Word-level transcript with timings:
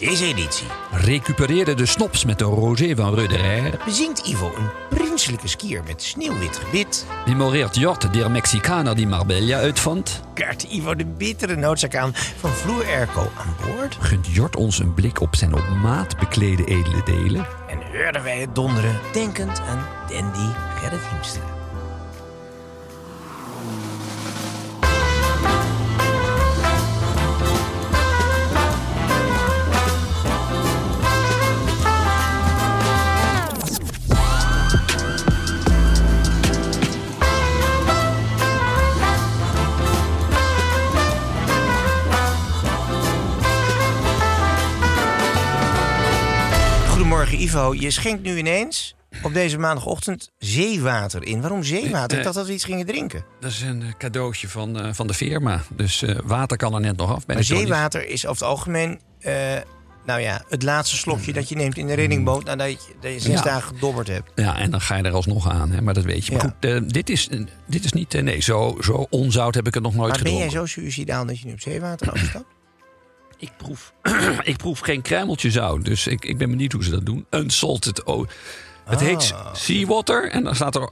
Deze 0.00 0.24
editie 0.26 0.66
Recupereerde 0.90 1.74
de 1.74 1.86
snops 1.86 2.24
met 2.24 2.38
de 2.38 2.44
rosé 2.44 2.94
van 2.96 3.14
Röderer. 3.14 3.80
bezingt 3.84 4.26
Ivo 4.26 4.52
een 4.56 4.68
prinselijke 4.88 5.48
skier 5.48 5.82
met 5.86 6.02
sneeuwwit 6.02 6.56
gebit. 6.56 7.06
Memoreert 7.26 7.76
Jort 7.76 8.12
der 8.12 8.30
Mexicaner 8.30 8.96
die 8.96 9.06
Marbella 9.06 9.58
uitvond. 9.58 10.22
Kaart 10.34 10.62
Ivo 10.62 10.94
de 10.94 11.06
bittere 11.06 11.56
noodzaak 11.56 11.96
aan 11.96 12.12
van 12.14 12.50
Vloer 12.50 12.84
Airco 12.84 13.20
aan 13.20 13.54
boord. 13.66 13.96
Gunt 14.00 14.26
Jort 14.26 14.56
ons 14.56 14.78
een 14.78 14.94
blik 14.94 15.20
op 15.20 15.36
zijn 15.36 15.54
op 15.54 15.68
maat 15.82 16.18
beklede 16.18 16.64
edele 16.64 17.02
delen. 17.04 17.46
En 17.68 17.78
hoorden 17.92 18.22
wij 18.22 18.38
het 18.38 18.54
donderen, 18.54 19.00
denkend 19.12 19.60
aan 19.60 19.86
Dandy 20.08 20.54
Gerrit 20.78 21.00
Hiemstra. 21.10 21.59
Ivo, 47.50 47.74
je 47.74 47.90
schenkt 47.90 48.22
nu 48.22 48.36
ineens 48.38 48.94
op 49.22 49.34
deze 49.34 49.58
maandagochtend 49.58 50.30
zeewater 50.38 51.24
in. 51.26 51.40
Waarom 51.40 51.62
zeewater? 51.64 52.18
Ik 52.18 52.24
dacht 52.24 52.36
dat 52.36 52.46
we 52.46 52.52
iets 52.52 52.64
gingen 52.64 52.86
drinken. 52.86 53.24
Dat 53.40 53.50
is 53.50 53.60
een 53.60 53.82
eh, 53.82 53.88
cadeautje 53.98 54.48
van, 54.48 54.80
eh, 54.80 54.92
van 54.92 55.06
de 55.06 55.14
firma. 55.14 55.62
Dus 55.76 56.02
eh, 56.02 56.18
water 56.24 56.56
kan 56.56 56.74
er 56.74 56.80
net 56.80 56.96
nog 56.96 57.14
af 57.14 57.26
Maar 57.26 57.44
zeewater 57.44 58.06
is 58.08 58.26
over 58.26 58.42
het 58.42 58.50
algemeen, 58.52 59.00
eh, 59.20 59.34
nou 60.06 60.20
ja, 60.20 60.42
het 60.48 60.62
laatste 60.62 60.96
slokje 60.96 61.32
dat 61.32 61.48
je 61.48 61.54
neemt 61.56 61.76
in 61.78 61.86
de 61.86 61.94
reddingboot 61.94 62.44
nadat 62.44 62.70
je, 62.70 62.94
dat 63.00 63.12
je 63.12 63.20
zes 63.20 63.32
Ja. 63.38 63.42
dagen 63.42 63.74
gedobberd 63.74 64.08
hebt. 64.08 64.30
Ja, 64.34 64.58
en 64.58 64.70
dan 64.70 64.80
ga 64.80 64.96
je 64.96 65.02
er 65.02 65.12
alsnog 65.12 65.48
aan, 65.50 65.70
hè, 65.70 65.80
maar 65.80 65.94
dat 65.94 66.04
weet 66.04 66.26
je. 66.26 66.32
Maar 66.32 66.42
Ja. 66.44 66.48
goed, 66.60 66.70
eh, 66.84 66.88
dit, 66.92 67.10
is, 67.10 67.28
eh, 67.28 67.40
dit 67.66 67.84
is 67.84 67.92
niet... 67.92 68.14
eh, 68.14 68.22
nee, 68.22 68.40
zo, 68.40 68.76
zo 68.80 69.06
onzout 69.10 69.54
heb 69.54 69.66
ik 69.66 69.74
het 69.74 69.82
nog 69.82 69.94
nooit 69.94 70.08
Maar 70.08 70.18
ben 70.22 70.26
gedronken. 70.32 70.52
jij 70.52 70.66
zo 70.66 70.72
suicidaal 70.80 71.26
dat 71.26 71.38
je 71.38 71.46
nu 71.46 71.52
op 71.52 71.60
zeewater 71.60 72.08
overstapt? 72.12 72.44
Ik 73.40 73.50
proef, 73.56 73.92
ik 74.42 74.56
proef 74.56 74.78
geen 74.78 75.02
kruimeltje 75.02 75.50
zout, 75.50 75.84
dus 75.84 76.06
ik, 76.06 76.24
ik 76.24 76.38
ben 76.38 76.50
benieuwd 76.50 76.72
hoe 76.72 76.84
ze 76.84 76.90
dat 76.90 77.06
doen. 77.06 77.26
Unsalted. 77.30 78.02
Oh. 78.04 78.28
Het 78.84 78.98
Ah. 79.00 79.06
heet 79.06 79.34
seawater 79.52 80.30
en 80.30 80.44
dan 80.44 80.54
staat 80.54 80.74
er 80.74 80.88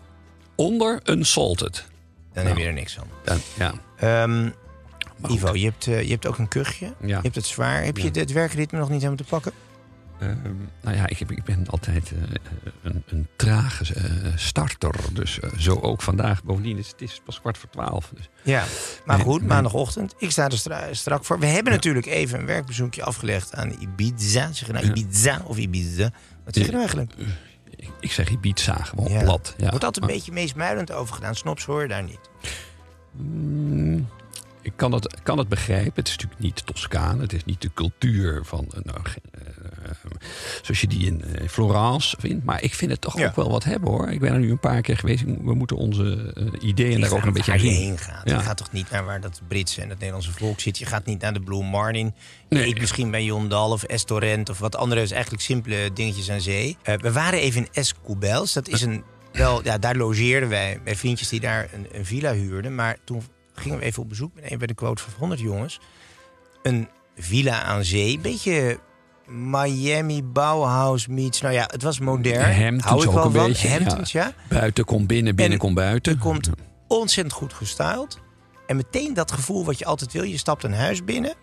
onder 0.55 1.01
unsalted. 1.05 1.85
Dan 2.33 2.47
heb 2.47 2.57
je 2.57 2.65
er 2.65 2.73
niks 2.73 2.95
van. 2.95 3.07
Dan, 3.25 3.39
ja. 3.59 3.73
Ehm, 3.97 4.49
Ivo, 5.29 5.55
je 5.55 5.65
hebt, 5.65 5.87
eh, 5.87 6.03
je 6.03 6.11
hebt 6.11 6.27
ook 6.27 6.39
een 6.39 6.49
kuchje. 6.49 6.87
Ja. 7.01 7.07
Je 7.07 7.15
hebt 7.15 7.35
het 7.35 7.47
zwaar. 7.47 7.85
Heb 7.85 7.97
je 7.99 8.11
het 8.13 8.33
werkritme 8.33 8.79
nog 8.79 8.89
niet 8.89 8.97
helemaal 9.03 9.25
te 9.25 9.31
pakken? 9.31 9.53
Ehm, 10.21 10.55
nou 10.83 10.97
ja, 10.97 11.07
ik, 11.07 11.19
heb, 11.19 11.31
ik 11.31 11.45
ben 11.45 11.67
altijd 11.69 12.13
eh, 12.13 12.19
een, 12.83 13.03
een 13.07 13.29
trage 13.37 13.95
eh, 13.95 14.03
starter. 14.37 14.95
Dus 15.13 15.41
eh, 15.41 15.51
zo 15.59 15.75
ook 15.75 16.03
vandaag. 16.03 16.45
Bovendien 16.45 16.79
is 16.79 16.89
het 16.89 17.01
is 17.03 17.21
pas 17.25 17.41
kwart 17.41 17.59
voor 17.59 17.71
twaalf. 17.71 18.13
Dus. 18.15 18.29
Ja, 18.43 18.65
maar 19.07 19.19
goed, 19.19 19.43
maandagochtend. 19.47 20.15
Ik 20.19 20.31
sta 20.31 20.45
er 20.45 20.59
stra- 20.59 20.95
strak 20.95 21.25
voor. 21.25 21.39
We 21.39 21.47
hebben 21.47 21.73
natuurlijk 21.73 22.07
even 22.07 22.39
een 22.39 22.47
werkbezoekje 22.47 23.03
afgelegd 23.03 23.55
aan 23.55 23.71
Ibiza. 23.81 24.53
Zeg 24.53 24.67
je 24.67 24.73
nou 24.73 24.87
Ja. 24.87 24.95
Ibiza 24.95 25.43
of 25.45 25.57
Ibiza? 25.57 26.11
Wat 26.45 26.55
zeg 26.55 26.65
je 26.65 26.71
nou 26.73 26.79
eigenlijk? 26.83 27.13
Ik, 27.77 27.91
ik 28.01 28.13
zeg 28.13 28.29
Ibiza, 28.31 28.75
gewoon 28.83 29.11
Ja. 29.13 29.23
plat. 29.23 29.55
Ja. 29.59 29.69
Wordt 29.71 29.85
altijd 29.85 29.97
een 29.97 30.03
Maar, 30.11 30.11
beetje 30.19 30.33
meesmuilend 30.33 30.93
over 30.93 31.15
gedaan. 31.15 31.35
Snops 31.35 31.65
hoor 31.65 31.83
je 31.83 31.89
daar 31.89 32.03
niet. 32.03 32.21
mm, 33.13 34.09
ik 34.63 34.73
kan 34.77 34.93
het, 34.93 35.21
kan 35.23 35.39
het 35.39 35.49
begrijpen. 35.49 35.93
Het 35.95 36.09
is 36.09 36.13
natuurlijk 36.17 36.41
niet 36.41 36.67
Toscane. 36.67 37.21
Het 37.23 37.33
is 37.33 37.45
niet 37.45 37.61
de 37.63 37.71
cultuur 37.75 38.45
van... 38.45 38.67
nou, 38.83 38.99
zoals 40.63 40.81
je 40.81 40.87
die 40.87 41.07
in 41.07 41.25
eh, 41.25 41.49
Florence 41.49 42.17
vindt. 42.21 42.45
Maar 42.45 42.63
ik 42.63 42.75
vind 42.75 42.91
het 42.91 43.01
toch 43.01 43.19
Ja. 43.19 43.27
ook 43.27 43.37
wel 43.37 43.51
wat 43.51 43.65
hebben 43.65 43.91
hoor. 43.91 44.09
Ik 44.09 44.21
ben 44.21 44.33
er 44.33 44.39
nu 44.39 44.51
een 44.51 44.61
paar 44.61 44.81
keer 44.81 44.97
geweest. 44.97 45.21
Ik 45.23 45.37
We 45.43 45.55
moeten 45.55 45.77
onze 45.77 46.33
eh, 46.37 46.69
ideeën 46.69 47.01
daar 47.01 47.13
ook 47.13 47.25
een 47.25 47.33
beetje 47.33 47.53
aan 47.53 47.59
heen 47.59 47.99
gaat. 47.99 48.29
Ja. 48.29 48.37
Je 48.37 48.43
gaat 48.43 48.57
toch 48.57 48.73
niet 48.73 48.91
naar 48.91 49.05
waar 49.05 49.21
dat 49.21 49.41
Britse 49.49 49.81
en 49.83 49.89
het 49.89 49.99
Nederlandse 49.99 50.33
volk 50.33 50.61
zit. 50.61 50.79
Je 50.79 50.87
gaat 50.87 51.07
niet 51.07 51.21
naar 51.21 51.33
de 51.33 51.41
Blue 51.41 51.65
Martin. 51.65 52.15
Je 52.49 52.57
Nee. 52.57 52.67
eet 52.67 52.79
misschien 52.81 53.11
bij 53.11 53.25
Jondal 53.25 53.71
of 53.73 53.83
Estorent 53.83 54.49
of 54.49 54.59
wat 54.59 54.77
andere. 54.77 55.03
is 55.03 55.11
eigenlijk 55.11 55.43
simpele 55.43 55.91
dingetjes 55.95 56.31
aan 56.31 56.41
zee. 56.41 56.77
Eh, 56.83 56.95
we 56.99 57.13
waren 57.13 57.39
even 57.39 57.61
in 57.61 57.69
Escoubels. 57.73 58.53
Dat 58.53 58.69
is 58.69 58.83
een... 58.83 59.03
Wel, 59.33 59.65
ja, 59.65 59.79
daar 59.79 59.97
logeerden 59.97 60.49
wij 60.49 60.81
bij 60.85 60.97
vriendjes 60.97 61.29
die 61.29 61.41
daar 61.41 61.69
een, 61.75 61.87
een 61.93 62.05
villa 62.07 62.33
huurden. 62.33 62.75
Maar 62.75 62.97
toen 63.05 63.23
gingen 63.55 63.79
we 63.79 63.85
even 63.85 64.03
op 64.03 64.09
bezoek 64.09 64.35
met 64.35 64.51
een 64.51 64.59
bij 64.59 64.67
de 64.67 64.75
quote 64.75 65.03
van 65.03 65.13
100 65.19 65.41
jongens. 65.41 65.81
Een 66.63 66.89
villa 67.17 67.63
aan 67.63 67.85
zee. 67.85 68.19
Beetje 68.19 68.79
Miami 69.29 70.23
Bauhaus 70.25 71.07
meets. 71.07 71.41
Nou 71.41 71.55
ja, 71.55 71.65
het 71.71 71.83
was 71.83 71.99
modern. 71.99 72.63
Hamptons 72.63 73.07
ook 73.07 73.13
wel 73.15 73.25
een 73.25 73.33
van. 73.33 73.47
beetje, 73.47 73.69
Hamptons, 73.69 74.13
ja. 74.13 74.33
Buiten 74.49 74.85
komt 74.85 75.07
binnen, 75.07 75.35
binnen 75.37 75.53
En 75.53 75.59
komt 75.59 75.75
buiten. 75.75 76.13
er 76.13 76.19
komt 76.19 76.51
ontzettend 76.89 77.35
goed 77.37 77.53
gestyled. 77.53 78.19
En 78.67 78.77
meteen 78.77 79.15
dat 79.15 79.33
gevoel 79.33 79.65
wat 79.65 79.79
je 79.79 79.85
altijd 79.85 80.13
wil. 80.13 80.23
Je 80.23 80.37
stapt 80.37 80.65
een 80.65 80.75
huis 80.75 81.05
binnen. 81.05 81.35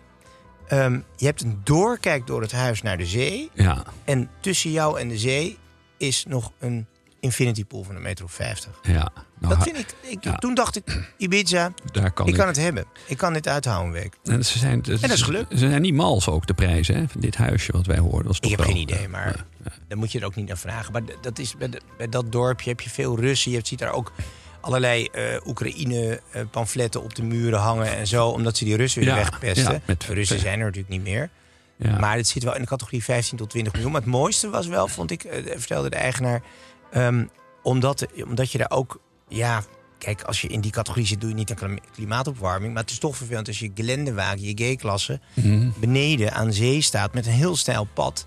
Ehm, 0.68 1.00
je 1.16 1.24
hebt 1.26 1.42
een 1.42 1.60
doorkijk 1.64 2.26
door 2.26 2.40
het 2.42 2.52
huis 2.52 2.82
naar 2.82 2.98
de 2.98 3.06
zee. 3.06 3.50
Ja, 3.54 3.82
En 4.04 4.28
tussen 4.40 4.70
jou 4.70 5.00
en 5.00 5.08
de 5.08 5.18
zee 5.18 5.58
is 5.98 6.24
nog 6.28 6.52
een 6.58 6.86
infinity 7.20 7.64
pool 7.64 7.82
van 7.84 7.96
een 7.96 8.02
meter 8.02 8.24
of 8.24 8.32
50. 8.32 8.72
ja. 8.82 9.12
Nou, 9.40 9.54
Dat 9.54 9.62
vind 9.62 9.78
ik, 9.78 9.94
ik 10.02 10.24
ja. 10.24 10.34
Toen 10.36 10.54
dacht 10.54 10.76
ik, 10.76 11.12
Ibiza, 11.16 11.72
daar 11.92 12.10
kan 12.12 12.26
ik 12.26 12.32
ik. 12.32 12.38
kan 12.38 12.46
het 12.48 12.56
hebben. 12.56 12.84
Ik 13.06 13.16
kan 13.16 13.32
dit 13.32 13.48
uithouden 13.48 13.86
een 13.86 14.00
week. 14.02 14.14
En 14.24 14.44
ze 14.44 14.58
zijn, 14.58 14.82
en 14.84 14.98
dat 15.00 15.10
is 15.10 15.22
gelukt. 15.22 15.50
Ze 15.58 15.68
zijn 15.68 15.82
niet 15.82 15.94
mals 15.94 16.28
ook, 16.28 16.46
de 16.46 16.54
prijzen 16.54 16.96
hè, 16.96 17.08
van 17.08 17.20
dit 17.20 17.36
huisje 17.36 17.72
wat 17.72 17.86
wij 17.86 17.98
hoorden. 17.98 18.22
Dat 18.22 18.30
is 18.32 18.36
Ik 18.36 18.42
toch 18.42 18.50
heb 18.50 18.58
wel, 18.60 18.68
geen 18.68 18.76
idee, 18.82 18.98
eh, 19.04 19.10
maar 19.10 19.44
ja. 19.64 19.70
dan 19.88 19.98
moet 19.98 20.12
je 20.12 20.18
er 20.20 20.24
ook 20.26 20.34
niet 20.34 20.46
naar 20.48 20.58
vragen. 20.58 20.92
Maar 20.92 21.02
dat 21.20 21.38
is, 21.38 21.56
bij, 21.56 21.68
de- 21.68 21.80
bij 21.98 22.08
dat 22.08 22.32
dorpje 22.32 22.68
heb 22.70 22.80
je 22.80 22.90
veel 22.90 23.20
Russen. 23.20 23.50
Je 23.50 23.60
ziet 23.62 23.78
daar 23.78 23.92
ook 23.92 24.12
allerlei 24.60 25.04
eh 25.12 25.22
Oekraïne-pamfletten 25.46 27.02
op 27.02 27.14
de 27.14 27.22
muren 27.22 27.58
hangen 27.58 27.96
en 27.96 28.06
zo. 28.06 28.28
Omdat 28.28 28.56
ze 28.56 28.64
die 28.64 28.76
Russen 28.76 29.04
weer 29.04 29.14
wegpesten. 29.14 29.72
ja, 29.72 29.80
met- 29.84 30.00
de 30.06 30.14
Russen 30.14 30.38
zijn 30.38 30.58
er 30.58 30.64
natuurlijk 30.64 30.92
niet 30.92 31.02
meer. 31.02 31.30
Ja. 31.76 31.98
Maar 31.98 32.16
het 32.16 32.28
zit 32.28 32.42
wel 32.42 32.54
in 32.54 32.60
de 32.60 32.66
categorie 32.66 33.04
15 33.04 33.36
tot 33.38 33.50
20 33.50 33.72
miljoen. 33.72 33.92
Maar 33.92 34.00
het 34.00 34.10
mooiste 34.10 34.50
was 34.50 34.66
wel, 34.66 34.88
vond 34.88 35.10
ik, 35.10 35.24
eh, 35.24 35.42
vertelde 35.56 35.90
de 35.90 35.96
eigenaar... 35.96 36.42
ehm, 36.90 37.24
omdat, 37.62 38.06
omdat 38.26 38.52
je 38.52 38.58
daar 38.58 38.70
ook... 38.70 39.00
Ja, 39.28 39.62
kijk, 39.98 40.22
als 40.22 40.40
je 40.40 40.48
in 40.48 40.60
die 40.60 40.70
categorie 40.70 41.06
zit, 41.06 41.20
doe 41.20 41.28
je 41.28 41.34
niet 41.36 41.50
aan 41.50 41.56
klim- 41.56 41.78
klimaatopwarming. 41.92 42.72
Maar 42.72 42.82
het 42.82 42.90
is 42.90 42.98
toch 42.98 43.16
vervelend 43.16 43.46
als 43.46 43.58
je 43.58 43.70
gelendewagen, 43.74 44.40
je 44.40 44.74
G-klasse... 44.74 45.20
Mhm. 45.34 45.68
beneden 45.80 46.32
aan 46.32 46.52
zee 46.52 46.80
staat 46.80 47.14
met 47.14 47.26
een 47.26 47.32
heel 47.32 47.56
steil 47.56 47.88
pad... 47.94 48.26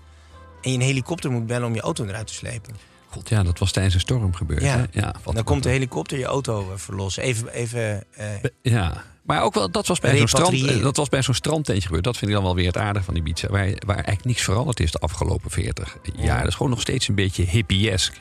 en 0.62 0.70
je 0.70 0.76
een 0.76 0.84
helikopter 0.84 1.30
moet 1.30 1.46
bellen 1.46 1.66
om 1.66 1.74
je 1.74 1.80
auto 1.80 2.04
eruit 2.04 2.26
te 2.26 2.34
slepen. 2.34 2.74
God, 3.10 3.28
ja, 3.28 3.42
dat 3.42 3.58
was 3.58 3.72
tijdens 3.72 3.94
een 3.94 4.00
storm 4.00 4.34
gebeurd. 4.34 4.62
Ja. 4.62 4.76
Hè? 4.76 4.84
ja 4.90 5.14
dan 5.24 5.44
komt 5.44 5.62
de 5.62 5.68
helikopter 5.68 6.18
je 6.18 6.24
auto 6.24 6.60
eh, 6.60 6.76
verlossen. 6.76 7.22
Even, 7.22 7.48
even 7.52 8.04
eh, 8.14 8.26
Ja, 8.62 9.04
maar 9.30 9.42
ook 9.42 9.54
wel, 9.54 9.70
dat 9.70 9.86
was 9.86 9.98
bij 10.00 10.16
zo'n 10.18 10.28
strand, 10.28 10.82
dat 10.82 10.96
was 10.96 11.08
bij 11.08 11.22
zo'n 11.22 11.34
strandtentje 11.34 11.86
gebeurd. 11.86 12.04
Dat 12.04 12.16
vind 12.16 12.30
ik 12.30 12.36
dan 12.36 12.44
wel 12.46 12.54
weer 12.54 12.66
het 12.66 12.76
aardige 12.76 13.04
van 13.04 13.14
die 13.14 13.22
Ibiza. 13.22 13.48
Waar, 13.48 13.66
waar 13.86 13.94
eigenlijk 13.96 14.24
niks 14.24 14.42
veranderd 14.42 14.80
is 14.80 14.90
de 14.90 14.98
afgelopen 14.98 15.50
40 15.50 15.96
jaar. 16.16 16.38
Dat 16.38 16.48
is 16.48 16.54
gewoon 16.54 16.70
nog 16.70 16.80
steeds 16.80 17.08
een 17.08 17.14
beetje 17.14 17.42
hippiesk. 17.44 18.12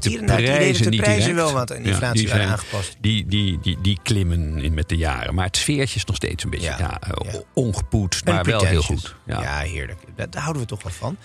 De 0.00 0.08
hier 0.08 0.26
dat 0.26 0.36
prijzen 0.36 0.82
de 0.84 0.90
niet 0.90 1.00
prijzen 1.00 1.20
direct. 1.30 1.36
wel 1.46 1.52
wat 1.52 1.68
Ja, 1.68 1.74
inflatie 1.74 2.20
die 2.20 2.28
waren 2.28 2.42
zijn- 2.46 2.58
aangepast. 2.58 2.96
Die, 3.00 3.26
die, 3.26 3.58
die, 3.60 3.80
die 3.80 3.98
klimmen 4.02 4.58
in 4.58 4.74
met 4.74 4.88
de 4.88 4.96
jaren. 4.96 5.34
Maar 5.34 5.46
het 5.46 5.56
sfeertje 5.56 5.96
is 5.96 6.04
nog 6.04 6.16
steeds 6.16 6.44
een 6.44 6.50
beetje 6.50 6.66
Ja, 6.66 6.78
ja, 6.78 7.00
eh, 7.00 7.32
ja. 7.32 7.40
ongepoetst, 7.54 8.24
maar 8.24 8.38
En 8.38 8.44
wel 8.46 8.64
heel 8.64 8.82
goed. 8.82 9.14
Ja. 9.26 9.42
Ja. 9.42 9.58
heerlijk. 9.58 10.00
Daar, 10.16 10.30
daar 10.30 10.42
houden 10.42 10.62
we 10.62 10.68
toch 10.68 10.82
wel 10.82 10.92
van. 10.92 11.16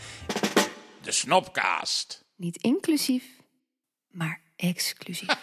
De 1.02 1.12
Snopcast. 1.12 2.24
Niet 2.38 2.58
inclusief, 2.58 3.24
maar 4.12 4.42
exclusief. 4.56 5.30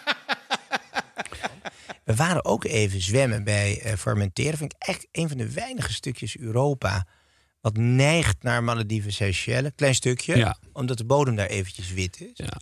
We 2.03 2.15
waren 2.15 2.45
ook 2.45 2.63
even 2.63 3.01
zwemmen 3.01 3.43
bij 3.43 3.81
eh 3.81 3.93
Formentera. 3.93 4.57
Vind 4.57 4.73
ik 4.73 4.87
echt 4.87 5.07
een 5.11 5.27
van 5.27 5.37
de 5.37 5.51
weinige 5.51 5.93
stukjes 5.93 6.37
Europa... 6.37 7.05
wat 7.61 7.77
neigt 7.77 8.43
naar 8.43 8.63
Malediven, 8.63 9.13
Seychelles. 9.13 9.71
Klein 9.75 9.95
stukje, 9.95 10.37
Ja. 10.37 10.57
omdat 10.73 10.97
de 10.97 11.05
bodem 11.05 11.35
daar 11.35 11.47
eventjes 11.47 11.93
wit 11.93 12.21
is. 12.21 12.31
Ja. 12.33 12.53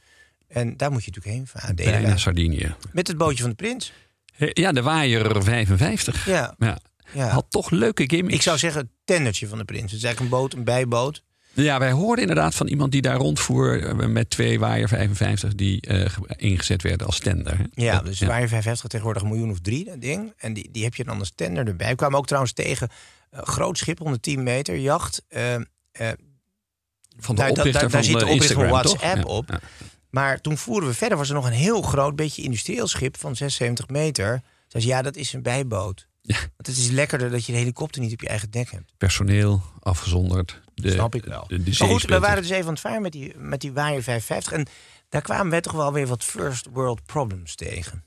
En 0.47 0.77
daar 0.77 0.91
moet 0.91 1.03
je 1.03 1.11
natuurlijk 1.11 1.35
heen 1.35 1.47
varen. 1.47 1.75
deden 1.75 2.01
Bijna. 2.01 2.17
Sardinië. 2.17 2.75
Met 2.91 3.07
het 3.07 3.17
bootje 3.17 3.41
van 3.41 3.49
de 3.49 3.55
prins. 3.55 3.93
Eh, 4.37 4.49
Ja, 4.53 4.71
de 4.71 4.81
waaier 4.81 5.43
55. 5.43 6.25
Ja. 6.25 6.55
Ja. 6.59 6.77
Ja. 7.13 7.27
Had 7.27 7.45
toch 7.49 7.69
leuke 7.69 8.03
gimmicks. 8.07 8.35
Ik 8.35 8.41
zou 8.41 8.57
zeggen 8.57 8.81
het 8.81 8.89
tendertje 9.05 9.47
van 9.47 9.57
de 9.57 9.65
prins. 9.65 9.91
Het 9.91 9.99
is 9.99 10.03
eigenlijk 10.03 10.33
een 10.33 10.39
boot, 10.39 10.53
een 10.53 10.63
bijboot. 10.63 11.23
Ja, 11.63 11.79
wij 11.79 11.91
hoorden 11.91 12.21
inderdaad 12.27 12.55
van 12.55 12.67
iemand 12.67 12.91
die 12.91 13.01
daar 13.01 13.15
rondvoer 13.15 13.83
eh, 13.83 14.07
met 14.07 14.29
twee 14.29 14.59
waaier 14.59 14.87
55 14.87 15.55
die 15.55 15.81
eh, 15.81 16.09
ge- 16.09 16.35
ingezet 16.37 16.81
werden 16.81 17.07
als 17.07 17.19
tender. 17.19 17.57
hè. 17.57 17.63
Ja, 17.73 17.95
Dat- 17.95 18.05
dus 18.05 18.19
waar 18.21 18.41
je 18.41 18.47
55 18.47 18.89
tegenwoordig 18.89 19.23
een 19.23 19.29
miljoen 19.29 19.49
of 19.49 19.59
drie, 19.59 19.85
dat 19.85 20.01
ding. 20.01 20.33
En 20.37 20.53
die, 20.53 20.69
die 20.71 20.83
heb 20.83 20.95
je 20.95 21.03
dan 21.03 21.19
als 21.19 21.31
tender 21.35 21.67
erbij. 21.67 21.89
We 21.89 21.95
kwamen 21.95 22.17
ook 22.17 22.25
trouwens 22.25 22.53
tegen 22.53 22.89
een 23.31 23.45
groot 23.45 23.77
schip, 23.77 23.97
110 23.97 24.43
meter, 24.43 24.77
jacht. 24.77 25.25
eh, 25.27 25.53
eh, 25.55 25.61
Van 27.19 27.35
de 27.35 27.41
Daar- 27.41 27.53
daar- 27.53 27.57
oprichter 27.57 27.71
daar- 27.73 27.81
daar 27.81 27.89
van 27.91 28.03
zit 28.03 28.19
de 28.19 28.25
eh, 28.25 28.31
oprichter 28.31 28.55
van 28.55 28.81
toch? 28.81 28.99
WhatsApp 28.99 29.17
Ja, 29.27 29.33
op. 29.35 29.49
ja. 29.49 29.59
Maar 30.09 30.41
toen 30.41 30.57
voeren 30.57 30.87
we 30.87 30.93
verder, 30.93 31.17
was 31.17 31.29
er 31.29 31.35
nog 31.35 31.45
een 31.45 31.51
heel 31.51 31.81
groot, 31.81 32.15
beetje 32.15 32.41
industrieel 32.41 32.87
schip 32.87 33.17
van 33.17 33.35
76 33.35 33.87
meter. 33.87 34.41
Zei 34.67 34.83
ze, 34.83 34.89
ja, 34.89 35.01
dat 35.01 35.15
is 35.15 35.33
een 35.33 35.41
bijboot. 35.41 36.07
Want 36.35 36.67
het 36.67 36.77
is 36.77 36.89
lekkerder 36.89 37.29
dat 37.29 37.45
je 37.45 37.51
de 37.51 37.57
helikopter 37.57 38.01
niet 38.01 38.13
op 38.13 38.21
je 38.21 38.27
eigen 38.27 38.51
dek 38.51 38.71
hebt. 38.71 38.91
Personeel 38.97 39.61
afgezonderd. 39.79 40.61
De, 40.73 40.91
Snap 40.91 41.15
ik 41.15 41.25
wel. 41.25 41.45
De, 41.47 41.63
de 41.63 41.75
maar 41.79 41.87
goed, 41.87 42.03
we 42.03 42.19
waren 42.19 42.41
dus 42.41 42.51
even 42.51 42.65
aan 42.65 42.71
het 42.71 42.79
varen 42.79 43.01
met 43.01 43.11
die, 43.11 43.37
met 43.37 43.61
die 43.61 43.71
Waaier 43.71 44.03
550. 44.03 44.53
En 44.53 44.67
daar 45.09 45.21
kwamen 45.21 45.49
wij 45.49 45.61
toch 45.61 45.73
wel 45.73 45.93
weer 45.93 46.07
wat 46.07 46.23
first 46.23 46.67
world 46.71 47.05
problems 47.05 47.55
tegen. 47.55 48.03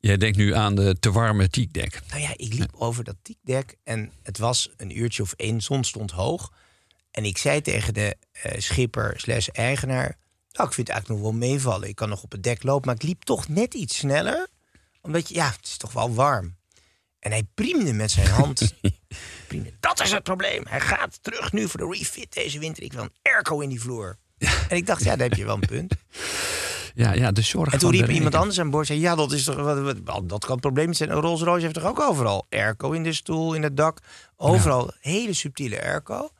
Jij 0.00 0.16
denkt 0.16 0.36
nu 0.36 0.54
aan 0.54 0.74
de 0.74 0.96
te 1.00 1.12
warme 1.12 1.48
tiekdek. 1.48 2.00
Nou 2.08 2.20
ja, 2.20 2.32
ik 2.36 2.54
liep 2.54 2.74
over 2.74 3.04
dat 3.04 3.16
tiekdek 3.22 3.76
en 3.84 4.12
het 4.22 4.38
was 4.38 4.70
een 4.76 4.98
uurtje 4.98 5.22
of 5.22 5.32
één, 5.32 5.60
zon 5.60 5.84
stond 5.84 6.10
hoog. 6.10 6.52
En 7.10 7.24
ik 7.24 7.38
zei 7.38 7.60
tegen 7.60 7.94
de 7.94 8.16
eh, 8.32 8.60
schipper 8.60 9.20
slash 9.20 9.48
eigenaar... 9.48 10.16
Nou, 10.52 10.68
ik 10.68 10.74
vind 10.74 10.88
het 10.88 10.96
eigenlijk 10.96 11.08
nog 11.08 11.30
wel 11.30 11.48
meevallen. 11.48 11.88
Ik 11.88 11.94
kan 11.94 12.08
nog 12.08 12.22
op 12.22 12.32
het 12.32 12.42
dek 12.42 12.62
lopen, 12.62 12.86
maar 12.86 12.94
ik 12.94 13.02
liep 13.02 13.22
toch 13.22 13.48
net 13.48 13.74
iets 13.74 13.96
sneller. 13.96 14.48
Omdat, 15.00 15.28
je, 15.28 15.34
ja, 15.34 15.46
het 15.46 15.64
is 15.66 15.76
toch 15.76 15.92
wel 15.92 16.14
warm. 16.14 16.56
En 17.24 17.30
hij 17.30 17.42
priemde 17.54 17.92
met 17.92 18.10
zijn 18.10 18.28
hand. 18.28 18.74
priemde, 19.48 19.72
dat 19.80 20.00
is 20.00 20.10
het 20.10 20.22
probleem. 20.22 20.62
Hij 20.68 20.80
gaat 20.80 21.18
terug 21.22 21.52
nu 21.52 21.68
voor 21.68 21.80
de 21.80 21.96
refit 21.98 22.32
deze 22.32 22.58
winter. 22.58 22.82
Ik 22.82 22.92
wil 22.92 23.02
een 23.02 23.12
airco 23.22 23.60
in 23.60 23.68
die 23.68 23.80
vloer. 23.80 24.16
En 24.68 24.76
ik 24.76 24.86
dacht, 24.86 25.04
ja, 25.04 25.16
daar 25.16 25.28
heb 25.28 25.38
je 25.38 25.44
wel 25.44 25.54
een 25.54 25.60
punt. 25.60 25.94
Ja, 26.94 27.12
ja, 27.12 27.32
de 27.32 27.42
zorg 27.42 27.72
En 27.72 27.78
toen 27.78 27.90
riep 27.90 28.08
iemand 28.08 28.34
anders 28.34 28.60
aan 28.60 28.70
boord. 28.70 28.86
Zei, 28.86 29.00
ja, 29.00 29.14
dat 29.14 29.32
is 29.32 29.44
toch 29.44 29.56
wat, 29.56 30.28
dat 30.28 30.44
kan 30.44 30.52
het 30.52 30.60
probleem 30.60 30.92
zijn. 30.92 31.10
Een 31.10 31.20
Rolls 31.20 31.42
Royce 31.42 31.62
heeft 31.62 31.74
toch 31.74 31.84
ook 31.84 32.00
overal 32.00 32.46
airco 32.50 32.92
in 32.92 33.02
de 33.02 33.12
stoel, 33.12 33.54
in 33.54 33.62
het 33.62 33.76
dak, 33.76 33.98
overal 34.36 34.92
hele 35.00 35.32
subtiele 35.32 35.82
airco. 35.82 36.30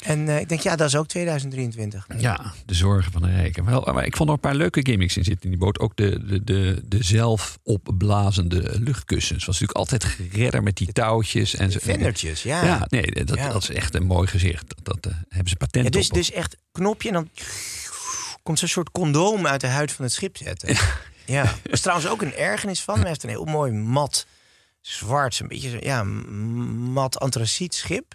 En 0.00 0.28
eh, 0.28 0.40
ik 0.40 0.48
denk, 0.48 0.60
ja, 0.60 0.76
dat 0.76 0.88
is 0.88 0.96
ook 0.96 1.06
2023. 1.06 2.06
Ja, 2.18 2.52
de 2.66 2.74
zorgen 2.74 3.12
van 3.12 3.22
de 3.22 3.28
rijken. 3.30 3.64
Wel, 3.64 3.88
maar 3.92 4.04
ik 4.06 4.16
vond 4.16 4.28
er 4.28 4.34
een 4.34 4.40
paar 4.40 4.54
leuke 4.54 4.80
gimmicks 4.82 5.16
in 5.16 5.24
zitten 5.24 5.44
in 5.44 5.50
die 5.50 5.58
boot. 5.58 5.78
Ook 5.78 5.96
de, 5.96 6.26
de, 6.26 6.44
de, 6.44 6.82
de 6.84 7.02
zelf 7.02 7.58
opblazende 7.62 8.80
luchtkussens. 8.80 9.44
Was 9.44 9.60
natuurlijk 9.60 9.78
altijd 9.78 10.04
geredder 10.04 10.62
met 10.62 10.76
die 10.76 10.92
touwtjes. 10.92 11.54
En. 11.54 11.72
Vendertjes, 11.72 12.42
ja. 12.42 12.64
Ja, 12.64 12.86
nee, 12.88 13.24
dat, 13.24 13.36
Ja. 13.36 13.52
dat 13.52 13.62
is 13.62 13.70
echt 13.70 13.94
een 13.94 14.06
mooi 14.06 14.26
gezicht. 14.28 14.64
Dat, 14.68 14.84
dat 15.02 15.12
eh, 15.12 15.18
hebben 15.28 15.48
ze 15.48 15.56
patent 15.56 15.84
Ja, 15.84 15.90
dus, 15.90 16.08
op. 16.08 16.14
dus 16.14 16.30
echt 16.32 16.56
knopje 16.72 17.08
en 17.08 17.14
dan 17.14 17.28
komt 18.42 18.58
zo'n 18.58 18.68
soort 18.68 18.90
condoom 18.90 19.46
uit 19.46 19.60
de 19.60 19.66
huid 19.66 19.92
van 19.92 20.04
het 20.04 20.14
schip 20.14 20.36
zetten. 20.36 20.76
Ja. 21.26 21.42
Er 21.62 21.72
is 21.72 21.80
trouwens 21.80 22.08
ook 22.08 22.22
een 22.22 22.34
ergernis 22.34 22.80
van. 22.80 22.98
Hij 22.98 23.08
heeft 23.08 23.22
een 23.22 23.28
heel 23.28 23.44
mooi 23.44 23.72
mat, 23.72 24.26
zwart, 24.80 25.40
een 25.40 25.48
beetje 25.48 25.78
ja, 25.82 26.02
mat 26.04 27.18
antraciet 27.20 27.74
schip. 27.74 28.14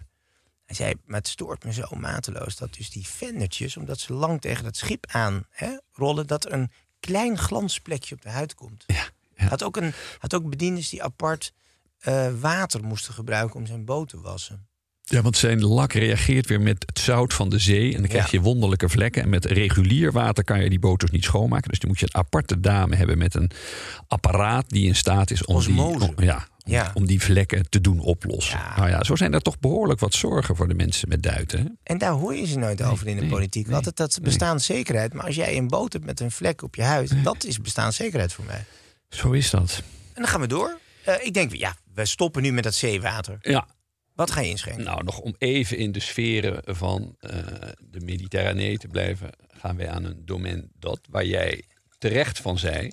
Hij 0.65 0.75
zei, 0.75 0.93
maar 1.05 1.17
het 1.19 1.27
stoort 1.27 1.63
me 1.63 1.73
zo 1.73 1.87
mateloos 1.97 2.55
dat 2.57 2.73
dus 2.73 2.89
die 2.89 3.07
vendertjes, 3.07 3.77
omdat 3.77 3.99
ze 3.99 4.13
lang 4.13 4.41
tegen 4.41 4.63
dat 4.63 4.75
schip 4.77 5.05
aan 5.07 5.45
hè, 5.49 5.69
rollen, 5.93 6.27
dat 6.27 6.45
er 6.45 6.53
een 6.53 6.71
klein 6.99 7.37
glansplekje 7.37 8.15
op 8.15 8.21
de 8.21 8.29
huid 8.29 8.53
komt. 8.55 8.83
Ja, 8.87 9.03
ja. 9.37 9.47
Had, 9.47 9.63
ook 9.63 9.77
een, 9.77 9.93
had 10.19 10.33
ook 10.33 10.49
bediendes 10.49 10.89
die 10.89 11.03
apart 11.03 11.53
eh, 11.99 12.27
water 12.39 12.83
moesten 12.83 13.13
gebruiken 13.13 13.55
om 13.59 13.65
zijn 13.65 13.85
boot 13.85 14.09
te 14.09 14.21
wassen. 14.21 14.67
Ja, 15.07 15.21
want 15.21 15.37
zijn 15.37 15.63
lak 15.65 15.93
reageert 15.93 16.47
weer 16.47 16.61
met 16.61 16.83
het 16.85 16.99
zout 16.99 17.33
van 17.33 17.49
de 17.49 17.59
zee. 17.59 17.93
En 17.93 17.99
dan 17.99 18.09
krijg 18.09 18.31
Ja. 18.31 18.37
je 18.37 18.43
wonderlijke 18.43 18.89
vlekken. 18.89 19.21
En 19.21 19.29
met 19.29 19.45
regulier 19.45 20.11
water 20.11 20.43
kan 20.43 20.63
je 20.63 20.69
die 20.69 20.79
boot 20.79 20.99
dus 20.99 21.09
niet 21.09 21.23
schoonmaken. 21.23 21.69
Dus 21.69 21.79
dan 21.79 21.89
moet 21.89 21.99
je 21.99 22.05
een 22.05 22.15
aparte 22.19 22.59
dame 22.59 22.95
hebben 22.95 23.17
met 23.17 23.35
een 23.35 23.51
apparaat 24.07 24.69
die 24.69 24.87
in 24.87 24.95
staat 24.95 25.31
is 25.31 25.45
om, 25.45 25.59
die, 25.59 25.69
Osmose. 25.81 26.07
om- 26.15 26.23
ja, 26.23 26.47
Ja. 26.67 26.91
om 26.93 27.05
die 27.05 27.21
vlekken 27.21 27.69
te 27.69 27.81
doen 27.81 27.99
oplossen. 27.99 28.57
Ja. 28.59 28.75
Nou 28.77 28.89
ja, 28.89 29.03
zo 29.03 29.15
zijn 29.15 29.33
er 29.33 29.41
toch 29.41 29.59
behoorlijk 29.59 29.99
wat 29.99 30.13
zorgen 30.13 30.55
voor 30.55 30.67
de 30.67 30.73
mensen 30.73 31.09
met 31.09 31.23
duiten. 31.23 31.59
hè? 31.59 31.65
En 31.83 31.97
daar 31.97 32.11
hoor 32.11 32.35
je 32.35 32.45
ze 32.45 32.57
nooit 32.57 32.81
over 32.81 33.07
in 33.07 33.15
de 33.15 33.21
nee, 33.21 33.29
politiek. 33.29 33.65
nee, 33.67 33.75
Altijd 33.75 33.95
dat 33.97 34.19
bestaanszekerheid. 34.21 35.13
Maar 35.13 35.25
als 35.25 35.35
jij 35.35 35.57
een 35.57 35.67
boot 35.67 35.93
hebt 35.93 36.05
met 36.05 36.19
een 36.19 36.31
vlek 36.31 36.61
op 36.61 36.75
je 36.75 36.81
huid, 36.83 37.23
dat 37.23 37.43
is 37.43 37.61
bestaanszekerheid 37.61 38.33
voor 38.33 38.45
mij. 38.45 38.63
Zo 39.09 39.31
is 39.31 39.49
dat. 39.49 39.83
En 40.13 40.21
dan 40.21 40.27
gaan 40.31 40.41
we 40.41 40.47
door. 40.47 40.79
Eh, 41.03 41.25
ik 41.25 41.33
denk, 41.33 41.53
ja, 41.55 41.75
we 41.93 42.05
stoppen 42.05 42.41
nu 42.41 42.51
met 42.51 42.63
dat 42.63 42.73
zeewater. 42.75 43.37
Ja, 43.41 43.67
Wat 44.13 44.31
ga 44.31 44.41
je 44.41 44.49
inschenken? 44.49 44.83
nou 44.83 45.03
nog 45.03 45.19
om 45.19 45.35
even 45.37 45.77
in 45.77 45.91
de 45.91 45.99
sferen 45.99 46.75
van 46.75 47.15
eh, 47.19 47.29
de 47.79 47.99
Mediterranee 47.99 48.77
te 48.77 48.87
blijven, 48.87 49.29
gaan 49.47 49.77
wij 49.77 49.89
aan 49.89 50.03
een 50.05 50.21
domein 50.25 50.69
dat 50.79 50.99
waar 51.09 51.25
jij 51.25 51.63
terecht 51.97 52.39
van 52.39 52.57
zei. 52.57 52.91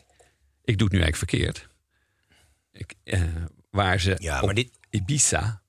Ik 0.65 0.79
doe 0.79 0.89
het 0.89 0.97
nu 0.97 1.03
eigenlijk 1.03 1.17
verkeerd. 1.17 1.69
Ik, 2.73 2.95
eh, 3.05 3.21
waar 3.73 4.01
ze 4.01 4.17
Ja, 4.19 4.39
op 4.41 4.45
maar 4.47 4.55
dit- 4.55 4.71
Ibiza 4.91 5.63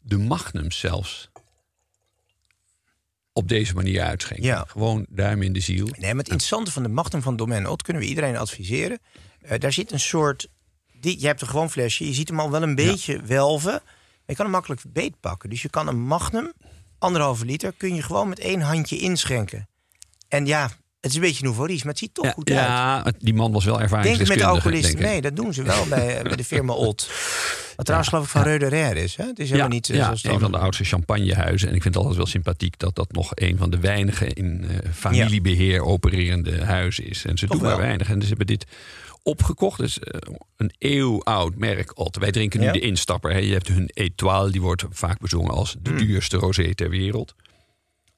de 0.00 0.18
magnums 0.18 0.78
zelfs 0.78 1.30
op 3.32 3.48
deze 3.48 3.74
manier 3.74 4.02
uitschenken. 4.02 4.46
Ja. 4.46 4.64
Gewoon 4.68 5.06
duim 5.08 5.42
in 5.42 5.52
de 5.52 5.60
ziel. 5.60 5.86
Nee, 5.86 5.94
maar 6.14 6.22
het 6.24 6.28
interessante 6.28 6.70
van 6.72 6.82
de 6.82 6.88
Magnum 6.88 7.22
van 7.22 7.36
Domaine 7.36 7.70
Ott 7.70 7.82
kunnen 7.82 8.02
we 8.02 8.08
iedereen 8.08 8.36
adviseren. 8.36 8.98
Eh, 9.40 9.58
daar 9.58 9.72
zit 9.72 9.92
een 9.92 10.00
soort. 10.00 10.48
Die, 11.00 11.20
je 11.20 11.26
hebt 11.26 11.40
een 11.40 11.48
gewoon 11.48 11.70
flesje, 11.70 12.06
je 12.06 12.12
ziet 12.12 12.28
hem 12.28 12.40
al 12.40 12.50
wel 12.50 12.62
een 12.62 12.74
beetje 12.74 13.22
welven. 13.22 13.82
Je 14.26 14.34
kan 14.34 14.44
hem 14.44 14.54
makkelijk 14.54 14.82
beetpakken. 14.88 15.50
Dus 15.50 15.62
je 15.62 15.68
kan 15.68 15.88
een 15.88 16.00
Magnum, 16.00 16.52
anderhalve 16.98 17.44
liter, 17.44 17.72
kun 17.72 17.94
je 17.94 18.02
gewoon 18.02 18.28
met 18.28 18.38
één 18.38 18.60
handje 18.60 18.98
inschenken. 18.98 19.68
En 20.28 20.46
ja, 20.46 20.70
het 21.02 21.10
is 21.10 21.14
een 21.16 21.20
beetje 21.22 21.44
nouveau 21.44 21.68
maar 21.68 21.80
het 21.84 21.98
ziet 21.98 22.14
toch 22.14 22.24
Ja, 22.24 22.30
goed 22.32 22.50
uit. 22.50 22.58
ja, 22.58 23.12
die 23.18 23.34
man 23.34 23.52
was 23.52 23.64
wel 23.64 23.76
Denk 23.78 23.86
ik 23.86 23.92
met 23.92 24.00
ervaringsdeskundige. 24.02 24.46
de 24.48 24.54
alcoholisten. 24.54 24.96
denk. 24.96 25.08
Nee, 25.10 25.20
dat 25.20 25.36
doen 25.36 25.54
ze 25.54 25.62
wel 25.62 25.86
bij, 25.96 26.16
eh, 26.16 26.22
bij 26.22 26.36
de 26.36 26.44
firma 26.44 26.72
Ott. 26.72 27.10
Wat 27.76 27.84
trouwens 27.84 28.08
geloof 28.10 28.24
ik 28.24 28.30
van 28.30 28.42
Rare 28.42 29.02
is. 29.02 29.16
Hè? 29.16 29.24
Het 29.24 29.38
is 29.38 29.48
helemaal 29.48 29.68
niet 29.70 29.90
eh, 29.90 29.96
ja, 29.96 30.14
een 30.22 30.40
van 30.40 30.52
de 30.52 30.58
oudste 30.58 30.84
champagnehuizen. 30.84 31.68
En 31.68 31.74
ik 31.74 31.82
vind 31.82 31.94
het 31.94 32.02
altijd 32.02 32.16
wel 32.22 32.30
sympathiek 32.32 32.78
dat 32.78 32.94
dat 32.96 33.12
nog 33.12 33.30
een 33.34 33.56
van 33.58 33.70
de 33.70 33.78
weinige 33.78 34.26
in 34.26 34.64
eh, 34.68 34.90
familiebeheer 34.92 35.82
opererende 35.84 36.64
huizen 36.64 37.08
is. 37.08 37.24
En 37.24 37.38
ze 37.38 37.46
Toch 37.46 37.58
doen 37.58 37.68
maar 37.68 37.76
weinig. 37.78 38.08
En 38.10 38.22
ze 38.22 38.28
hebben 38.28 38.46
dit 38.46 38.64
opgekocht. 39.22 39.78
Dus 39.78 39.98
eh, 39.98 40.20
een 40.56 40.74
eeuwoud 40.78 41.54
merk 41.56 41.98
Ott. 41.98 42.16
Wij 42.16 42.30
drinken 42.30 42.60
nu 42.60 42.66
Ja. 42.66 42.72
de 42.72 42.80
instapper. 42.80 43.32
Hè. 43.32 43.38
Je 43.38 43.52
hebt 43.52 43.68
hun 43.68 43.90
Etoile, 43.94 44.50
die 44.50 44.60
wordt 44.60 44.84
vaak 44.90 45.18
bezongen 45.20 45.50
als 45.54 45.72
Hmm. 45.72 45.82
de 45.82 46.04
duurste 46.04 46.36
rosé 46.36 46.74
ter 46.74 46.90
wereld. 46.90 47.34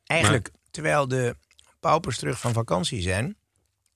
Eigenlijk, 0.06 0.50
terwijl 0.70 1.08
de 1.08 1.36
paupers 1.84 2.18
terug 2.18 2.38
van 2.40 2.52
vakantie 2.52 3.02
zijn... 3.02 3.36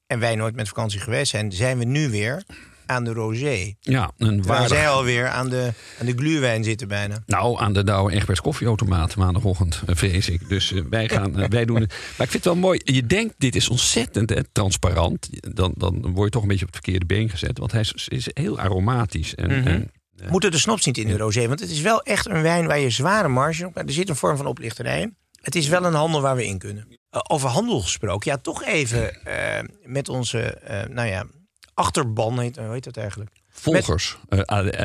en 0.06 0.18
wij 0.18 0.34
nooit 0.34 0.54
met 0.54 0.68
vakantie 0.68 1.00
geweest 1.00 1.30
zijn... 1.30 1.52
zijn 1.52 1.78
we 1.78 1.84
nu 1.84 2.10
weer 2.10 2.42
aan 2.86 3.04
de 3.04 3.12
rosé. 3.12 3.74
Ja, 3.80 4.10
een 4.16 4.42
Waar 4.42 4.68
zij 4.68 4.88
alweer 4.88 5.28
aan 5.28 5.48
de, 5.48 5.72
aan 6.00 6.06
de 6.06 6.12
gluwijn 6.16 6.64
zitten 6.64 6.88
bijna. 6.88 7.22
Nou, 7.26 7.60
aan 7.60 7.72
de 7.72 7.84
Douwe 7.84 8.12
Egberts 8.12 8.40
koffieautomaat 8.40 9.16
maandagochtend, 9.16 9.82
eh, 9.86 9.94
vrees 9.96 10.28
ik. 10.28 10.48
Dus 10.48 10.72
eh, 10.72 10.82
wij 10.90 11.08
gaan, 11.08 11.38
eh, 11.38 11.48
wij 11.48 11.64
doen 11.64 11.80
het. 11.80 11.90
Maar 12.16 12.26
ik 12.26 12.32
vind 12.32 12.32
het 12.32 12.44
wel 12.44 12.62
mooi. 12.62 12.80
Je 12.84 13.06
denkt, 13.06 13.34
dit 13.38 13.56
is 13.56 13.68
ontzettend 13.68 14.30
hè, 14.30 14.44
transparant. 14.52 15.28
Dan, 15.56 15.72
dan 15.76 16.12
word 16.12 16.24
je 16.24 16.30
toch 16.30 16.42
een 16.42 16.48
beetje 16.48 16.66
op 16.66 16.72
het 16.72 16.82
verkeerde 16.84 17.06
been 17.06 17.30
gezet. 17.30 17.58
Want 17.58 17.72
hij 17.72 17.80
is, 17.80 18.08
is 18.08 18.28
heel 18.32 18.58
aromatisch. 18.58 19.34
En, 19.34 19.58
Mhm. 19.58 19.66
en 19.66 19.90
Moeten 20.30 20.50
de 20.50 20.58
snops 20.58 20.86
niet 20.86 20.98
in 20.98 21.06
de 21.08 21.16
rosé? 21.16 21.48
Want 21.48 21.60
het 21.60 21.70
is 21.70 21.80
wel 21.80 22.02
echt 22.02 22.28
een 22.28 22.42
wijn 22.42 22.66
waar 22.66 22.78
je 22.78 22.90
zware 22.90 23.28
marge 23.28 23.66
op... 23.66 23.76
Er 23.76 23.92
zit 23.92 24.08
een 24.08 24.16
vorm 24.16 24.36
van 24.36 24.46
oplichterij 24.46 25.00
in. 25.00 25.16
Het 25.42 25.54
is 25.54 25.68
wel 25.68 25.84
een 25.84 25.94
handel 25.94 26.20
waar 26.20 26.36
we 26.36 26.46
in 26.46 26.58
kunnen. 26.58 26.98
Eh, 27.18 27.34
over 27.34 27.48
handel 27.48 27.80
gesproken. 27.80 28.30
Ja, 28.30 28.38
toch 28.38 28.64
even 28.64 29.24
eh, 29.24 29.64
met 29.82 30.08
onze, 30.08 30.40
eh, 30.42 30.88
nou 30.88 31.08
ja, 31.08 31.26
achterban, 31.74 32.40
heet, 32.40 32.56
hoe 32.56 32.72
heet 32.72 32.84
dat 32.84 32.96
eigenlijk? 32.96 33.30
volgers, 33.50 34.16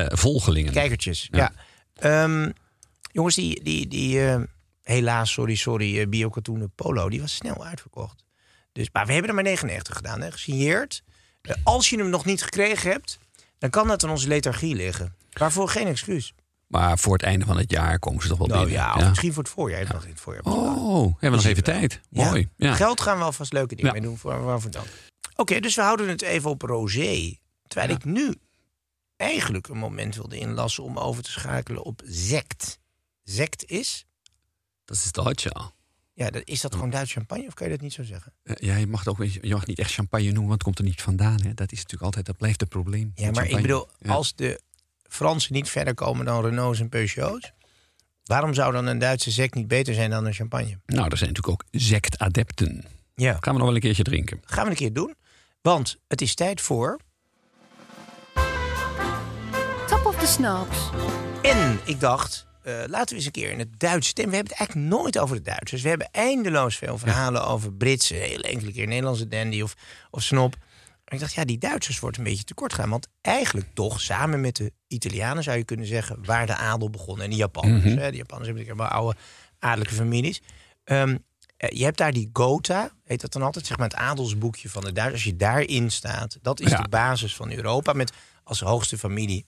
volgelingen. 0.07 0.71
Kijkertjes, 0.71 1.27
ja. 1.31 1.37
Ja. 1.37 1.53
Ehm, 2.23 2.49
jongens, 3.11 3.35
die, 3.35 3.63
die, 3.63 3.87
die 3.87 4.19
helaas, 4.83 5.31
sorry, 5.31 5.55
sorry, 5.55 5.99
uh, 5.99 6.07
biokatoenen 6.07 6.71
polo, 6.75 7.09
die 7.09 7.21
was 7.21 7.35
snel 7.35 7.65
uitverkocht. 7.65 8.23
Dus, 8.71 8.89
maar 8.91 9.05
we 9.05 9.11
hebben 9.11 9.29
er 9.29 9.35
maar 9.35 9.43
99 9.43 9.95
gedaan, 9.95 10.21
hè, 10.21 10.31
gesigneerd. 10.31 11.03
Als 11.63 11.89
je 11.89 11.97
hem 11.97 12.09
nog 12.09 12.25
niet 12.25 12.43
gekregen 12.43 12.91
hebt, 12.91 13.19
dan 13.57 13.69
kan 13.69 13.87
dat 13.87 14.03
in 14.03 14.09
onze 14.09 14.27
lethargie 14.27 14.75
liggen. 14.75 15.15
Waarvoor 15.31 15.69
geen 15.69 15.87
excuus. 15.87 16.33
Maar 16.73 16.99
voor 16.99 17.13
het 17.13 17.21
einde 17.23 17.45
van 17.45 17.57
het 17.57 17.71
jaar 17.71 17.99
komen 17.99 18.21
ze 18.21 18.27
toch 18.27 18.37
wel 18.37 18.47
Nou 18.47 18.59
binnen. 18.65 18.81
ja, 18.81 18.95
of 18.95 19.07
misschien 19.09 19.33
voor 19.33 19.43
het 19.43 19.51
voorjaar. 19.51 19.81
In 19.81 19.87
het. 19.87 20.19
Oh, 20.43 21.03
hebben 21.03 21.19
we 21.19 21.29
nog 21.29 21.45
even 21.45 21.63
tijd. 21.63 21.99
Ja. 22.09 22.29
Mooi. 22.29 22.49
Ja. 22.55 22.73
Geld 22.73 23.01
gaan 23.01 23.17
we 23.17 23.23
alvast 23.23 23.53
leuke 23.53 23.75
dingen 23.75 23.93
Ja. 23.93 23.99
mee 23.99 24.07
doen 24.09 24.17
voor, 24.17 24.43
waarvoor 24.43 24.71
dan. 24.71 24.83
Oké, 25.35 25.59
dus 25.59 25.75
we 25.75 25.81
houden 25.81 26.09
het 26.09 26.21
even 26.21 26.49
op 26.49 26.61
rosé. 26.61 27.37
Terwijl 27.67 27.89
Ja. 27.91 27.95
ik 27.95 28.05
nu 28.05 28.35
eigenlijk 29.17 29.67
een 29.67 29.77
moment 29.77 30.15
wilde 30.15 30.37
inlassen 30.37 30.83
om 30.83 30.97
over 30.97 31.23
te 31.23 31.31
schakelen 31.31 31.83
op 31.83 32.01
zect. 32.05 32.79
Zect 33.23 33.65
is? 33.65 34.05
Dat 34.85 34.97
is 34.97 35.11
Duits, 35.11 35.43
ja. 35.43 35.71
Ja, 36.13 36.29
dat, 36.29 36.41
is 36.45 36.61
dat 36.61 36.73
gewoon 36.73 36.89
Duits 36.89 37.11
champagne 37.11 37.47
of 37.47 37.53
kan 37.53 37.67
je 37.67 37.73
dat 37.73 37.81
niet 37.81 37.93
zo 37.93 38.03
zeggen? 38.03 38.33
Ja, 38.43 38.75
je 38.75 38.87
mag, 38.87 38.99
het 38.99 39.09
ook, 39.09 39.23
je 39.23 39.53
mag 39.53 39.65
niet 39.65 39.79
echt 39.79 39.91
champagne 39.93 40.25
noemen, 40.31 40.41
want 40.47 40.53
het 40.53 40.63
komt 40.63 40.77
er 40.77 40.83
niet 40.83 41.01
vandaan. 41.01 41.41
Hè. 41.41 41.53
Dat 41.53 41.71
is 41.71 41.77
natuurlijk 41.77 42.03
altijd, 42.03 42.25
dat 42.25 42.37
blijft 42.37 42.59
het 42.59 42.69
probleem. 42.69 43.11
Ja, 43.15 43.31
maar 43.31 43.47
ik 43.47 43.61
bedoel, 43.61 43.87
Ja. 43.99 44.11
als 44.13 44.35
de 44.35 44.61
Fransen 45.13 45.53
niet 45.53 45.69
verder 45.69 45.93
komen 45.93 46.25
dan 46.25 46.43
Renaults 46.45 46.79
en 46.79 46.89
Peugeots, 46.89 47.51
waarom 48.23 48.53
zou 48.53 48.73
dan 48.73 48.85
een 48.85 48.99
Duitse 48.99 49.31
zect 49.31 49.55
niet 49.55 49.67
beter 49.67 49.93
zijn 49.93 50.09
dan 50.09 50.25
een 50.25 50.33
champagne? 50.33 50.79
Nou, 50.85 51.07
er 51.09 51.17
zijn 51.17 51.29
natuurlijk 51.33 51.47
ook 51.47 51.63
sectadepten. 51.81 52.85
Ja, 53.15 53.31
Gaan 53.31 53.53
we 53.53 53.59
nog 53.59 53.67
wel 53.67 53.75
een 53.75 53.81
keertje 53.81 54.03
drinken. 54.03 54.39
gaan 54.45 54.63
we 54.63 54.69
een 54.69 54.75
keer 54.75 54.93
doen. 54.93 55.15
Want 55.61 55.97
het 56.07 56.21
is 56.21 56.35
tijd 56.35 56.61
voor. 56.61 56.99
Top 59.87 60.05
of 60.05 60.15
the 60.19 60.27
Snaps. 60.27 60.89
En 61.41 61.79
ik 61.85 61.99
dacht, 61.99 62.47
eh, 62.63 62.73
laten 62.87 63.09
we 63.09 63.15
eens 63.15 63.25
een 63.25 63.31
keer 63.31 63.51
in 63.51 63.59
het 63.59 63.79
Duits 63.79 64.07
stemmen. 64.07 64.31
We 64.31 64.37
hebben 64.37 64.55
het 64.57 64.67
eigenlijk 64.67 65.01
nooit 65.01 65.17
over 65.19 65.35
de 65.35 65.41
Duitsers. 65.41 65.81
We 65.81 65.89
hebben 65.89 66.09
eindeloos 66.11 66.75
veel 66.75 66.97
verhalen 66.97 67.45
over 67.45 67.73
Britse, 67.73 68.13
heel 68.13 68.41
enkele 68.41 68.71
keer 68.71 68.87
Nederlandse 68.87 69.27
dandy 69.27 69.61
of, 69.61 69.73
of 70.11 70.23
snop. 70.23 70.55
Ik 71.13 71.19
dacht, 71.19 71.33
ja, 71.33 71.45
die 71.45 71.57
Duitsers 71.57 71.99
wordt 71.99 72.17
een 72.17 72.23
beetje 72.23 72.43
tekort 72.43 72.73
gaan. 72.73 72.89
Want 72.89 73.07
eigenlijk 73.21 73.67
toch, 73.73 74.01
samen 74.01 74.41
met 74.41 74.55
de 74.55 74.73
Italianen 74.87 75.43
zou 75.43 75.57
je 75.57 75.63
kunnen 75.63 75.85
zeggen... 75.85 76.25
waar 76.25 76.45
de 76.45 76.55
adel 76.55 76.89
begon. 76.89 77.21
En 77.21 77.29
de 77.29 77.35
Japanners. 77.35 77.83
Mhm. 77.83 77.97
hè, 77.97 78.11
de 78.11 78.17
Japanners 78.17 78.47
hebben 78.49 78.65
natuurlijk 78.65 78.91
wel 78.91 78.99
oude 79.01 79.19
adellijke 79.59 79.93
families. 79.95 80.41
Ehm, 80.83 81.17
eh, 81.57 81.69
je 81.77 81.83
hebt 81.83 81.97
daar 81.97 82.13
die 82.13 82.29
Gotha, 82.33 82.91
heet 83.03 83.21
dat 83.21 83.31
dan 83.33 83.41
altijd, 83.41 83.65
zeg 83.65 83.77
maar 83.77 83.87
het 83.87 83.97
adelsboekje 83.97 84.69
van 84.69 84.83
de 84.83 84.91
Duitsers. 84.91 85.23
Als 85.23 85.31
je 85.31 85.37
daarin 85.37 85.91
staat, 85.91 86.37
dat 86.41 86.59
is 86.59 86.69
Ja. 86.71 86.81
de 86.81 86.89
basis 86.89 87.35
van 87.35 87.51
Europa. 87.51 87.93
Met 87.93 88.11
als 88.43 88.59
hoogste 88.59 88.97
familie 88.97 89.45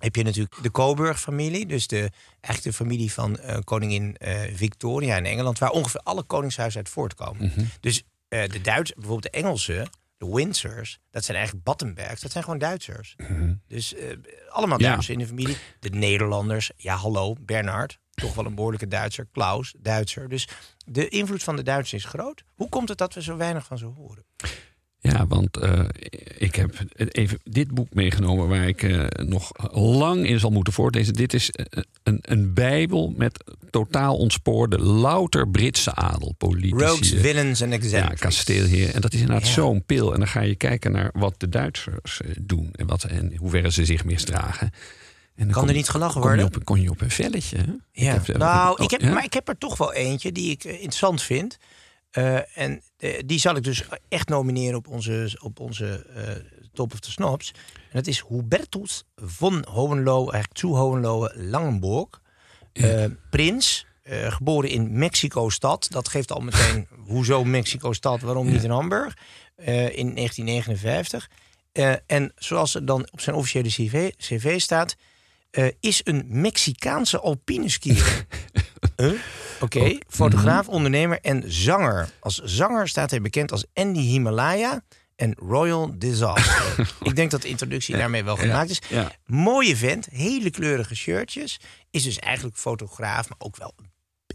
heb 0.00 0.16
je 0.16 0.22
natuurlijk 0.22 0.62
de 0.62 0.70
Coburg-familie. 0.70 1.66
Dus 1.66 1.86
de, 1.86 2.10
eigenlijk 2.40 2.62
de 2.62 2.72
familie 2.84 3.12
van 3.12 3.38
eh, 3.38 3.58
koningin 3.64 4.16
eh, 4.16 4.40
Victoria 4.54 5.16
in 5.16 5.26
Engeland. 5.26 5.58
Waar 5.58 5.70
ongeveer 5.70 6.00
alle 6.00 6.22
koningshuizen 6.22 6.78
uit 6.80 6.88
voortkomen. 6.88 7.52
Dus 7.80 8.02
eh, 8.28 8.48
de 8.48 8.60
Duitsers, 8.60 8.98
bijvoorbeeld 8.98 9.32
de 9.32 9.38
Engelsen, 9.38 9.88
de 10.18 10.26
Windsors, 10.30 10.98
dat 11.10 11.24
zijn 11.24 11.36
eigenlijk 11.36 11.66
Battenbergs. 11.66 12.20
Dat 12.20 12.30
zijn 12.30 12.44
gewoon 12.44 12.58
Duitsers. 12.58 13.16
Dus 13.68 13.94
eh, 13.94 14.16
allemaal 14.48 14.78
Ja. 14.80 14.84
Duitsers 14.84 15.08
in 15.08 15.18
de 15.18 15.26
familie. 15.26 15.56
De 15.80 15.88
Nederlanders, 15.88 16.70
ja 16.76 16.94
hallo, 16.96 17.36
Bernard. 17.40 17.98
Toch 18.10 18.34
wel 18.34 18.46
een 18.46 18.54
behoorlijke 18.54 18.88
Duitser. 18.88 19.26
Klaus, 19.32 19.74
Duitser. 19.78 20.28
Dus 20.28 20.48
de 20.84 21.08
invloed 21.08 21.42
van 21.42 21.56
de 21.56 21.62
Duitsers 21.62 22.04
is 22.04 22.10
groot. 22.10 22.44
Hoe 22.54 22.68
komt 22.68 22.88
het 22.88 22.98
dat 22.98 23.14
we 23.14 23.22
zo 23.22 23.36
weinig 23.36 23.64
van 23.66 23.78
ze 23.78 23.84
horen? 23.84 24.24
Ja, 25.12 25.26
want 25.26 25.56
eh, 25.56 25.80
ik 26.38 26.54
heb 26.54 26.74
even 26.96 27.38
dit 27.44 27.70
boek 27.70 27.94
meegenomen 27.94 28.48
waar 28.48 28.68
ik 28.68 28.82
eh, 28.82 29.04
nog 29.26 29.50
lang 29.72 30.26
in 30.28 30.40
zal 30.40 30.50
moeten 30.50 30.72
voortlezen. 30.72 31.12
Dit 31.14 31.34
is 31.34 31.50
eh, 31.50 31.82
een, 32.02 32.18
een 32.22 32.54
bijbel 32.54 33.14
met 33.16 33.44
totaal 33.70 34.16
ontspoorde, 34.16 34.78
louter 34.78 35.48
Britse 35.48 35.94
adel, 35.94 36.34
politici. 36.38 36.74
Rogues, 36.84 37.14
villains 37.16 37.60
en 37.60 37.68
ja, 37.70 37.74
exemplars. 37.76 38.20
kasteelheer. 38.20 38.94
En 38.94 39.00
dat 39.00 39.12
is 39.14 39.20
inderdaad 39.20 39.46
Ja. 39.46 39.52
zo'n 39.52 39.84
pil. 39.84 40.12
En 40.12 40.18
dan 40.18 40.28
ga 40.28 40.40
je 40.40 40.54
kijken 40.54 40.92
naar 40.92 41.10
wat 41.12 41.34
de 41.40 41.48
Duitsers 41.48 42.20
doen 42.40 42.68
en, 42.72 42.86
wat, 42.86 43.04
en 43.04 43.32
hoe 43.36 43.50
ver 43.50 43.72
ze 43.72 43.84
zich 43.84 44.04
misdragen. 44.04 44.70
En 45.36 45.44
Kan 45.50 45.54
kom- 45.60 45.68
er 45.68 45.74
niet 45.74 45.88
gelachen 45.88 46.20
kom 46.20 46.30
je 46.30 46.36
worden? 46.36 46.56
op, 46.58 46.64
kon 46.64 46.80
je 46.80 46.90
op 46.90 47.00
een 47.00 47.10
velletje. 47.10 47.56
hè? 47.56 47.62
Ja. 47.92 48.14
Ik 48.14 48.26
heb, 48.26 48.36
nou, 48.36 48.78
oh, 48.78 48.84
ik 48.84 48.90
heb, 48.90 49.00
ja? 49.00 49.12
maar 49.12 49.24
ik 49.24 49.32
heb 49.32 49.48
er 49.48 49.58
toch 49.58 49.76
wel 49.76 49.92
eentje 49.92 50.32
die 50.32 50.50
ik 50.50 50.64
interessant 50.64 51.22
vind. 51.22 51.58
Eh, 52.16 52.58
en 52.58 52.82
eh, 52.98 53.22
die 53.26 53.38
zal 53.38 53.56
ik 53.56 53.62
dus 53.62 53.84
echt 54.08 54.28
nomineren 54.28 54.78
op 54.78 54.88
onze, 54.88 55.38
op 55.42 55.60
onze 55.60 56.06
eh, 56.14 56.30
Top 56.72 56.92
of 56.92 57.00
the 57.00 57.10
Snobs. 57.10 57.52
En 57.74 57.92
dat 57.92 58.06
is 58.06 58.24
Hubertus 58.28 59.04
von 59.16 59.64
Hohenlohe, 59.68 60.32
eigenlijk 60.32 60.58
zu 60.58 60.68
Hohenlohe 60.68 61.32
Langenburg. 61.34 62.08
Eh, 62.72 63.04
prins, 63.30 63.86
geboren 64.28 64.70
in 64.70 64.98
Mexico-stad. 64.98 65.86
Dat 65.90 66.08
geeft 66.08 66.32
al 66.32 66.40
meteen, 66.40 66.88
hoezo 67.12 67.44
Mexico-stad, 67.44 68.20
waarom 68.20 68.50
niet 68.50 68.64
in 68.64 68.70
Hamburg? 68.70 69.16
In 69.56 70.14
1959. 70.14 71.28
Eh, 71.76 71.92
en 72.06 72.32
zoals 72.36 72.74
er 72.74 72.86
dan 72.86 73.08
op 73.12 73.20
zijn 73.20 73.36
officiële 73.36 73.68
cv, 73.68 74.10
CV 74.16 74.60
staat... 74.60 74.96
eh, 75.56 75.66
is 75.80 76.00
een 76.04 76.24
Mexicaanse 76.28 77.20
alpineskier. 77.20 78.24
Huh? 78.96 79.12
Oké, 79.60 79.98
fotograaf, 80.08 80.68
ondernemer 80.68 81.20
en 81.20 81.42
zanger. 81.52 82.08
Als 82.20 82.40
zanger 82.42 82.88
staat 82.88 83.10
hij 83.10 83.20
bekend 83.20 83.52
als 83.52 83.64
Andy 83.74 84.00
Himalaya 84.00 84.82
en 85.16 85.34
Royal 85.34 85.98
Disaster. 85.98 86.88
Ik 87.02 87.16
denk 87.16 87.30
dat 87.30 87.42
de 87.42 87.48
introductie 87.48 87.96
daarmee 87.96 88.24
wel 88.24 88.36
gemaakt 88.36 88.70
is. 88.70 88.80
ja. 88.88 89.12
Mooie 89.26 89.76
vent, 89.76 90.06
hele 90.10 90.50
kleurige 90.50 90.94
shirtjes. 90.94 91.60
Is 91.90 92.02
dus 92.02 92.18
eigenlijk 92.18 92.56
fotograaf, 92.56 93.28
maar 93.28 93.38
ook 93.38 93.56
wel 93.56 93.72
een 93.76 93.90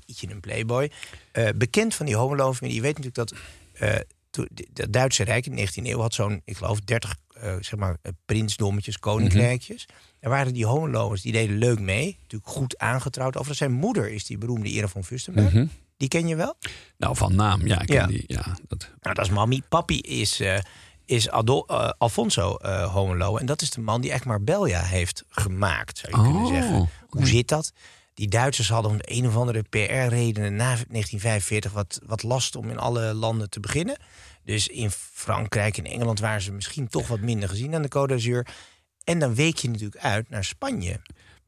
beetje 0.05 0.29
een 0.29 0.39
playboy. 0.39 0.91
Eh, 1.31 1.47
bekend 1.55 1.95
van 1.95 2.05
die 2.05 2.15
homoloofamilie. 2.15 2.75
Je 2.77 2.81
weet 2.83 2.97
natuurlijk 2.99 3.29
dat 3.29 3.39
eh, 3.73 3.99
toen- 4.29 4.49
de- 4.51 4.67
het 4.73 4.93
Duitse 4.93 5.23
Rijk 5.23 5.45
in 5.45 5.55
de 5.55 5.61
19e 5.61 5.89
eeuw 5.89 5.99
had 5.99 6.13
zo'n, 6.13 6.41
ik 6.45 6.57
geloof, 6.57 6.79
30 6.79 7.15
eh, 7.41 7.53
zeg 7.60 7.75
maar, 7.79 7.98
eh, 8.01 8.12
prinsdommetjes, 8.25 9.00
koninkrijkjes. 9.00 9.88
Er 10.19 10.29
waren 10.29 10.53
die 10.53 10.65
homolovers, 10.65 11.21
die 11.21 11.31
deden 11.31 11.57
leuk 11.57 11.79
mee. 11.79 12.17
Natuurlijk 12.21 12.51
goed 12.51 12.77
aangetrouwd. 12.77 13.29
Overigens 13.29 13.57
zijn 13.57 13.71
moeder 13.71 14.12
is 14.12 14.25
die 14.25 14.38
beroemde 14.38 14.69
Ira 14.69 14.88
van 14.88 15.03
Fürstenberg. 15.03 15.53
Mhm. 15.53 15.65
Die 15.98 16.07
ken 16.10 16.27
je 16.27 16.36
wel? 16.36 16.55
Nou, 16.98 17.15
van 17.15 17.36
naam, 17.36 17.67
ja. 17.67 17.79
Ik 17.81 17.88
ken 17.88 17.95
Ja. 17.95 18.07
Die, 18.07 18.24
ja 18.27 18.57
dat, 18.67 18.89
Nou, 19.01 19.15
dat 19.15 19.25
is 19.25 19.31
mammy. 19.31 19.62
Papi 19.69 20.00
is, 20.00 20.39
eh, 20.39 20.57
is 21.05 21.29
Ado- 21.29 21.65
eh, 21.67 21.89
Alfonso 21.98 22.57
Homelo. 22.91 23.38
En 23.38 23.45
dat 23.45 23.62
is 23.62 23.69
de 23.69 23.81
man 23.81 24.01
die 24.01 24.12
echt 24.12 24.25
Marbella 24.25 24.81
heeft 24.81 25.24
gemaakt, 25.29 25.98
zou 25.98 26.15
je 26.15 26.21
kunnen 26.24 26.41
Oh, 26.41 26.48
zeggen. 26.53 26.89
Hoe 27.10 27.25
zit 27.27 27.48
dat? 27.48 27.71
Die 28.13 28.27
Duitsers 28.27 28.69
hadden 28.69 28.91
om 28.91 28.98
de 28.98 29.03
een 29.12 29.27
of 29.27 29.36
andere 29.36 29.62
PR-redenen 29.69 30.55
na 30.55 30.65
1945 30.65 31.71
wat, 31.71 32.00
wat 32.05 32.24
last 32.24 32.55
om 32.55 32.69
in 32.69 32.77
alle 32.79 33.13
landen 33.13 33.50
te 33.50 33.60
beginnen. 33.60 33.98
Dus 34.43 34.67
in 34.67 34.91
Frankrijk 35.13 35.77
en 35.77 35.86
Engeland 35.86 36.19
waren 36.19 36.41
ze 36.41 36.51
misschien 36.51 36.88
toch 36.88 37.07
wat 37.07 37.19
minder 37.19 37.50
gezien 37.50 37.75
aan 37.75 37.81
de 37.81 37.88
Côte 37.98 38.07
d'Azur. 38.10 38.48
En 39.03 39.19
dan 39.19 39.36
week 39.36 39.57
je 39.57 39.69
natuurlijk 39.69 40.01
uit 40.01 40.29
naar 40.29 40.43
Spanje, 40.43 41.00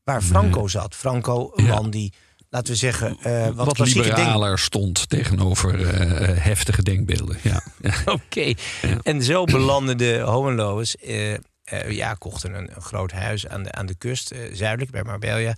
waar 0.03 0.21
Franco 0.21 0.67
zat. 0.67 0.95
Franco, 0.95 1.51
een 1.55 1.65
Ja. 1.65 1.73
man 1.75 1.89
die, 1.89 2.13
laten 2.49 2.71
we 2.73 2.79
zeggen, 2.79 3.17
eh, 3.21 3.45
wat, 3.45 3.65
wat, 3.65 3.75
denk- 3.77 3.89
liberaler 3.89 4.59
stond 4.59 5.09
tegenover 5.09 5.87
eh, 5.87 6.43
heftige 6.43 6.83
denkbeelden. 6.83 7.37
Ja. 7.41 7.63
Ja. 7.81 7.93
Oké. 8.13 8.53
En 9.03 9.23
zo 9.23 9.43
belanden 9.43 9.97
de 9.97 10.19
Hohenlohes. 10.19 10.95
eh, 10.97 11.33
eh, 11.33 11.39
ja, 11.89 12.13
kochten 12.13 12.53
een, 12.53 12.69
een 12.75 12.81
groot 12.81 13.11
huis 13.11 13.47
aan 13.47 13.63
de, 13.63 13.71
aan 13.71 13.85
de 13.85 13.95
kust, 13.95 14.31
eh, 14.31 14.39
zuidelijk 14.53 14.91
bij 14.91 15.03
Marbella. 15.03 15.55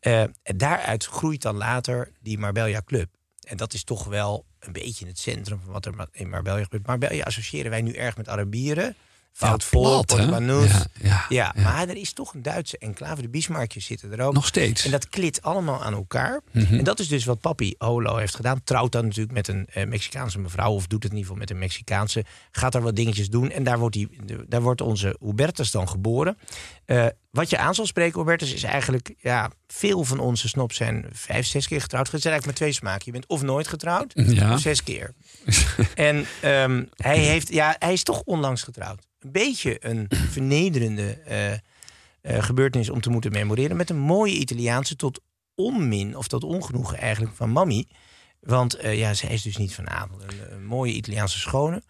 Eh, 0.00 0.22
daaruit 0.42 1.04
groeit 1.04 1.42
dan 1.42 1.56
later 1.56 2.10
die 2.22 2.38
Marbella 2.38 2.82
Club. 2.84 3.08
En 3.48 3.56
dat 3.56 3.74
is 3.74 3.84
toch 3.84 4.04
wel 4.04 4.44
een 4.60 4.72
beetje 4.72 5.04
in 5.04 5.10
het 5.10 5.18
centrum 5.18 5.60
van 5.64 5.72
wat 5.72 5.86
er 5.86 6.08
in 6.12 6.28
Marbella 6.28 6.62
gebeurt. 6.62 6.86
Marbella 6.86 7.24
associëren 7.24 7.70
wij 7.70 7.82
nu 7.82 7.92
erg 7.92 8.16
met 8.16 8.28
Arabieren. 8.28 8.96
Plat, 9.38 9.62
hè? 9.62 9.68
Portmanus. 9.70 10.70
Ja, 10.70 10.86
ja, 11.02 11.24
ja, 11.28 11.52
ja. 11.56 11.62
maar 11.62 11.88
er 11.88 11.96
is 11.96 12.12
toch 12.12 12.34
een 12.34 12.42
Duitse 12.42 12.78
enclave. 12.78 13.22
De 13.22 13.28
Bismarckjes 13.28 13.84
zitten 13.84 14.12
er 14.12 14.20
ook. 14.20 14.34
Nog 14.34 14.46
steeds. 14.46 14.84
En 14.84 14.90
dat 14.90 15.08
klit 15.08 15.42
allemaal 15.42 15.84
aan 15.84 15.94
elkaar. 15.94 16.40
Mhm. 16.50 16.78
En 16.78 16.84
dat 16.84 16.98
is 16.98 17.08
dus 17.08 17.24
wat 17.24 17.40
papi 17.40 17.74
Holo 17.78 18.16
heeft 18.16 18.34
gedaan. 18.34 18.60
Trouwt 18.64 18.92
dan 18.92 19.04
natuurlijk 19.04 19.32
met 19.32 19.48
een 19.48 19.66
eh, 19.72 19.86
Mexicaanse 19.86 20.38
mevrouw. 20.38 20.72
Of 20.72 20.86
doet 20.86 21.02
het 21.02 21.12
in 21.12 21.18
ieder 21.18 21.32
geval 21.32 21.36
met 21.36 21.50
een 21.50 21.58
Mexicaanse. 21.58 22.24
Gaat 22.50 22.74
er 22.74 22.80
wat 22.80 22.96
dingetjes 22.96 23.30
doen. 23.30 23.50
En 23.50 23.64
daar 23.64 23.78
wordt, 23.78 23.94
die, 23.94 24.08
daar 24.48 24.62
wordt 24.62 24.80
onze 24.80 25.16
Hubertus 25.20 25.70
dan 25.70 25.88
geboren. 25.88 26.38
Eh, 26.84 27.06
wat 27.30 27.50
je 27.50 27.58
aan 27.58 27.74
zal 27.74 27.86
spreken, 27.86 28.18
Hubertus, 28.18 28.54
is 28.54 28.62
eigenlijk... 28.62 29.14
Ja, 29.18 29.50
veel 29.66 30.04
van 30.04 30.18
onze 30.18 30.48
snobs 30.48 30.76
zijn 30.76 31.06
vijf, 31.12 31.46
zes 31.46 31.68
keer 31.68 31.80
getrouwd. 31.80 32.10
Het 32.10 32.22
zijn 32.22 32.32
eigenlijk 32.32 32.60
maar 32.60 32.68
twee 32.68 32.80
smaken. 32.80 33.02
Je 33.04 33.12
bent 33.12 33.26
of 33.26 33.42
nooit 33.42 33.68
getrouwd, 33.68 34.12
Ja. 34.14 34.52
of 34.52 34.60
zes 34.60 34.82
keer. 34.82 35.14
en 35.94 36.26
ehm, 36.40 36.84
hij, 36.96 37.18
heeft, 37.18 37.52
ja, 37.52 37.76
hij 37.78 37.92
is 37.92 38.02
toch 38.02 38.22
onlangs 38.24 38.62
getrouwd. 38.62 39.06
Een 39.20 39.32
beetje 39.32 39.86
een 39.86 40.06
vernederende 40.30 41.12
eh, 42.20 42.42
gebeurtenis 42.44 42.90
om 42.90 43.00
te 43.00 43.10
moeten 43.10 43.32
memoreren. 43.32 43.76
Met 43.76 43.90
een 43.90 43.98
mooie 43.98 44.34
Italiaanse 44.34 44.96
tot 44.96 45.20
onmin, 45.54 46.16
of 46.16 46.28
tot 46.28 46.44
ongenoegen 46.44 46.98
eigenlijk, 46.98 47.34
van 47.36 47.50
Mammy. 47.50 47.86
Want 48.40 48.74
eh, 48.74 48.98
ja, 48.98 49.14
zij 49.14 49.30
is 49.30 49.42
dus 49.42 49.56
niet 49.56 49.74
van 49.74 49.90
adel. 49.90 50.20
Een, 50.22 50.52
een 50.54 50.64
mooie 50.64 50.92
Italiaanse 50.92 51.38
schone. 51.38 51.82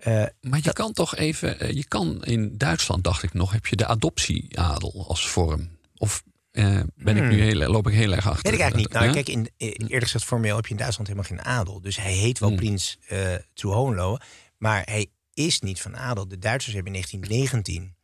Eh, 0.00 0.24
Maar 0.40 0.60
je 0.62 0.72
kan 0.72 0.92
toch 0.92 1.16
even, 1.16 1.60
eh, 1.60 1.70
je 1.70 1.84
kan 1.88 2.24
in 2.24 2.58
Duitsland, 2.58 3.04
dacht 3.04 3.22
ik 3.22 3.32
nog, 3.32 3.52
heb 3.52 3.66
je 3.66 3.76
de 3.76 3.86
adoptieadel 3.86 5.04
als 5.08 5.28
vorm. 5.28 5.70
Of 5.96 6.22
eh, 6.50 6.80
ben 6.94 7.16
ik 7.16 7.22
nu 7.22 7.40
heel, 7.42 7.70
loop 7.70 7.88
ik 7.88 7.94
heel 7.94 8.12
erg 8.12 8.26
achter? 8.28 8.50
Hmm. 8.50 8.50
Weet 8.50 8.52
ik 8.52 8.60
eigenlijk 8.60 8.92
niet. 8.92 8.92
Nou, 8.92 9.06
Ja? 9.06 9.12
kijk, 9.12 9.28
in, 9.28 9.50
eerlijk 9.88 10.02
gezegd, 10.02 10.24
formeel 10.24 10.56
heb 10.56 10.64
je 10.64 10.70
in 10.70 10.76
Duitsland 10.76 11.08
helemaal 11.08 11.30
geen 11.30 11.44
adel. 11.44 11.80
Dus 11.80 11.96
hij 11.96 12.12
heet 12.12 12.38
wel 12.38 12.48
Hmm. 12.48 12.58
prins 12.58 12.98
uh, 13.12 13.34
zu 13.54 13.68
Hohenlohe. 13.68 14.20
Maar 14.58 14.82
hij 14.84 15.06
is 15.34 15.60
niet 15.60 15.80
van 15.80 15.96
adel. 15.96 16.28
De 16.28 16.38
Duitsers 16.38 16.74
hebben 16.74 16.94
in 16.94 17.00
1919 17.00 17.94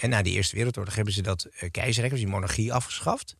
en 0.00 0.10
na 0.10 0.22
de 0.22 0.30
Eerste 0.30 0.56
Wereldoorlog 0.56 0.94
hebben 0.94 1.14
ze 1.14 1.22
dat 1.22 1.46
uh, 1.50 1.70
keizerrijk, 1.70 2.12
dus 2.12 2.22
die 2.22 2.30
monarchie, 2.32 2.72
afgeschaft. 2.72 3.36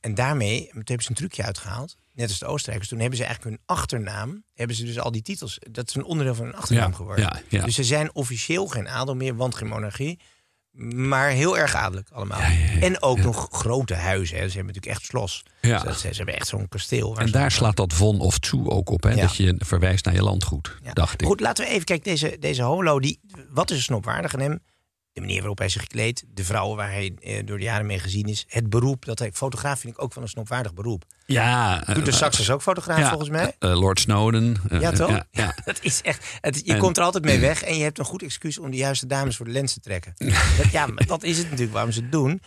En 0.00 0.14
daarmee 0.14 0.68
hebben 0.72 1.02
ze 1.02 1.10
een 1.10 1.16
trucje 1.16 1.42
uitgehaald. 1.42 1.96
Net 2.12 2.28
als 2.28 2.38
de 2.38 2.46
Oostenrijkers. 2.46 2.88
Toen 2.90 3.00
hebben 3.00 3.18
ze 3.18 3.24
eigenlijk 3.24 3.56
hun 3.56 3.64
achternaam. 3.76 4.44
Hebben 4.54 4.76
ze 4.76 4.84
dus 4.84 4.98
al 4.98 5.10
die 5.10 5.22
titels. 5.22 5.58
Dat 5.70 5.88
is 5.88 5.94
een 5.94 6.04
onderdeel 6.04 6.34
van 6.34 6.44
hun 6.44 6.54
achternaam 6.54 6.90
Ja, 6.90 6.96
geworden. 6.96 7.24
ja, 7.24 7.40
ja. 7.48 7.64
Dus 7.64 7.74
ze 7.74 7.84
zijn 7.84 8.14
officieel 8.14 8.66
geen 8.66 8.88
adel 8.88 9.14
meer, 9.16 9.36
want 9.36 9.54
geen 9.54 9.68
monarchie. 9.68 10.20
Maar 10.94 11.28
heel 11.28 11.58
erg 11.58 11.74
adellijk 11.74 12.10
allemaal. 12.10 12.40
En 12.80 13.02
ook 13.02 13.18
nog 13.18 13.48
grote 13.50 13.94
huizen. 13.94 14.36
Hè. 14.36 14.48
Ze 14.48 14.56
hebben 14.56 14.74
natuurlijk 14.74 15.00
echt 15.00 15.04
slos. 15.10 15.42
Ja. 15.60 15.92
Ze, 15.92 15.98
ze 16.08 16.16
hebben 16.16 16.34
echt 16.34 16.46
zo'n 16.46 16.68
kasteel. 16.68 17.16
En 17.18 17.30
daar 17.30 17.50
slaat 17.50 17.76
dat 17.76 17.92
von 17.92 18.20
of 18.20 18.38
toe 18.38 18.70
ook 18.70 18.90
op, 18.90 19.02
hè? 19.02 19.16
Dat 19.16 19.36
je 19.36 19.54
verwijst 19.58 20.04
naar 20.04 20.14
je 20.14 20.22
landgoed, 20.22 20.76
dacht 20.92 21.20
ik. 21.20 21.26
Goed, 21.26 21.40
laten 21.40 21.64
we 21.64 21.70
even 21.70 21.84
kijken. 21.84 22.10
Deze, 22.10 22.36
deze 22.40 22.62
holo, 22.62 23.00
die, 23.00 23.20
wat 23.50 23.70
is 23.70 23.76
er 23.76 23.82
snopwaardig 23.82 24.34
aan 24.34 24.40
hem? 24.40 24.60
De 25.12 25.20
manier 25.20 25.38
waarop 25.38 25.58
hij 25.58 25.68
zich 25.68 25.86
kleedt. 25.86 26.22
De 26.34 26.44
vrouwen 26.44 26.76
waar 26.76 26.90
hij 26.90 27.14
eh, 27.20 27.46
door 27.46 27.58
de 27.58 27.64
jaren 27.64 27.86
mee 27.86 27.98
gezien 27.98 28.26
is. 28.26 28.44
Het 28.48 28.70
beroep. 28.70 29.04
Dat 29.04 29.18
hij, 29.18 29.32
fotograaf 29.32 29.80
vind 29.80 29.94
ik 29.94 30.02
ook 30.02 30.14
wel 30.14 30.22
een 30.24 30.30
snopwaardig 30.30 30.74
beroep. 30.74 31.04
Ja, 31.26 31.78
Doet 31.78 32.04
de 32.04 32.10
eh, 32.10 32.16
Saxers 32.16 32.50
ook 32.50 32.62
fotograaf 32.62 32.98
ja, 32.98 33.08
volgens 33.08 33.30
mij? 33.30 33.56
eh, 33.58 33.78
Lord 33.80 34.00
Snowden. 34.00 34.56
eh, 34.68 34.80
Ja, 34.80 34.90
toch? 34.92 35.10
Ja, 35.10 35.26
ja. 35.30 35.54
Dat 35.64 35.78
is 35.82 36.02
echt. 36.02 36.24
Het, 36.40 36.62
je 36.64 36.72
En- 36.72 36.78
komt 36.78 36.96
er 36.96 37.02
altijd 37.04 37.24
mee 37.24 37.38
weg 37.50 37.62
en 37.62 37.76
je 37.76 37.82
hebt 37.82 37.98
een 37.98 38.04
goed 38.04 38.22
excuus 38.22 38.58
om 38.58 38.70
de 38.70 38.76
juiste 38.76 39.06
dames 39.06 39.36
voor 39.36 39.46
de 39.46 39.52
lens 39.52 39.72
te 39.72 39.80
trekken. 39.80 40.12
Dat, 40.58 40.70
ja, 40.72 40.86
maar 40.86 41.06
dat 41.06 41.22
is 41.22 41.36
het 41.38 41.46
natuurlijk 41.46 41.72
waarom 41.72 41.92
ze 41.92 42.00
het 42.00 42.12
doen. 42.12 42.42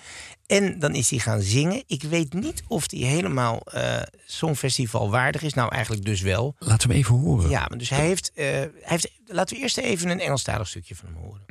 En 0.45 0.79
dan 0.79 0.95
is 0.95 1.09
hij 1.09 1.19
gaan 1.19 1.41
zingen. 1.41 1.83
Ik 1.87 2.03
weet 2.03 2.33
niet 2.33 2.63
of 2.67 2.91
hij 2.91 2.99
helemaal 2.99 3.59
eh 3.61 4.01
Songfestival 4.25 5.09
waardig 5.09 5.41
is. 5.41 5.53
Nou, 5.53 5.71
eigenlijk 5.71 6.05
dus 6.05 6.21
wel. 6.21 6.55
Laten 6.59 6.87
we 6.87 6.93
hem 6.93 7.03
even 7.03 7.15
horen. 7.15 7.49
Ja, 7.49 7.65
dus 7.65 7.89
hij 7.89 8.05
heeft, 8.05 8.31
eh, 8.33 8.45
hij 8.45 8.69
heeft. 8.81 9.11
Laten 9.25 9.55
we 9.55 9.61
eerst 9.61 9.77
even 9.77 10.09
een 10.09 10.19
Engelstalig 10.19 10.67
stukje 10.67 10.95
van 10.95 11.07
hem 11.13 11.23
horen. 11.23 11.43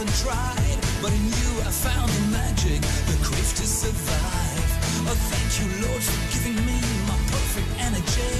Haven't 0.00 0.16
tried. 0.24 0.78
But 1.02 1.12
in 1.12 1.24
you 1.24 1.50
I 1.68 1.70
found 1.86 2.08
the 2.16 2.24
magic, 2.30 2.80
the 3.10 3.16
crave 3.26 3.52
to 3.60 3.66
survive. 3.66 4.68
Oh, 5.10 5.18
thank 5.32 5.50
you, 5.58 5.66
Lord, 5.86 6.02
for 6.02 6.20
giving 6.32 6.58
me 6.64 6.78
my 7.10 7.18
perfect 7.32 7.70
energy. 7.88 8.34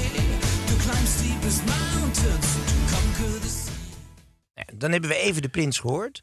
To 0.69 0.75
climb 0.85 1.07
steepest 1.07 1.62
mountains, 1.67 2.49
to 2.71 2.76
conquer 2.95 3.40
the 3.40 3.49
sea. 3.49 3.73
Ja, 4.55 4.64
dan 4.75 4.93
hebben 4.93 5.11
we 5.11 5.17
even 5.17 5.43
de 5.43 5.49
prins 5.49 5.79
gehoord. 5.79 6.23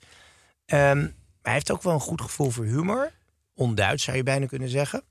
Maar 0.67 1.13
hij 1.41 1.53
heeft 1.53 1.71
ook 1.71 1.83
wel 1.83 1.93
een 1.93 1.99
goed 1.99 2.21
gevoel 2.21 2.49
voor 2.49 2.65
humor. 2.65 3.11
Onduits 3.53 4.03
zou 4.03 4.17
je 4.17 4.23
bijna 4.23 4.45
kunnen 4.45 4.69
zeggen. 4.69 5.03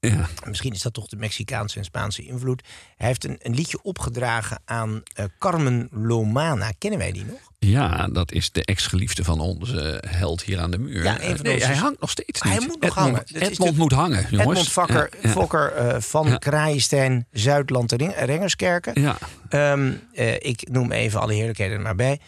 Ja. 0.00 0.28
Misschien 0.46 0.72
is 0.72 0.82
dat 0.82 0.92
toch 0.94 1.06
de 1.06 1.16
Mexicaanse 1.16 1.78
en 1.78 1.84
Spaanse 1.84 2.22
invloed. 2.24 2.62
Hij 2.96 3.06
heeft 3.06 3.24
een, 3.24 3.36
een 3.42 3.54
liedje 3.54 3.82
opgedragen 3.82 4.60
aan 4.64 5.02
eh, 5.14 5.24
Carmen 5.38 5.88
Lomana. 5.92 6.72
Kennen 6.78 6.98
wij 6.98 7.12
die 7.12 7.24
nog? 7.24 7.38
ja, 7.58 8.08
dat 8.08 8.32
is 8.32 8.52
de 8.52 8.64
ex-geliefde 8.64 9.24
van 9.24 9.40
onze 9.40 10.02
held 10.06 10.42
hier 10.42 10.58
aan 10.60 10.70
de 10.70 10.78
muur. 10.78 11.02
Ja, 11.04 11.16
nee, 11.18 11.30
onze- 11.30 11.66
hij 11.66 11.76
hangt 11.76 12.00
nog 12.00 12.10
steeds 12.10 12.42
Hij 12.42 12.52
moet 12.60 12.66
nog 12.66 12.74
Edmond, 12.76 12.94
hangen. 12.94 13.24
Edmond 13.50 13.76
moet 13.76 13.92
hangen, 13.92 14.26
jongens. 14.30 14.48
Edmond 14.48 14.68
Vakker, 14.72 15.08
Ja, 15.12 15.18
ja. 15.22 15.28
Fokker 15.30 15.72
eh, 15.72 16.00
van 16.00 16.26
Ja. 16.28 16.36
Kraaienstein, 16.36 17.26
Zuidland, 17.30 17.92
Rengerskerken. 17.92 19.00
Ja, 19.00 19.16
Ehm, 19.48 19.92
eh, 20.12 20.34
ik 20.34 20.68
noem 20.70 20.92
even 20.92 21.20
alle 21.20 21.34
heerlijkheden 21.34 21.76
er 21.76 21.82
maar 21.82 21.94
bij. 21.94 22.20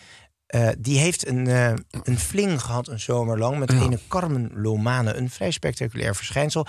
Eh, 0.46 0.68
die 0.78 0.98
heeft 0.98 1.26
een, 1.26 1.46
eh, 1.46 1.72
een 2.02 2.18
fling 2.18 2.62
gehad 2.62 2.88
een 2.88 3.00
zomer 3.00 3.38
lang 3.38 3.58
met 3.58 3.72
Ja. 3.72 3.78
een 3.80 3.98
Carmen 4.08 4.50
Lomane. 4.54 5.14
Een 5.14 5.30
vrij 5.30 5.50
spectaculair 5.50 6.14
verschijnsel. 6.16 6.66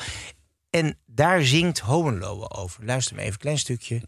En 0.72 0.98
daar 1.06 1.44
zingt 1.44 1.80
Hohenlohe 1.80 2.50
over. 2.50 2.86
Luister 2.86 3.16
maar 3.16 3.24
even 3.24 3.36
een 3.36 3.40
klein 3.40 3.58
stukje. 3.58 4.02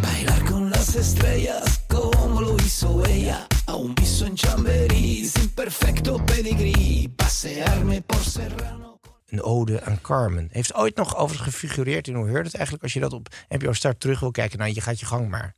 Bailar 0.00 0.44
con 0.44 0.68
las 0.68 0.96
estrellas 0.96 1.80
como 1.86 2.40
lo 2.40 2.56
hizo 2.56 3.02
ella. 3.02 3.46
A 3.68 3.74
un 3.74 3.94
piso 3.94 4.24
en 4.24 4.36
Chamberí, 4.36 5.28
sin 5.28 5.50
perfecto 5.54 6.24
pedigrí. 6.24 7.08
Pasearme 7.16 8.00
por 8.00 8.22
Serrano. 8.24 8.98
Een 9.26 9.42
ode 9.42 9.82
aan 9.82 10.00
Carmen. 10.00 10.48
Heeft 10.52 10.74
ooit 10.74 10.96
nog 10.96 11.16
overigens 11.16 11.54
gefigureerd 11.54 12.08
in 12.08 12.14
hoe 12.14 12.28
heurt 12.28 12.44
het 12.46 12.54
eigenlijk 12.54 12.84
als 12.84 12.92
je 12.92 13.00
dat 13.00 13.12
op 13.12 13.28
NPO 13.48 13.72
Start 13.72 14.00
terug 14.00 14.20
wil 14.20 14.30
kijken. 14.30 14.58
Nou, 14.58 14.72
je 14.74 14.80
gaat 14.80 15.00
je 15.00 15.06
gang 15.06 15.28
maar. 15.28 15.54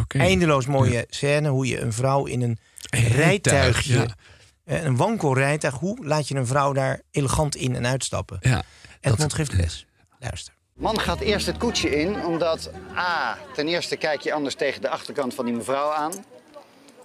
oké. 0.00 0.18
Eindeloos 0.18 0.66
mooie 0.66 1.06
scène 1.08 1.48
hoe 1.48 1.66
je 1.66 1.80
een 1.80 1.92
vrouw 1.92 2.24
in 2.26 2.42
een 2.42 2.58
rijtuigje, 2.90 3.94
ja. 3.94 4.16
Eh, 4.64 4.84
een 4.84 4.96
wankel 4.96 5.34
rijtuig, 5.34 5.74
hoe 5.74 6.06
laat 6.06 6.28
je 6.28 6.34
een 6.34 6.46
vrouw 6.46 6.72
daar 6.72 7.00
elegant 7.10 7.56
in 7.56 7.76
en 7.76 7.86
uitstappen? 7.86 8.38
Ja, 8.40 8.62
Edmond 9.00 9.34
geeft 9.34 9.52
les. 9.52 9.86
Luister. 10.18 10.54
Man 10.74 11.00
gaat 11.00 11.20
eerst 11.20 11.46
het 11.46 11.56
koetsje 11.56 12.00
in, 12.00 12.24
omdat 12.24 12.70
A, 12.96 13.38
ten 13.54 13.68
eerste 13.68 13.96
kijk 13.96 14.20
je 14.20 14.32
anders 14.32 14.54
tegen 14.54 14.80
de 14.80 14.88
achterkant 14.88 15.34
van 15.34 15.44
die 15.44 15.54
mevrouw 15.54 15.92
aan. 15.92 16.12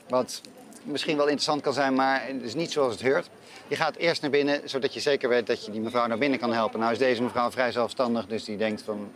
Wat 0.08 0.42
misschien 0.84 1.16
wel 1.16 1.26
interessant 1.26 1.62
kan 1.62 1.74
zijn, 1.74 1.94
maar 1.94 2.22
het 2.26 2.42
is 2.44 2.54
niet 2.54 2.72
zoals 2.72 2.94
het 2.94 3.02
heurt. 3.02 3.30
Je 3.68 3.76
gaat 3.76 3.96
eerst 3.96 4.22
naar 4.22 4.32
binnen, 4.32 4.62
zodat 4.66 4.94
je 4.94 5.00
zeker 5.00 5.30
weet 5.30 5.48
dat 5.48 5.66
je 5.66 5.72
die 5.72 5.82
mevrouw 5.82 6.08
naar 6.08 6.18
binnen 6.18 6.40
kan 6.40 6.54
helpen. 6.54 6.80
Nou 6.80 6.92
is 6.92 6.98
deze 6.98 7.22
mevrouw 7.22 7.52
vrij 7.52 7.72
zelfstandig, 7.72 8.26
dus 8.26 8.44
die 8.44 8.58
denkt 8.58 8.82
van, 8.82 9.12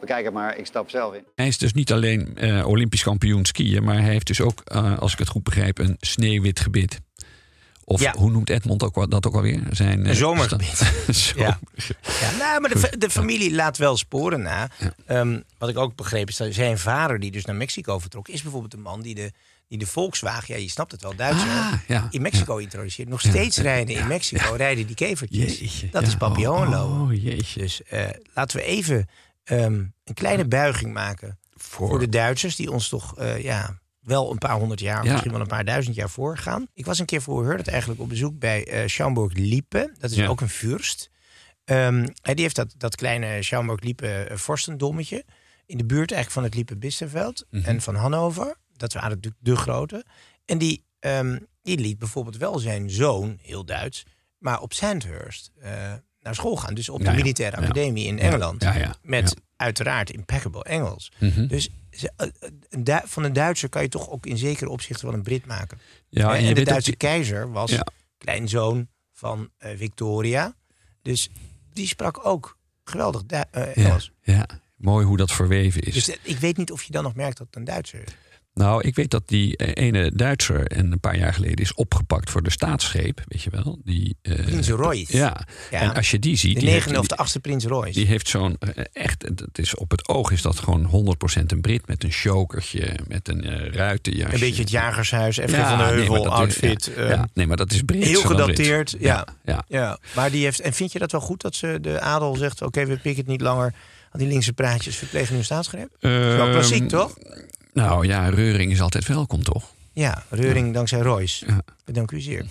bekijk 0.00 0.24
het 0.24 0.34
maar, 0.34 0.56
ik 0.56 0.66
stap 0.66 0.90
zelf 0.90 1.14
in. 1.14 1.24
Hij 1.34 1.46
is 1.46 1.58
dus 1.58 1.72
niet 1.72 1.92
alleen 1.92 2.36
eh, 2.36 2.66
Olympisch 2.66 3.02
kampioen 3.02 3.44
skiën, 3.44 3.84
maar 3.84 4.00
hij 4.00 4.10
heeft 4.10 4.26
dus 4.26 4.40
ook, 4.40 4.60
eh, 4.64 4.98
als 4.98 5.12
ik 5.12 5.18
het 5.18 5.28
goed 5.28 5.42
begrijp, 5.42 5.78
een 5.78 5.96
sneeuwwit 6.00 6.60
gebit. 6.60 7.00
Of 7.84 8.00
Ja. 8.00 8.14
hoe 8.16 8.30
noemt 8.30 8.50
Edmond 8.50 8.82
ook, 8.82 9.10
dat 9.10 9.26
ook 9.26 9.34
alweer? 9.34 9.62
Zijn, 9.70 10.02
eh, 10.02 10.08
Een 10.10 10.16
zomergebit. 10.16 10.66
sta- 10.66 10.86
Zomer- 11.12 11.42
Ja. 11.44 11.58
Ja, 12.20 12.30
nou, 12.38 12.60
maar 12.60 12.70
de, 12.70 12.94
de 12.98 13.10
familie 13.10 13.54
laat 13.54 13.76
wel 13.76 13.96
sporen 13.96 14.42
na. 14.42 14.68
Ehm, 15.06 15.40
wat 15.58 15.68
ik 15.68 15.78
ook 15.78 15.96
begreep 15.96 16.28
is 16.28 16.36
dat 16.36 16.54
zijn 16.54 16.78
vader, 16.78 17.20
die 17.20 17.30
dus 17.30 17.44
naar 17.44 17.56
Mexico 17.56 17.98
vertrok, 17.98 18.28
is 18.28 18.42
bijvoorbeeld 18.42 18.72
de 18.72 18.78
man 18.78 19.00
die 19.02 19.14
de, 19.14 19.32
die 19.68 19.78
de 19.78 19.86
Volkswagen, 19.86 20.54
ja, 20.54 20.60
je 20.60 20.68
snapt 20.70 20.92
het 20.92 21.02
wel, 21.02 21.16
Duitser, 21.16 21.48
Ah, 21.48 22.04
in 22.10 22.22
Mexico 22.22 22.56
introduceert. 22.56 23.08
Nog 23.08 23.20
steeds 23.20 23.56
rijden 23.58 23.94
in 23.96 24.06
Mexico, 24.06 24.54
rijden 24.54 24.86
die 24.86 24.96
kevertjes. 24.96 25.58
Jeetje, 25.58 25.88
dat 25.90 26.02
is 26.06 26.16
Papillon 26.16 26.74
Oh, 26.74 27.00
oh, 27.02 27.22
jeetje. 27.22 27.60
Dus 27.60 27.82
eh, 27.82 28.04
laten 28.34 28.56
we 28.56 28.62
even 28.64 29.08
ehm, 29.44 29.72
een 30.04 30.14
kleine 30.14 30.44
buiging 30.44 30.92
maken 30.92 31.38
voor, 31.56 31.88
Voor- 31.88 31.98
de 31.98 32.08
Duitsers, 32.08 32.56
die 32.56 32.70
ons 32.70 32.88
toch 32.88 33.14
ja, 33.18 33.34
ja, 33.34 33.78
wel 34.02 34.30
een 34.30 34.38
paar 34.38 34.56
honderd 34.58 34.80
jaar, 34.80 35.04
Ja. 35.04 35.10
misschien 35.10 35.32
wel 35.32 35.40
een 35.40 35.46
paar 35.46 35.64
duizend 35.64 35.94
jaar 35.96 36.10
voorgaan. 36.10 36.66
Ik 36.74 36.84
was 36.86 36.98
een 36.98 37.06
keer 37.06 37.22
voor 37.22 37.52
het 37.56 37.68
eigenlijk 37.68 38.00
op 38.00 38.08
bezoek 38.08 38.38
bij 38.38 38.66
eh 38.66 38.88
Schaumburg-Lippe. 38.88 39.92
Dat 39.98 40.10
is 40.10 40.16
Ja. 40.16 40.26
ook 40.26 40.40
een 40.40 40.48
fürst. 40.48 41.10
Ehm, 41.64 42.06
en 42.22 42.34
die 42.34 42.42
heeft 42.44 42.56
dat, 42.56 42.74
dat 42.76 42.96
kleine 42.96 43.42
Schaumburg-Lippe 43.42 44.08
eh, 44.08 44.36
vorstendommetje 44.36 45.24
in 45.66 45.76
de 45.78 45.84
buurt 45.84 46.12
eigenlijk 46.12 46.30
van 46.32 46.42
het 46.42 46.54
Lippe-Bisterveld 46.54 47.46
Mhm. 47.50 47.64
en 47.68 47.80
van 47.80 47.94
Hannover. 47.94 48.56
Dat 48.76 48.92
waren 48.92 49.08
natuurlijk 49.10 49.42
de 49.44 49.56
grote. 49.56 50.04
En 50.44 50.58
die, 50.58 50.84
ehm, 50.98 51.38
die 51.62 51.78
liet 51.78 51.98
bijvoorbeeld 51.98 52.36
wel 52.36 52.58
zijn 52.58 52.90
zoon, 52.90 53.38
heel 53.42 53.64
Duits, 53.64 54.04
maar 54.38 54.60
op 54.60 54.72
Sandhurst 54.72 55.50
eh, 55.60 55.92
naar 56.20 56.34
school 56.34 56.56
gaan. 56.56 56.74
Dus 56.74 56.88
op 56.88 56.98
de 56.98 57.04
ja. 57.04 57.12
militaire 57.12 57.56
Ja. 57.56 57.62
academie 57.62 58.06
in 58.06 58.18
Engeland. 58.18 58.60
Met 59.02 59.28
ja. 59.28 59.34
Uiteraard 59.62 60.10
impeccable 60.10 60.64
Engels. 60.64 61.12
Mhm. 61.18 61.46
Dus 61.46 61.68
eh, 62.16 62.26
Du- 62.78 63.00
van 63.04 63.22
een 63.24 63.32
Duitser 63.32 63.68
kan 63.68 63.82
je 63.82 63.88
toch 63.88 64.10
ook 64.10 64.26
in 64.26 64.36
zekere 64.38 64.70
opzichten 64.70 65.06
wel 65.06 65.14
een 65.14 65.22
Brit 65.22 65.46
maken. 65.46 65.78
Ja, 66.08 66.30
en 66.30 66.36
en 66.36 66.44
je 66.44 66.54
de 66.54 66.62
Duitse 66.64 66.90
die- 66.90 66.98
keizer 66.98 67.52
was 67.52 67.70
Ja. 67.70 67.86
kleinzoon 68.18 68.88
van 69.12 69.50
eh, 69.58 69.70
Victoria. 69.76 70.54
Dus 71.02 71.28
die 71.72 71.86
sprak 71.86 72.26
ook 72.26 72.58
geweldig 72.84 73.22
Du- 73.26 73.36
eh, 73.36 73.42
ja, 73.50 73.72
Engels. 73.72 74.12
ja, 74.22 74.46
mooi 74.76 75.06
hoe 75.06 75.16
dat 75.16 75.32
verweven 75.32 75.80
is. 75.82 75.94
Dus 75.94 76.08
eh, 76.10 76.16
ik 76.22 76.38
weet 76.38 76.56
niet 76.56 76.72
of 76.72 76.82
je 76.82 76.92
dan 76.92 77.02
nog 77.02 77.14
merkt 77.14 77.36
dat 77.38 77.46
het 77.46 77.56
een 77.56 77.64
Duitser 77.64 78.00
is. 78.06 78.12
Nou, 78.54 78.82
ik 78.82 78.94
weet 78.94 79.10
dat 79.10 79.22
die 79.28 79.56
eh, 79.56 79.84
ene 79.86 80.12
Duitser 80.14 80.66
en 80.66 80.92
een 80.92 81.00
paar 81.00 81.16
jaar 81.16 81.34
geleden 81.34 81.56
is 81.56 81.74
opgepakt 81.74 82.30
voor 82.30 82.42
de 82.42 82.50
staatsgreep, 82.50 83.20
weet 83.28 83.42
je 83.42 83.50
wel? 83.50 83.78
Die, 83.84 84.16
eh, 84.22 84.34
Prins 84.44 84.68
Royce. 84.68 85.16
Ja. 85.16 85.46
Ja. 85.70 85.80
en 85.80 85.94
als 85.94 86.10
je 86.10 86.18
die 86.18 86.36
ziet, 86.36 86.60
De 86.60 86.66
negende 86.66 86.98
of 86.98 87.06
de 87.06 87.16
achtste 87.16 87.40
prins 87.40 87.64
Royce. 87.64 87.92
Die 87.98 88.06
heeft 88.06 88.28
zo'n 88.28 88.56
eh, 88.58 88.84
echt, 88.92 89.22
het 89.22 89.58
is 89.58 89.74
op 89.74 89.90
het 89.90 90.08
oog 90.08 90.30
is 90.30 90.42
dat 90.42 90.58
gewoon 90.58 90.84
100% 90.86 91.42
een 91.46 91.60
Brit 91.60 91.86
met 91.86 92.04
een 92.04 92.10
chokertje, 92.10 92.96
met 93.08 93.28
een 93.28 93.44
eh 93.44 93.72
ruitenjasje. 93.72 94.34
een 94.34 94.40
beetje 94.40 94.62
het 94.62 94.70
jagershuis, 94.70 95.36
F.G. 95.36 95.50
Ja, 95.50 95.68
van 95.68 95.78
de 95.78 95.84
Heuvel, 95.84 96.14
dat 96.14 96.24
is- 96.24 96.30
outfit. 96.30 96.90
ja, 96.96 97.28
nee, 97.34 97.46
maar 97.46 97.56
dat 97.56 97.72
is 97.72 97.82
Brits. 97.82 98.06
heel 98.08 98.20
gedateerd, 98.20 98.96
ja. 98.98 99.26
ja. 99.44 99.64
Ja, 99.68 99.98
maar 100.14 100.30
die 100.30 100.44
heeft. 100.44 100.60
En 100.60 100.72
vind 100.72 100.92
je 100.92 100.98
dat 100.98 101.12
wel 101.12 101.20
goed 101.20 101.40
dat 101.40 101.54
ze 101.54 101.78
de 101.80 102.00
adel 102.00 102.36
zegt: 102.36 102.62
oké, 102.62 102.86
we 102.86 102.92
pikken 102.96 103.16
het 103.22 103.26
niet 103.26 103.40
langer. 103.40 103.74
Al 104.10 104.18
die 104.18 104.28
linkse 104.28 104.52
praatjes 104.52 104.96
verplegen 104.96 105.36
nu 105.36 105.42
staatsgreep? 105.42 105.88
Dat 106.00 106.10
is 106.10 106.18
wel 106.18 106.40
Ehm, 106.44 106.50
klassiek, 106.52 106.88
toch? 106.88 107.14
Nou 107.72 108.06
ja, 108.06 108.28
reuring 108.28 108.72
is 108.72 108.80
altijd 108.80 109.06
welkom, 109.06 109.42
toch? 109.42 109.70
Ja, 109.92 110.24
Reuring 110.30 110.74
dankzij 110.74 111.00
Royce. 111.00 111.46
Ja. 111.46 111.62
Dank 111.84 112.10
u 112.10 112.20
zeer. 112.20 112.46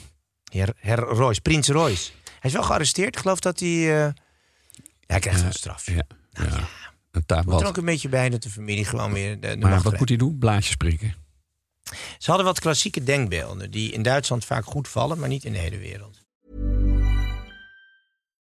Heer, 0.52 0.74
heer 0.76 0.98
Royce, 1.00 1.42
prins 1.42 1.68
Royce. 1.68 2.12
Hij 2.24 2.50
is 2.50 2.54
wel 2.54 2.64
gearresteerd. 2.64 3.16
Ik 3.16 3.22
geloof 3.22 3.40
dat 3.40 3.60
hij. 3.60 3.70
eh, 3.70 3.86
Ja, 3.88 4.14
hij 5.08 5.20
krijgt 5.20 5.40
Ja, 5.40 5.46
een 5.46 5.54
straf. 5.54 5.86
Ja, 5.86 6.04
ja. 6.32 6.68
Een 7.12 7.26
taak 7.26 7.46
Moet 7.46 7.62
er 7.62 7.68
ook 7.68 7.78
een 7.78 7.86
beetje 7.86 8.10
bij 8.10 8.30
dat 8.30 8.44
de 8.44 8.50
familie 8.50 8.86
gewoon 8.86 9.14
weer 9.14 9.40
de, 9.40 9.48
de 9.48 9.58
Maar 9.58 9.70
wat 9.72 9.80
krijgt. 9.82 10.00
moet 10.00 10.10
hij 10.10 10.18
doen? 10.18 10.38
Blaadjes 10.38 10.76
prikken. 10.76 11.16
Ze 12.18 12.26
hadden 12.30 12.46
wat 12.46 12.60
klassieke 12.60 13.04
denkbeelden 13.04 13.72
die 13.72 13.92
in 13.92 14.02
Duitsland 14.02 14.46
vaak 14.46 14.66
goed 14.66 14.88
vallen, 14.88 15.20
maar 15.20 15.30
niet 15.30 15.44
in 15.46 15.52
de 15.54 15.58
hele 15.60 15.78
wereld. 15.78 16.21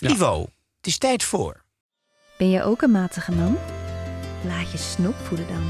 Ivo, 0.00 0.40
het 0.76 0.86
is 0.86 0.98
tijd 0.98 1.24
voor. 1.24 1.64
Ben 2.38 2.50
je 2.50 2.62
ook 2.62 2.82
een 2.82 2.90
matige 2.90 3.32
man? 3.32 3.58
Laat 4.46 4.72
je 4.72 4.78
snop 4.78 5.14
voeden 5.14 5.46
dan. 5.48 5.62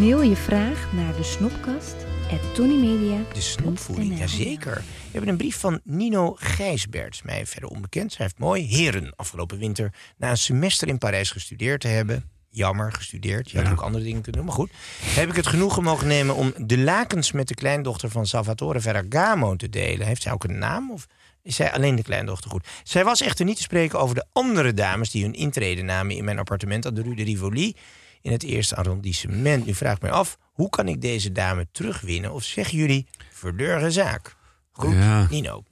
Mail 0.00 0.22
je 0.22 0.36
vraag 0.36 0.92
naar 0.92 1.16
de 1.16 1.22
snopkast 1.22 1.94
at 2.30 2.54
tonymedia. 2.54 3.18
De 3.32 3.40
snopvoeding, 3.40 4.18
jazeker. 4.18 4.74
We 4.74 5.10
hebben 5.10 5.30
een 5.30 5.36
brief 5.36 5.56
van 5.56 5.80
Nino 5.84 6.34
Gijsberts, 6.38 7.22
mij 7.22 7.46
verder 7.46 7.68
onbekend. 7.70 8.12
Zij 8.12 8.24
heeft 8.24 8.38
mooi 8.38 8.66
heren 8.66 9.12
afgelopen 9.16 9.58
winter 9.58 9.92
na 10.16 10.30
een 10.30 10.38
semester 10.38 10.88
in 10.88 10.98
Parijs 10.98 11.30
gestudeerd 11.30 11.80
te 11.80 11.88
hebben. 11.88 12.30
Jammer, 12.48 12.92
gestudeerd. 12.92 13.50
Je 13.50 13.62
had 13.62 13.72
ook 13.72 13.80
andere 13.80 14.04
dingen 14.04 14.22
kunnen 14.22 14.40
doen, 14.40 14.50
maar 14.50 14.58
goed. 14.58 14.70
Heb 15.02 15.28
ik 15.28 15.36
het 15.36 15.46
genoegen 15.46 15.82
mogen 15.82 16.06
nemen 16.06 16.34
om 16.34 16.52
de 16.56 16.78
lakens 16.78 17.32
met 17.32 17.48
de 17.48 17.54
kleindochter 17.54 18.10
van 18.10 18.26
Salvatore 18.26 18.80
Ferragamo 18.80 19.56
te 19.56 19.68
delen. 19.68 20.06
Heeft 20.06 20.22
zij 20.22 20.32
ook 20.32 20.44
een 20.44 20.58
naam? 20.58 20.90
Of 20.90 21.06
is 21.42 21.56
zij 21.56 21.72
alleen 21.72 21.96
de 21.96 22.02
kleindochter 22.02 22.50
goed. 22.50 22.66
Zij 22.84 23.04
was 23.04 23.20
echter 23.22 23.44
niet 23.44 23.56
te 23.56 23.62
spreken 23.62 23.98
over 24.00 24.14
de 24.14 24.24
andere 24.32 24.74
dames 24.74 25.10
die 25.10 25.22
hun 25.22 25.34
intrede 25.34 25.82
namen 25.82 26.16
in 26.16 26.24
mijn 26.24 26.38
appartement 26.38 26.86
aan 26.86 26.94
de 26.94 27.02
Rue 27.02 27.14
de 27.16 27.22
Rivoli 27.24 27.76
in 28.22 28.32
het 28.32 28.42
eerste 28.42 28.76
arrondissement. 28.76 29.66
Nu 29.66 29.74
vraag 29.74 29.94
ik 29.96 30.02
mij 30.02 30.10
af, 30.10 30.38
hoe 30.52 30.68
kan 30.70 30.88
ik 30.88 31.00
deze 31.00 31.32
dame 31.32 31.66
terugwinnen? 31.72 32.32
Of 32.32 32.42
zeggen 32.44 32.78
jullie, 32.78 33.06
verleuren 33.32 33.92
zaak? 33.92 34.36
Goed, 34.72 34.92
Ja. 34.94 35.26
Nino. 35.30 35.62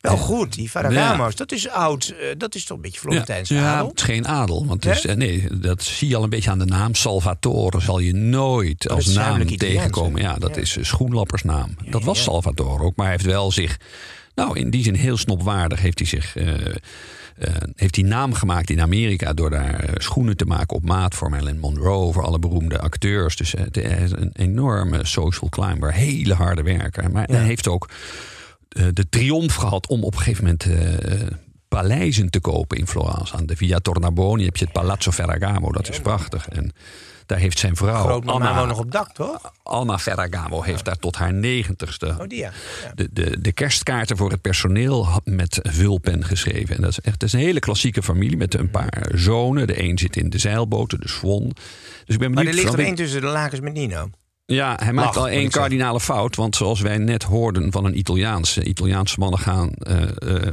Wel 0.00 0.16
goed, 0.16 0.52
die 0.54 0.68
Ferragamo's, 0.70 1.34
dat 1.34 1.52
is 1.52 1.68
oud, 1.68 2.08
eh, 2.20 2.26
dat 2.38 2.54
is 2.54 2.64
toch 2.64 2.76
een 2.76 2.82
beetje 2.82 3.00
Florentijnse 3.00 3.54
ja, 3.54 3.72
adel? 3.74 3.88
het 3.88 3.98
is 3.98 4.04
geen 4.04 4.28
adel. 4.28 4.66
Want 4.66 4.84
het 4.84 4.96
is, 4.96 5.02
Hè? 5.02 5.08
eh, 5.10 5.16
nee, 5.16 5.58
dat 5.58 5.82
zie 5.82 6.08
je 6.08 6.16
al 6.16 6.22
een 6.22 6.30
beetje 6.30 6.50
aan 6.50 6.58
de 6.58 6.64
naam. 6.64 6.94
Salvatore 6.94 7.80
zal 7.80 7.98
je 7.98 8.12
nooit 8.14 8.82
Dat 8.82 8.92
als 8.92 9.06
naam 9.06 9.56
tegenkomen. 9.56 10.20
Ja, 10.22 10.34
dat 10.34 10.54
Ja. 10.54 10.60
is 10.60 10.76
schoenlappersnaam. 10.80 11.74
dat 11.90 12.00
ja, 12.00 12.06
was 12.06 12.16
ja. 12.18 12.22
Salvatore 12.24 12.82
ook. 12.84 12.96
Maar 12.96 13.06
hij 13.06 13.14
heeft 13.14 13.28
wel 13.28 13.52
zich... 13.52 13.76
Nou, 14.40 14.58
in 14.58 14.70
die 14.70 14.82
zin 14.82 14.94
heel 14.94 15.16
snopwaardig 15.16 15.80
heeft 15.80 15.98
hij 15.98 16.08
zich... 16.08 16.36
eh, 16.36 16.66
eh, 16.66 16.74
heeft 17.74 17.96
hij 17.96 18.04
naam 18.04 18.32
gemaakt 18.32 18.70
in 18.70 18.80
Amerika 18.80 19.32
door 19.32 19.50
daar 19.50 19.74
eh, 19.74 19.94
schoenen 19.96 20.36
te 20.36 20.44
maken 20.44 20.76
op 20.76 20.84
maat 20.84 21.14
voor 21.14 21.30
Marilyn 21.30 21.58
Monroe, 21.58 22.12
voor 22.12 22.24
alle 22.24 22.38
beroemde 22.38 22.78
acteurs. 22.78 23.36
Dus 23.36 23.52
hij 23.52 23.82
is 23.82 24.10
een 24.10 24.30
enorme 24.32 25.06
social 25.06 25.50
climber, 25.50 25.92
hele 25.92 26.34
harde 26.34 26.62
werker. 26.62 27.10
Maar 27.10 27.26
hij 27.26 27.44
heeft 27.44 27.68
ook 27.68 27.90
de 28.68 29.08
triomf 29.10 29.54
gehad 29.54 29.86
om 29.86 30.04
op 30.04 30.12
een 30.12 30.18
gegeven 30.18 30.44
moment 30.44 30.66
paleizen 31.68 32.30
te 32.30 32.40
kopen 32.40 32.78
in 32.78 32.86
Florence. 32.86 33.34
Aan 33.34 33.46
de 33.46 33.56
Via 33.56 33.78
Tornabuoni 33.78 34.44
heb 34.44 34.56
je 34.56 34.64
het 34.64 34.72
Palazzo 34.72 35.10
Ferragamo, 35.10 35.72
dat 35.72 35.88
is 35.88 36.00
prachtig. 36.00 36.48
En 36.48 36.72
daar 37.30 37.38
heeft 37.38 37.58
zijn 37.58 37.76
vrouw, 37.76 38.04
Grootmama 38.04 38.38
Anna, 38.48 38.54
woont 38.56 38.68
nog 38.68 38.78
op 38.78 38.92
dak, 38.92 39.12
toch? 39.12 39.52
Anna 39.62 39.98
Ferragamo, 39.98 40.62
heeft 40.62 40.84
daar 40.84 40.96
tot 40.96 41.16
haar 41.16 41.32
negentigste 41.32 42.06
Oh, 42.20 42.26
die 42.28 42.38
ja. 42.38 42.52
ja. 42.84 42.92
de, 42.94 43.08
de, 43.12 43.40
de 43.40 43.52
kerstkaarten 43.52 44.16
voor 44.16 44.30
het 44.30 44.40
personeel 44.40 45.08
met 45.24 45.58
vulpen 45.62 46.24
geschreven. 46.24 46.76
En 46.76 46.82
dat 46.82 46.90
is 46.90 47.00
echt 47.00 47.20
dat 47.20 47.28
is 47.28 47.34
een 47.34 47.40
hele 47.40 47.60
klassieke 47.60 48.02
familie 48.02 48.36
met 48.36 48.54
een 48.54 48.70
paar 48.70 49.08
zonen. 49.14 49.66
De 49.66 49.82
een 49.82 49.98
zit 49.98 50.16
in 50.16 50.30
de 50.30 50.38
zeilboot, 50.38 50.90
de 50.90 51.08
Swan. 51.08 51.52
Dus 52.04 52.14
ik 52.14 52.18
ben 52.18 52.18
Maar 52.18 52.44
benieuwd. 52.44 52.46
er 52.46 52.54
ligt 52.54 52.72
er 52.72 52.84
één 52.84 52.94
tussen 52.94 53.20
de 53.20 53.26
lakens 53.26 53.60
met 53.60 53.72
Nino. 53.72 54.10
Ja, 54.54 54.76
hij 54.82 54.92
maakt 54.92 55.16
al 55.16 55.28
één 55.28 55.40
zeggen. 55.40 55.60
kardinale 55.60 56.00
fout. 56.00 56.36
Want 56.36 56.56
zoals 56.56 56.80
wij 56.80 56.98
net 56.98 57.22
hoorden 57.22 57.72
van 57.72 57.84
een 57.84 57.98
Italiaanse. 57.98 58.64
Italiaanse 58.64 59.18
mannen 59.18 59.38
gaan 59.40 59.72
eh, 59.72 60.02
eh, 60.02 60.52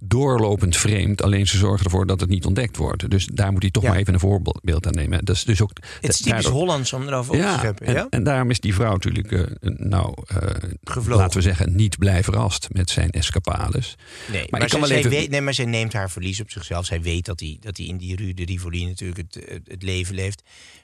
doorlopend 0.00 0.76
vreemd. 0.76 1.22
Alleen 1.22 1.46
ze 1.46 1.56
zorgen 1.58 1.84
ervoor 1.84 2.06
dat 2.06 2.20
het 2.20 2.28
niet 2.30 2.44
ontdekt 2.46 2.76
wordt. 2.76 3.10
Dus 3.10 3.26
daar 3.26 3.52
moet 3.52 3.62
hij 3.62 3.70
toch 3.70 3.82
Ja. 3.82 3.88
maar 3.88 3.98
even 3.98 4.14
een 4.14 4.20
voorbeeld 4.20 4.86
aan 4.86 4.92
nemen. 4.94 5.24
Dat 5.24 5.36
is 5.36 5.44
dus 5.44 5.60
ook, 5.62 5.70
Het 6.00 6.10
is 6.10 6.16
typisch 6.16 6.24
daardoor- 6.32 6.52
Hollands 6.52 6.92
om 6.92 7.06
erover 7.08 7.32
op 7.32 7.38
te 7.40 7.42
ja, 7.46 7.58
scheppen. 7.58 7.86
en, 7.86 7.94
Ja? 7.94 8.06
en 8.10 8.24
daarom 8.24 8.50
is 8.50 8.60
die 8.60 8.74
vrouw 8.74 8.92
natuurlijk, 8.92 9.32
eh, 9.32 9.40
nou, 9.62 10.14
eh, 10.26 10.36
laten 11.06 11.36
we 11.36 11.42
zeggen, 11.42 11.74
niet 11.76 11.98
blij 11.98 12.22
verrast 12.24 12.68
met 12.72 12.90
zijn 12.90 13.10
escapades. 13.10 13.96
Nee, 14.32 14.46
maar, 14.50 14.60
kan 14.60 14.68
zij, 14.68 14.78
wel 14.78 14.88
zij 14.88 14.98
even- 14.98 15.10
weet, 15.10 15.30
nee, 15.30 15.40
maar 15.40 15.54
zij 15.54 15.64
neemt 15.64 15.92
haar 15.92 16.10
verlies 16.10 16.40
op 16.40 16.50
zichzelf. 16.50 16.86
Zij 16.86 17.02
weet 17.02 17.24
dat 17.24 17.40
hij, 17.40 17.56
dat 17.60 17.76
hij 17.76 17.86
in 17.86 17.96
die 17.96 18.16
Rue 18.16 18.34
de 18.34 18.44
Rivoli 18.44 18.86
natuurlijk 18.86 19.18
het, 19.18 19.62
het, 19.68 19.82
leven 19.82 20.14
leeft. 20.14 20.42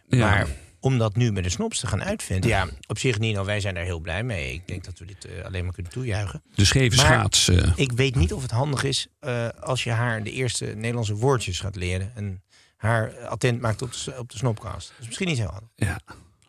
Ja. 0.09 0.19
Maar 0.19 0.47
om 0.81 0.99
dat 0.99 1.17
nu 1.17 1.33
met 1.33 1.45
de 1.45 1.51
snops 1.51 1.81
te 1.81 1.87
gaan 1.87 2.03
uitvinden... 2.05 2.51
Ja, 2.51 2.69
op 2.87 2.99
zich 2.99 3.19
Nino, 3.19 3.45
wij 3.45 3.61
zijn 3.61 3.75
daar 3.75 3.85
heel 3.85 4.01
blij 4.01 4.23
mee. 4.23 4.53
Ik 4.53 4.67
denk 4.69 4.85
dat 4.85 4.99
we 4.99 5.05
dit 5.05 5.25
eh, 5.25 5.45
alleen 5.45 5.65
maar 5.65 5.73
kunnen 5.75 5.93
toejuichen. 5.93 6.43
De 6.55 6.65
scheve 6.65 6.97
Maar- 6.97 7.05
schaats. 7.07 7.49
eh, 7.49 7.73
Ik 7.77 7.93
weet 7.93 8.15
niet 8.15 8.33
of 8.33 8.43
het 8.43 8.51
handig 8.51 8.85
is 8.85 9.07
eh, 9.21 9.49
als 9.61 9.85
je 9.85 9.91
haar 9.91 10.23
de 10.23 10.31
eerste 10.33 10.65
Nederlandse 10.67 11.15
woordjes 11.15 11.61
gaat 11.61 11.77
leren... 11.77 12.13
en 12.15 12.43
haar 12.77 13.19
attent 13.27 13.61
maakt 13.61 13.83
op 13.83 13.93
de, 13.93 14.15
op 14.19 14.31
de 14.31 14.37
snopcast. 14.37 14.89
Dat 14.89 14.97
is 15.01 15.07
misschien 15.07 15.29
niet 15.29 15.39
heel 15.39 15.51
handig. 15.51 15.69
ja, 15.75 16.01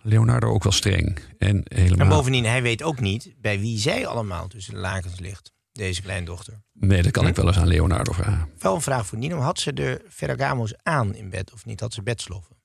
Leonardo 0.02 0.48
ook 0.48 0.64
wel 0.64 0.72
streng. 0.72 1.20
En 1.38 1.62
helemaal. 1.68 2.00
En 2.08 2.14
bovendien, 2.14 2.46
hij 2.46 2.62
weet 2.62 2.84
ook 2.84 3.00
niet 3.00 3.34
bij 3.38 3.60
wie 3.60 3.80
zij 3.80 4.08
allemaal 4.08 4.48
tussen 4.48 4.74
de 4.74 4.80
lakens 4.80 5.20
ligt. 5.20 5.52
Deze 5.72 6.02
kleindochter. 6.02 6.62
Nee, 6.74 7.02
dat 7.02 7.12
kan 7.12 7.24
Hm? 7.24 7.30
ik 7.30 7.36
wel 7.36 7.48
eens 7.48 7.58
aan 7.58 7.68
Leonardo 7.68 8.12
vragen. 8.12 8.50
Wel 8.60 8.76
een 8.76 8.82
vraag 8.82 9.06
voor 9.06 9.18
Nino. 9.18 9.38
Had 9.40 9.60
ze 9.60 9.74
de 9.74 10.06
Ferragamo's 10.10 10.74
aan 10.84 11.16
in 11.16 11.30
bed 11.30 11.54
of 11.54 11.66
niet? 11.66 11.80
Had 11.80 11.94
ze 11.94 12.02
bedsloffen? 12.04 12.56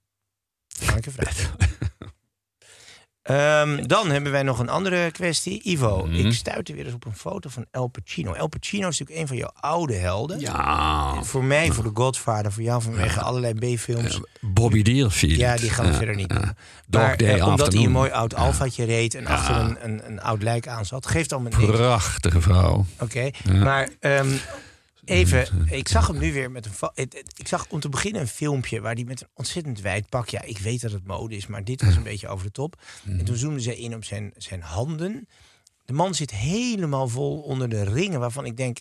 Een 0.81 1.13
vraag. 1.13 1.53
Ehm, 3.23 3.87
dan 3.87 4.11
hebben 4.11 4.33
wij 4.33 4.43
nog 4.43 4.59
een 4.59 4.69
andere 4.69 5.11
kwestie. 5.11 5.61
Ivo, 5.63 6.07
Mhm. 6.07 6.15
ik 6.27 6.33
stuitte 6.33 6.75
weer 6.75 6.85
eens 6.85 6.95
op 6.95 7.05
een 7.07 7.17
foto 7.17 7.49
van 7.49 7.67
El 7.71 7.87
Pacino. 7.87 8.33
El 8.33 8.47
Pacino 8.47 8.89
is 8.89 8.99
natuurlijk 8.99 9.21
een 9.21 9.27
van 9.27 9.37
jouw 9.37 9.51
oude 9.61 9.95
helden. 9.95 10.41
Ja, 10.41 11.23
Voor 11.23 11.45
mij, 11.45 11.71
voor 11.73 11.85
de 11.85 11.91
Godfather, 11.95 12.53
voor 12.53 12.63
jou 12.63 12.83
vanwege 12.83 13.21
allerlei 13.21 13.75
B-films. 13.75 14.21
Bobby 14.41 14.83
Deerfield. 14.83 15.37
Ja, 15.39 15.57
die 15.57 15.71
gaan 15.71 15.85
we 15.85 15.91
Ja, 15.91 15.97
verder 15.97 16.15
niet 16.15 16.33
ja. 16.33 16.39
doen. 16.39 16.51
Maar, 17.01 17.17
Day 17.17 17.39
eh, 17.39 17.47
omdat 17.47 17.73
hij 17.73 17.83
een 17.83 17.91
mooi 17.91 18.11
oud 18.11 18.35
alfaatje 18.35 18.85
reed 18.85 19.15
en 19.15 19.27
achter 19.27 19.57
een, 19.57 19.77
een, 19.85 20.07
een 20.07 20.21
oud 20.21 20.43
lijk 20.43 20.69
aan 20.69 20.87
zat. 20.87 21.07
Geeft 21.07 21.33
allemaal 21.33 21.53
niks. 21.59 21.73
Prachtige 21.73 22.41
vrouw. 22.41 22.87
Oké, 23.01 23.31
maar 23.63 23.89
ehm, 24.01 24.29
even, 25.05 25.67
ik 25.71 25.89
zag 25.89 26.07
hem 26.07 26.19
nu 26.19 26.33
weer 26.33 26.51
met 26.51 26.67
een. 26.67 27.09
Ik 27.37 27.49
zag 27.49 27.67
om 27.69 27.81
te 27.81 27.89
beginnen 27.89 28.21
een 28.21 28.29
filmpje 28.29 28.81
waar 28.81 28.95
hij 28.95 29.05
met 29.05 29.21
een 29.21 29.29
ontzettend 29.35 29.81
wijd 29.81 30.09
pak. 30.09 30.29
Ja, 30.29 30.43
ik 30.43 30.59
weet 30.59 30.81
dat 30.81 30.93
het 30.93 31.07
mode 31.07 31.37
is, 31.37 31.47
maar 31.47 31.65
dit 31.65 31.83
was 31.83 31.97
een 31.97 32.03
beetje 32.03 32.29
over 32.29 32.47
de 32.47 32.53
top. 32.53 32.83
En 33.07 33.25
toen 33.25 33.37
zoomden 33.37 33.63
ze 33.63 33.77
in 33.77 33.95
op 33.95 34.05
zijn, 34.05 34.33
zijn 34.37 34.61
handen. 34.63 35.29
De 35.85 35.93
man 35.93 36.15
zit 36.15 36.31
helemaal 36.31 37.09
vol 37.09 37.41
onder 37.41 37.69
de 37.69 37.85
ringen, 37.85 38.21
waarvan 38.21 38.47
ik 38.47 38.57
denk. 38.57 38.79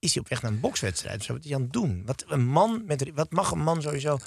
Is 0.00 0.14
hij 0.14 0.22
op 0.22 0.28
weg 0.28 0.42
naar 0.42 0.50
een 0.52 0.60
bokswedstrijd? 0.60 1.18
of 1.18 1.24
Zo, 1.24 1.32
wat 1.32 1.42
is 1.42 1.48
hij 1.48 1.56
aan 1.58 1.62
het 1.64 1.72
doen? 1.72 2.02
Wat, 2.06 2.24
een 2.28 2.46
man 2.46 2.82
met, 2.86 3.10
wat 3.14 3.30
mag 3.30 3.50
een 3.50 3.62
man 3.62 3.82
sowieso 3.82 4.18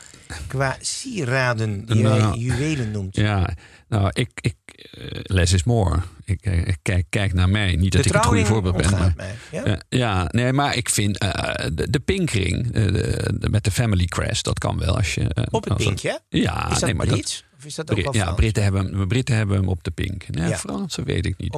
qua 0.48 0.78
sieraden, 0.82 1.86
die 1.86 2.02
Nou, 2.04 2.22
hij 2.22 2.38
juwelen 2.38 2.92
noemt? 2.92 3.16
Ja, 3.16 3.50
nou, 3.88 4.10
ik, 4.14 4.30
ik 4.42 4.56
eh, 4.92 5.08
less 5.24 5.54
is 5.54 5.64
more. 5.64 6.00
Ik, 6.26 6.42
eh, 6.42 6.68
ik 6.68 6.78
kijk, 6.82 7.06
kijk 7.10 7.34
naar 7.34 7.50
mij. 7.50 7.76
Niet 7.76 7.92
dat 7.92 8.04
de 8.04 8.08
ik 8.10 8.16
het 8.16 8.26
goede 8.26 8.46
voorbeeld 8.46 8.78
ben. 8.78 8.92
Maar, 8.92 9.14
mij. 9.16 9.36
Ja? 9.52 9.64
Eh, 9.64 9.78
ja, 9.90 10.28
nee, 10.32 10.54
maar 10.54 10.76
ik 10.76 10.90
vind 10.90 11.18
eh, 11.18 11.66
de, 11.74 11.90
de 11.90 12.00
pinkring 12.00 12.66
eh, 12.66 12.72
de, 12.86 13.34
de- 13.40 13.50
met 13.50 13.64
de 13.64 13.72
family 13.72 14.06
crest, 14.06 14.44
dat 14.44 14.60
kan 14.60 14.78
wel 14.80 14.98
als 14.98 15.14
je. 15.14 15.22
eh, 15.34 15.44
Op 15.52 15.64
het 15.64 15.74
als 15.74 15.82
een- 15.82 15.88
pinkje? 15.88 16.20
Ja, 16.30 16.66
is 16.66 16.74
dat 16.74 16.82
nee, 16.84 16.94
maar 16.94 17.08
Brits? 17.08 17.46
Of 17.62 17.68
is 17.68 17.76
dat 17.76 17.90
ook 17.92 17.96
Brit- 18.02 18.14
wel 18.16 18.26
ja? 18.26 18.34
Britten 18.34 18.64
hebben, 18.64 18.86
hem- 18.94 19.08
Britten 19.08 19.36
hebben 19.36 19.58
hem 19.58 19.68
op 19.68 19.84
de 19.84 19.92
pink. 19.92 20.30
Nee, 20.30 20.48
Ja. 20.50 20.58
Fransen 20.58 21.04
weet 21.04 21.26
ik 21.26 21.38
niet. 21.38 21.58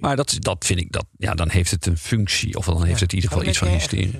Maar 0.00 0.16
dat, 0.16 0.36
dat 0.38 0.64
vind 0.66 0.80
ik, 0.80 0.92
dat, 0.92 1.06
ja, 1.18 1.34
dan 1.34 1.50
heeft 1.50 1.70
het 1.70 1.86
een 1.86 1.98
functie. 1.98 2.56
Of 2.56 2.64
dan 2.66 2.84
heeft 2.84 3.00
het 3.00 3.12
in 3.12 3.16
ieder 3.16 3.30
geval 3.32 3.48
iets 3.48 3.58
van 3.58 3.68
hysterie. 3.68 4.18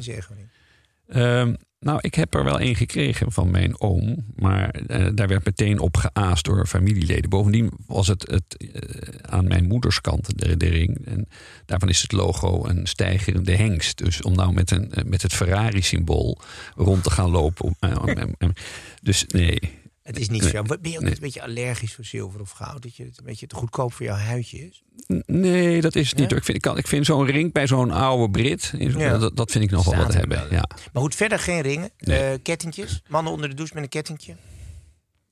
Ehm, 1.08 1.54
nou, 1.80 1.98
ik 2.02 2.14
heb 2.14 2.34
er 2.34 2.44
wel 2.44 2.60
één 2.60 2.74
gekregen 2.76 3.32
van 3.32 3.50
mijn 3.50 3.80
oom. 3.80 4.24
Maar 4.36 4.70
eh, 4.70 5.06
daar 5.14 5.28
werd 5.28 5.44
meteen 5.44 5.78
op 5.78 5.96
geaast 5.96 6.44
door 6.44 6.66
familieleden. 6.66 7.30
Bovendien 7.30 7.72
was 7.86 8.06
het, 8.06 8.22
het 8.30 8.56
eh, 8.72 9.08
aan 9.30 9.46
mijn 9.46 9.66
moeders 9.66 10.00
kant 10.00 10.38
de, 10.38 10.56
de 10.56 10.68
ring. 10.68 11.06
En 11.06 11.28
daarvan 11.66 11.88
is 11.88 12.02
het 12.02 12.12
logo 12.12 12.64
een 12.66 12.86
stijgerende 12.86 13.56
hengst. 13.56 13.98
Dus 13.98 14.22
om 14.22 14.34
nou 14.34 14.52
met, 14.52 14.70
een, 14.70 14.92
eh, 14.92 15.04
met 15.04 15.22
het 15.22 15.32
Ferrari-symbool 15.32 16.40
rond 16.74 17.02
te 17.02 17.10
gaan 17.10 17.30
lopen. 17.30 17.76
dus 19.02 19.24
nee. 19.26 19.58
Het 20.06 20.18
is 20.18 20.28
niet 20.28 20.42
Nee. 20.42 20.50
zo. 20.50 20.62
Ben 20.62 20.78
je 20.90 20.96
ook 20.96 21.02
Nee. 21.02 21.12
een 21.12 21.20
beetje 21.20 21.42
allergisch 21.42 21.94
voor 21.94 22.04
zilver 22.04 22.40
of 22.40 22.50
goud? 22.50 22.82
Dat 22.82 22.96
je 22.96 23.04
het 23.04 23.18
een 23.18 23.24
beetje 23.24 23.46
te 23.46 23.54
goedkoop 23.54 23.92
voor 23.92 24.06
jouw 24.06 24.16
huidje 24.16 24.58
is? 24.66 24.82
Nee, 25.26 25.80
dat 25.80 25.94
is 25.94 26.10
het 26.10 26.18
niet. 26.18 26.30
Ja? 26.30 26.36
Ik 26.36 26.44
vind, 26.44 26.56
ik 26.56 26.62
kan- 26.62 26.78
ik 26.78 26.86
vind 26.86 27.06
zo'n 27.06 27.24
ring 27.26 27.52
bij 27.52 27.66
zo'n 27.66 27.90
oude 27.90 28.30
Brit. 28.30 28.72
Ja. 28.78 29.18
Dat, 29.18 29.36
dat 29.36 29.50
vind 29.50 29.64
ik 29.64 29.70
nog 29.70 29.84
wel 29.84 29.96
wat 29.96 30.14
hebben. 30.14 30.38
wel. 30.38 30.50
Ja. 30.52 30.64
Maar 30.92 31.02
goed, 31.02 31.14
verder 31.14 31.38
geen 31.38 31.60
ringen. 31.60 31.90
Nee. 31.98 32.18
Eh, 32.22 32.38
kettingjes. 32.42 33.02
Mannen 33.08 33.32
onder 33.32 33.48
de 33.48 33.54
douche 33.54 33.74
met 33.74 33.82
een 33.82 33.88
kettingje. 33.88 34.36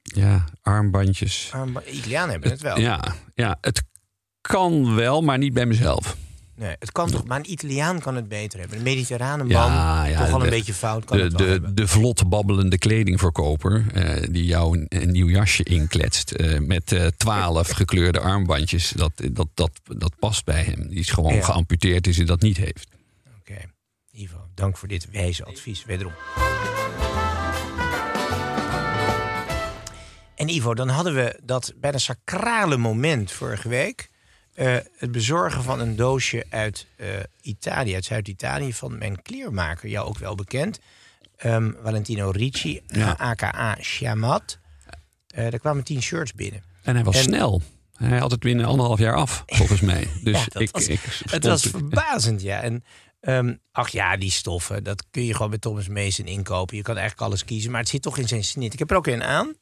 ja, 0.03 0.45
armbandjes. 0.63 1.49
Armba- 1.53 1.83
Italianen 1.85 2.31
hebben 2.31 2.51
het 2.51 2.61
wel. 2.61 2.79
Ja, 2.79 3.15
ja, 3.35 3.59
het 3.61 3.83
kan 4.41 4.95
wel, 4.95 5.21
maar 5.23 5.39
niet 5.39 5.53
bij 5.53 5.67
mezelf. 5.67 6.17
Nee, 6.57 6.77
het 6.79 6.93
kan 6.93 7.11
toch, 7.11 7.25
maar 7.25 7.39
een 7.39 7.51
Italiaan 7.51 8.01
kan 8.01 8.17
het 8.17 8.29
beter 8.29 8.59
hebben. 8.59 8.77
Een 8.79 8.83
mediterrane 8.85 9.43
man, 9.43 9.51
Ja, 9.53 10.05
ja, 10.07 10.19
toch 10.19 10.29
al 10.33 10.39
een 10.39 10.45
de- 10.45 10.51
beetje 10.51 10.75
fout, 10.75 11.05
kan 11.05 11.17
De, 11.17 11.23
het 11.23 11.33
wel 11.33 11.47
de, 11.47 11.53
hebben. 11.53 11.75
de 11.75 11.87
vlot 11.89 12.29
babbelende 12.29 12.79
kledingverkoper 12.79 13.85
eh, 13.95 14.29
die 14.31 14.45
jou 14.45 14.79
een, 14.79 14.87
een 14.89 15.11
nieuw 15.11 15.29
jasje 15.29 15.63
inkletst 15.65 16.31
eh, 16.31 16.59
met 16.59 16.93
eh, 16.93 17.07
twaalf 17.17 17.69
gekleurde 17.81 18.21
armbandjes, 18.21 18.93
dat, 18.97 19.13
dat, 19.33 19.49
dat, 19.55 19.71
dat 19.85 20.13
past 20.19 20.45
bij 20.45 20.63
hem. 20.63 20.89
Die 20.89 20.99
is 20.99 21.11
gewoon 21.11 21.35
Ja. 21.35 21.43
geamputeerd 21.43 22.07
als 22.07 22.17
hij 22.17 22.25
dat 22.25 22.41
niet 22.41 22.57
heeft. 22.57 22.89
Oké, 23.39 23.57
Ivo, 24.11 24.47
dank 24.55 24.77
voor 24.77 24.89
dit 24.89 25.11
wijze 25.11 25.45
advies, 25.45 25.85
wederom. 25.85 26.13
En 30.37 30.49
Ivo, 30.49 30.75
dan 30.75 30.89
hadden 30.89 31.15
we 31.15 31.41
dat 31.43 31.73
bijna 31.77 31.99
sacrale 31.99 32.77
moment 32.77 33.33
vorige 33.33 33.69
week. 33.69 34.11
Eh, 34.55 34.77
het 34.97 35.13
bezorgen 35.13 35.63
van 35.63 35.81
een 35.81 35.97
doosje 35.97 36.45
uit 36.49 36.87
eh, 36.97 37.09
Italië, 37.43 37.95
uit 37.95 38.05
Zuid-Italië, 38.05 38.73
van 38.73 38.99
mijn 38.99 39.23
kleermaker, 39.23 39.89
jou 39.89 40.07
ook 40.09 40.19
wel 40.19 40.35
bekend. 40.35 40.81
ehm, 41.37 41.73
Valentino 41.83 42.31
Ricci, 42.31 42.81
Ja. 42.87 43.15
aka 43.19 43.77
Shamat. 43.81 44.59
Eh 45.27 45.51
daar 45.51 45.59
kwamen 45.59 45.85
tien 45.85 46.03
shirts 46.03 46.33
binnen. 46.33 46.63
En 46.83 46.95
hij 46.95 47.05
was 47.05 47.17
En- 47.17 47.23
snel. 47.23 47.63
Hij 47.95 48.19
had 48.19 48.31
het 48.31 48.41
binnen 48.41 48.67
anderhalf 48.67 48.99
jaar 48.99 49.15
af, 49.15 49.43
volgens 49.47 49.81
mij. 49.81 50.09
Dus 50.25 50.45
Ja, 50.53 50.61
ik, 50.61 50.71
was- 50.71 50.89
ik 50.89 51.01
Het 51.31 51.45
was 51.45 51.63
verbazend, 51.63 52.43
ja. 52.43 52.61
En 52.63 52.85
ehm, 53.21 53.55
ach 53.73 53.89
ja, 53.89 54.17
die 54.17 54.31
stoffen, 54.31 54.85
dat 54.85 55.05
kun 55.11 55.25
je 55.25 55.33
gewoon 55.35 55.51
bij 55.51 55.59
Thomas 55.59 55.89
Mason 55.89 56.27
inkopen. 56.27 56.77
Je 56.77 56.83
kan 56.83 56.97
eigenlijk 56.97 57.27
alles 57.27 57.45
kiezen, 57.45 57.71
maar 57.71 57.81
het 57.81 57.89
zit 57.89 58.03
toch 58.03 58.19
in 58.19 58.29
zijn 58.29 58.45
snit. 58.45 58.73
Ik 58.73 58.79
heb 58.79 58.91
er 58.91 58.97
ook 58.97 59.07
een 59.07 59.23
aan. 59.23 59.55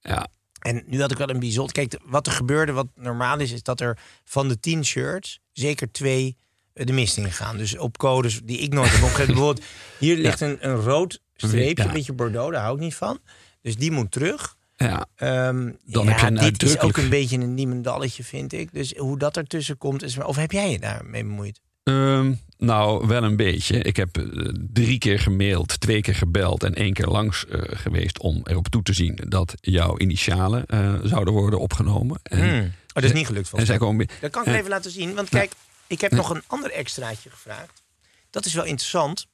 Ja, 0.00 0.26
En 0.62 0.82
nu 0.86 1.00
had 1.00 1.10
ik 1.10 1.18
wel 1.18 1.30
een 1.30 1.38
bijzonder... 1.38 1.72
Kijk, 1.72 1.98
wat 2.04 2.26
er 2.26 2.32
gebeurde, 2.32 2.72
wat 2.72 2.86
normaal 2.94 3.38
is, 3.38 3.52
is 3.52 3.62
dat 3.62 3.80
er 3.80 3.98
van 4.24 4.48
de 4.48 4.60
tien 4.60 4.84
shirts... 4.84 5.40
zeker 5.52 5.92
twee 5.92 6.36
eh, 6.72 6.86
de 6.86 6.92
mist 6.92 7.16
ingegaan. 7.16 7.56
Dus 7.56 7.78
op 7.78 7.98
codes 7.98 8.40
die 8.44 8.58
ik 8.58 8.72
nooit 8.72 8.92
heb 8.92 9.02
opgegeven. 9.02 9.26
Bijvoorbeeld, 9.34 9.66
hier 9.98 10.16
ligt 10.16 10.40
een, 10.40 10.68
een 10.68 10.76
rood 10.76 11.20
streepje, 11.36 11.82
Ja. 11.82 11.88
een 11.88 11.94
beetje 11.94 12.12
Bordeaux, 12.12 12.52
daar 12.52 12.62
hou 12.62 12.74
ik 12.74 12.80
niet 12.80 12.94
van. 12.94 13.18
Dus 13.62 13.76
die 13.76 13.90
moet 13.90 14.10
terug. 14.10 14.56
Ja, 14.76 15.06
Ehm, 15.16 15.70
Dan 15.84 16.04
ja, 16.04 16.10
heb 16.10 16.18
je 16.20 16.26
een 16.26 16.34
dit 16.34 16.62
is 16.62 16.78
ook 16.80 16.96
een 16.96 17.08
beetje 17.08 17.38
een 17.38 17.54
niemendalletje, 17.54 18.24
vind 18.24 18.52
ik. 18.52 18.72
Dus 18.72 18.92
hoe 18.96 19.18
dat 19.18 19.36
ertussen 19.36 19.78
komt, 19.78 20.02
is... 20.02 20.18
Of 20.18 20.36
heb 20.36 20.52
jij 20.52 20.70
je 20.70 20.78
daarmee 20.78 21.22
bemoeid? 21.24 21.60
Ehm, 21.82 22.32
nou, 22.64 23.06
wel 23.06 23.22
een 23.22 23.36
beetje. 23.36 23.78
Ik 23.78 23.96
heb 23.96 24.18
eh, 24.18 24.24
drie 24.72 24.98
keer 24.98 25.18
gemaild, 25.18 25.80
twee 25.80 26.00
keer 26.00 26.14
gebeld 26.14 26.62
en 26.62 26.74
één 26.74 26.92
keer 26.92 27.06
langs 27.06 27.46
eh, 27.46 27.60
geweest 27.64 28.18
om 28.18 28.40
erop 28.44 28.68
toe 28.68 28.82
te 28.82 28.92
zien 28.92 29.18
dat 29.28 29.54
jouw 29.60 29.98
initialen 29.98 30.66
eh, 30.66 30.94
zouden 31.02 31.34
worden 31.34 31.60
opgenomen. 31.60 32.20
En, 32.22 32.38
Hmm. 32.38 32.60
Oh, 32.60 33.02
dat 33.02 33.04
is 33.04 33.12
niet 33.12 33.26
gelukt 33.26 33.44
en 33.44 33.50
volgens 33.50 33.70
zij 33.70 33.78
mij. 33.78 33.88
komen. 33.88 34.08
Dat 34.20 34.30
kan 34.30 34.46
ik 34.46 34.54
even 34.54 34.70
laten 34.70 34.90
zien. 34.90 35.14
Want 35.14 35.28
kijk, 35.28 35.52
ik 35.86 36.00
heb 36.00 36.10
nog 36.12 36.30
een 36.30 36.42
ander 36.46 36.70
extraatje 36.70 37.30
gevraagd. 37.30 37.82
Dat 38.30 38.44
is 38.44 38.54
wel 38.54 38.64
interessant. 38.64 39.26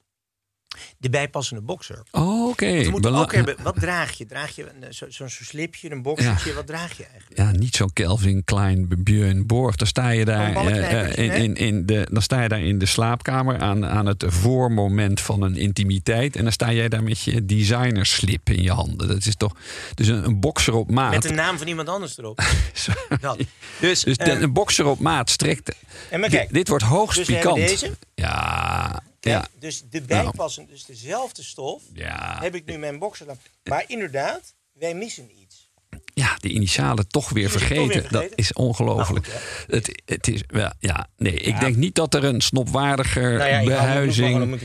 De 0.99 1.11
bijpassende 1.11 1.63
boxer. 1.63 2.03
Oh, 2.11 2.49
oké. 2.49 2.67
We 2.83 2.91
moeten 2.91 3.01
Bela- 3.11 3.23
ook 3.23 3.35
hebben, 3.35 3.57
wat 3.63 3.75
draag 3.81 4.13
je? 4.13 4.27
Draag 4.27 4.57
je 4.57 4.67
zo- 4.91 5.07
zo'n 5.09 5.29
slipje, 5.29 5.91
een 5.91 6.03
boxertje? 6.03 6.55
Wat 6.55 6.67
draag 6.67 6.97
je 6.97 7.05
eigenlijk? 7.13 7.41
Ja, 7.41 7.51
niet 7.51 7.77
zo'n 7.77 7.93
Kelvin 7.93 8.45
Klein 8.45 8.87
Björn 8.99 9.47
Borg. 9.47 9.77
Dan 9.77 9.87
sta 9.87 10.09
je 10.09 10.25
daar, 10.25 10.53
ballenknijpertje, 10.53 11.23
eh, 11.23 11.35
eh, 11.37 11.43
in, 11.43 11.57
in, 11.57 11.67
in 11.67 11.87
de, 11.87 12.07
dan 12.11 12.23
sta 12.23 12.43
je 12.43 12.49
daar 12.49 12.61
in 12.63 12.79
de 12.79 12.87
slaapkamer 12.87 13.59
aan, 13.59 13.87
aan 13.87 14.07
het 14.07 14.25
voormoment 14.27 15.21
van 15.21 15.43
een 15.43 15.57
intimiteit. 15.57 16.37
En 16.37 16.43
dan 16.43 16.53
sta 16.53 16.73
jij 16.73 16.89
daar 16.89 17.03
met 17.03 17.21
je 17.23 17.45
designerslip 17.45 18.51
in 18.51 18.63
je 18.63 18.71
handen. 18.73 19.09
Dat 19.09 19.27
is 19.27 19.37
toch. 19.37 19.53
Dus 19.95 20.07
een, 20.09 20.25
een 20.25 20.41
bokser 20.41 20.75
op 20.75 20.91
maat. 20.91 21.11
Met 21.13 21.23
de 21.23 21.31
naam 21.31 21.59
van 21.59 21.67
iemand 21.67 21.89
anders 21.89 22.19
erop. 22.19 22.41
Dat. 23.21 23.39
Dus, 23.81 24.01
Dus 24.03 24.17
de- 24.17 24.25
eh, 24.25 24.41
een 24.41 24.53
bokser 24.53 24.87
op 24.87 24.99
maat 24.99 25.31
strekt. 25.31 25.75
en 26.11 26.21
maar 26.21 26.29
kijk, 26.29 26.53
dit 26.53 26.69
wordt 26.69 26.85
hoogst 26.85 27.17
dus 27.17 27.27
pikant. 27.27 27.57
deze. 27.57 27.97
Ja, 28.15 29.03
ja, 29.29 29.49
Dus 29.59 29.83
de 29.91 30.01
bijpassende, 30.03 30.71
dus 30.73 30.85
dezelfde 30.85 31.43
stof, 31.43 31.83
ja. 31.95 32.39
heb 32.41 32.55
ik 32.55 32.65
nu 32.65 32.79
mijn 32.79 32.99
boxer 32.99 33.27
laten. 33.27 33.43
Maar 33.65 33.85
inderdaad, 33.87 34.55
wij 34.73 34.95
missen 34.95 35.29
iets. 35.43 35.67
ja, 36.15 36.37
de 36.41 36.49
initialen 36.49 37.09
toch 37.09 37.29
weer 37.31 37.43
toch 37.51 37.53
vergeten. 37.53 37.87
weer 37.89 37.93
vergeten? 38.01 38.21
Dat 38.29 38.39
is 38.39 38.53
ongelooflijk. 38.53 39.27
Nou 39.27 39.39
het, 39.69 40.03
het 40.05 40.29
is 40.29 40.43
wel, 40.47 40.71
ja, 40.79 41.07
nee, 41.17 41.33
ik 41.35 41.55
Ja. 41.55 41.61
denk 41.61 41.77
niet 41.77 41.95
dat 41.95 42.15
er 42.15 42.25
een 42.25 42.41
snopwaardiger 42.41 43.39
Nou 43.39 43.51
ja, 43.51 43.65
behuizing. 43.65 44.39
dan 44.39 44.59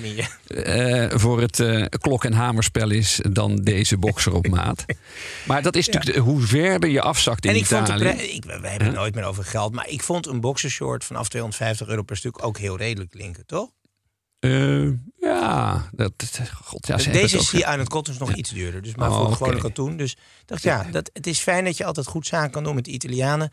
eh, 0.64 1.10
voor 1.20 1.42
het 1.42 1.60
eh, 1.60 1.86
klok- 1.90 2.24
en 2.26 2.34
hamerspel 2.34 2.90
is 2.92 3.20
dan 3.32 3.56
deze 3.56 3.98
bokser 3.98 4.34
op 4.34 4.48
maat. 4.48 4.86
Maar 5.48 5.62
dat 5.62 5.76
is 5.76 5.88
natuurlijk 5.90 6.26
hoe 6.26 6.42
verder 6.42 6.90
je 6.90 7.02
afzakt 7.02 7.46
in 7.46 7.52
En 7.52 7.56
ik 7.58 7.62
Italië. 7.66 8.06
ik, 8.10 8.44
we 8.46 8.52
hebben 8.52 8.88
het 8.88 8.96
nooit 8.96 9.16
meer 9.16 9.24
over 9.24 9.44
geld, 9.44 9.74
maar 9.74 9.90
ik 9.90 10.04
vond 10.04 10.28
een 10.28 10.42
boxershort 10.42 11.04
vanaf 11.04 11.28
250 11.30 11.88
euro 11.88 12.02
per 12.04 12.18
stuk 12.18 12.44
ook 12.46 12.58
heel 12.58 12.78
redelijk 12.78 13.10
klinken, 13.12 13.46
toch? 13.46 13.70
Eh, 14.44 14.90
ja, 15.20 15.90
dat, 15.92 16.12
god, 16.64 16.88
ja, 16.88 16.96
Deze 16.96 17.38
is 17.38 17.42
ook- 17.42 17.50
hier 17.52 17.66
aan 17.66 17.80
het 17.80 17.90
cotton 17.90 18.16
nog 18.20 18.34
iets 18.36 18.50
duurder, 18.50 18.82
dus 18.82 18.96
maar 18.96 19.10
Oh, 19.10 19.16
voor 19.16 19.26
oké. 19.26 19.36
gewone 19.36 19.62
katoen. 19.62 19.98
Dus 19.98 20.18
dacht, 20.46 20.64
ja, 20.64 20.84
dat, 20.92 21.10
het 21.14 21.28
is 21.28 21.40
fijn 21.40 21.64
dat 21.66 21.78
je 21.78 21.86
altijd 21.86 22.08
goed 22.08 22.28
zaken 22.28 22.52
kan 22.52 22.64
doen 22.64 22.76
met 22.76 22.86
de 22.86 22.92
Italianen. 22.92 23.50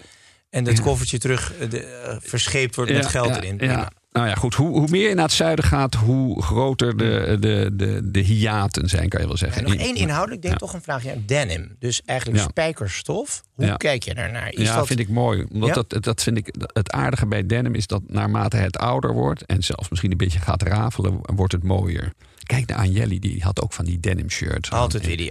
En 0.51 0.65
dat 0.65 0.81
koffertje 0.81 1.19
terug 1.19 1.55
eh, 1.55 1.71
de, 1.71 1.83
eh, 1.85 2.17
verscheept 2.21 2.77
wordt 2.77 2.93
met 2.93 3.07
geld 3.07 3.37
erin. 3.37 3.57
Prima. 3.57 3.91
Nou 4.13 4.27
ja, 4.27 4.35
goed. 4.35 4.55
Hoe, 4.55 4.69
hoe 4.69 4.89
meer 4.91 5.09
je 5.09 5.15
naar 5.15 5.25
het 5.25 5.33
zuiden 5.35 5.65
gaat, 5.65 5.95
hoe 5.95 6.43
groter 6.43 6.97
de, 6.97 7.37
de, 7.41 7.71
de, 7.73 8.11
de 8.11 8.21
hiaten 8.21 8.89
zijn, 8.89 9.09
kan 9.09 9.21
je 9.21 9.27
wel 9.27 9.35
En 9.35 9.39
zeggen. 9.39 9.63
nog 9.63 9.73
In- 9.73 9.79
één 9.81 9.95
inhoudelijk, 9.95 10.43
denk 10.43 10.55
Ja. 10.55 10.61
toch 10.61 10.73
een 10.75 10.83
vraagje. 10.83 11.13
aan 11.13 11.23
Denim, 11.27 11.77
dus 11.79 12.03
eigenlijk 12.05 12.41
Ja. 12.41 12.47
spijkerstof. 12.49 13.43
Hoe 13.55 13.67
Ja. 13.67 13.77
kijk 13.77 14.03
je 14.03 14.15
daarnaar? 14.15 14.51
Is 14.53 14.67
ja, 14.69 14.77
dat, 14.77 14.87
vind 14.87 14.99
ik 15.01 15.09
mooi. 15.09 15.47
Omdat 15.53 15.69
Ja? 15.69 15.83
dat, 15.89 16.03
dat 16.05 16.23
vind 16.23 16.37
ik 16.37 16.55
het 16.73 16.91
aardige 16.93 17.27
bij 17.27 17.47
denim 17.47 17.75
is 17.75 17.87
dat 17.87 18.03
naarmate 18.07 18.57
het 18.57 18.79
ouder 18.79 19.13
wordt 19.13 19.47
en 19.47 19.63
zelfs 19.63 19.89
misschien 19.89 20.11
een 20.11 20.17
beetje 20.17 20.39
gaat 20.41 20.63
rafelen, 20.63 21.19
wordt 21.35 21.53
het 21.53 21.63
mooier. 21.63 22.13
Kijk 22.43 22.67
naar 22.67 22.79
Anjelli, 22.79 23.19
die 23.19 23.43
had 23.43 23.63
ook 23.63 23.73
van 23.73 23.85
die 23.85 24.01
denim 24.01 24.31
shirts. 24.31 24.71
aan. 24.71 24.79
Altijd 24.79 25.07
weer 25.07 25.17
die. 25.17 25.27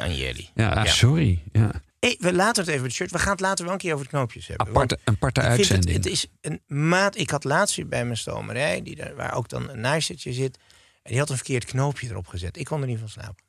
Ja, 0.55 0.83
Ja. 0.83 0.85
sorry. 0.85 1.41
Ja. 1.51 1.71
Hey, 1.99 2.15
we 2.19 2.33
laten 2.33 2.63
het 2.63 2.71
even 2.71 2.83
met 2.83 2.91
shirt. 2.93 3.11
We 3.11 3.19
gaan 3.19 3.31
het 3.31 3.39
later 3.39 3.63
wel 3.65 3.73
een 3.73 3.79
keer 3.79 3.93
over 3.93 4.05
de 4.05 4.11
knoopjes 4.11 4.47
hebben. 4.47 4.67
Aparte, 4.67 4.99
een 5.03 5.13
aparte 5.13 5.39
Ik 5.41 5.45
vind 5.47 5.57
het, 5.59 5.69
uitzending. 5.71 6.03
het 6.03 6.05
is 6.13 6.27
een 6.41 6.61
maat. 6.67 7.17
Ik 7.17 7.29
had 7.29 7.43
laatst 7.43 7.75
weer 7.75 7.87
bij 7.87 8.05
mijn 8.05 8.17
stomerij, 8.17 8.81
die 8.81 8.95
daar, 8.95 9.15
waar 9.15 9.33
ook 9.33 9.49
dan 9.49 9.69
een 9.69 9.79
naaistertje 9.79 10.33
zit. 10.33 10.57
En 11.03 11.09
die 11.11 11.19
had 11.19 11.29
een 11.29 11.35
verkeerd 11.35 11.65
knoopje 11.65 12.09
erop 12.09 12.27
gezet. 12.27 12.57
Ik 12.57 12.65
kon 12.65 12.81
er 12.81 12.87
niet 12.87 12.99
van 12.99 13.09
slapen. 13.09 13.43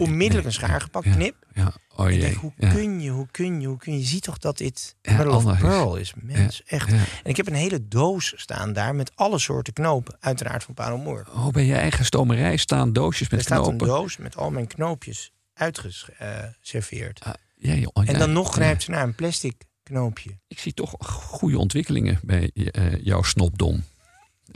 Onmiddellijk 0.00 0.46
een 0.46 0.52
schaar 0.52 0.80
gepakt, 0.80 1.06
ja, 1.06 1.12
knip. 1.14 1.34
Ja, 1.54 1.72
oh 1.96 2.10
jee. 2.10 2.20
denk, 2.20 2.36
hoe 2.36 2.52
ja. 2.56 2.72
kun 2.72 3.00
je, 3.00 3.10
hoe 3.10 3.26
kun 3.30 3.60
je, 3.60 3.66
hoe 3.66 3.76
kun 3.76 3.92
je? 3.92 3.98
Je 3.98 4.04
ziet 4.04 4.22
toch 4.22 4.38
dat 4.38 4.58
dit 4.58 4.96
Ja, 5.02 5.28
of 5.28 5.52
is. 5.52 5.58
Pearl 5.58 5.96
is. 5.96 6.12
Mens, 6.16 6.62
echt. 6.66 6.88
En 6.92 7.04
ik 7.22 7.36
heb 7.36 7.46
een 7.46 7.54
hele 7.54 7.88
doos 7.88 8.32
staan 8.36 8.72
daar 8.72 8.94
met 8.94 9.12
alle 9.14 9.38
soorten 9.38 9.72
knopen. 9.72 10.16
Uiteraard 10.20 10.64
van 10.64 10.74
Parelmoer. 10.74 11.26
Oh, 11.32 11.48
bij 11.48 11.64
je 11.64 11.74
eigen 11.74 12.04
stomerij 12.04 12.56
staan 12.56 12.92
doosjes 12.92 13.28
Er 13.28 13.34
met 13.36 13.44
staat 13.44 13.58
knopen. 13.62 13.80
een 13.80 13.94
doos 13.94 14.16
met 14.16 14.36
al 14.36 14.50
mijn 14.50 14.66
knoopjes 14.66 15.32
uitgeserveerd. 15.54 17.20
Ah, 17.24 17.32
ja, 17.62 17.74
joh, 17.74 17.90
oh, 17.92 18.08
en 18.08 18.12
ja, 18.12 18.18
dan 18.18 18.32
nog 18.32 18.52
grijpt 18.52 18.82
ze 18.82 18.90
naar 18.90 19.02
een 19.02 19.14
plastic 19.14 19.54
knoopje. 19.82 20.38
Ik 20.48 20.58
zie 20.58 20.74
toch 20.74 20.94
goede 21.00 21.58
ontwikkelingen 21.58 22.20
bij 22.22 22.50
eh, 22.54 23.04
jouw 23.04 23.22
snopdom. 23.22 23.84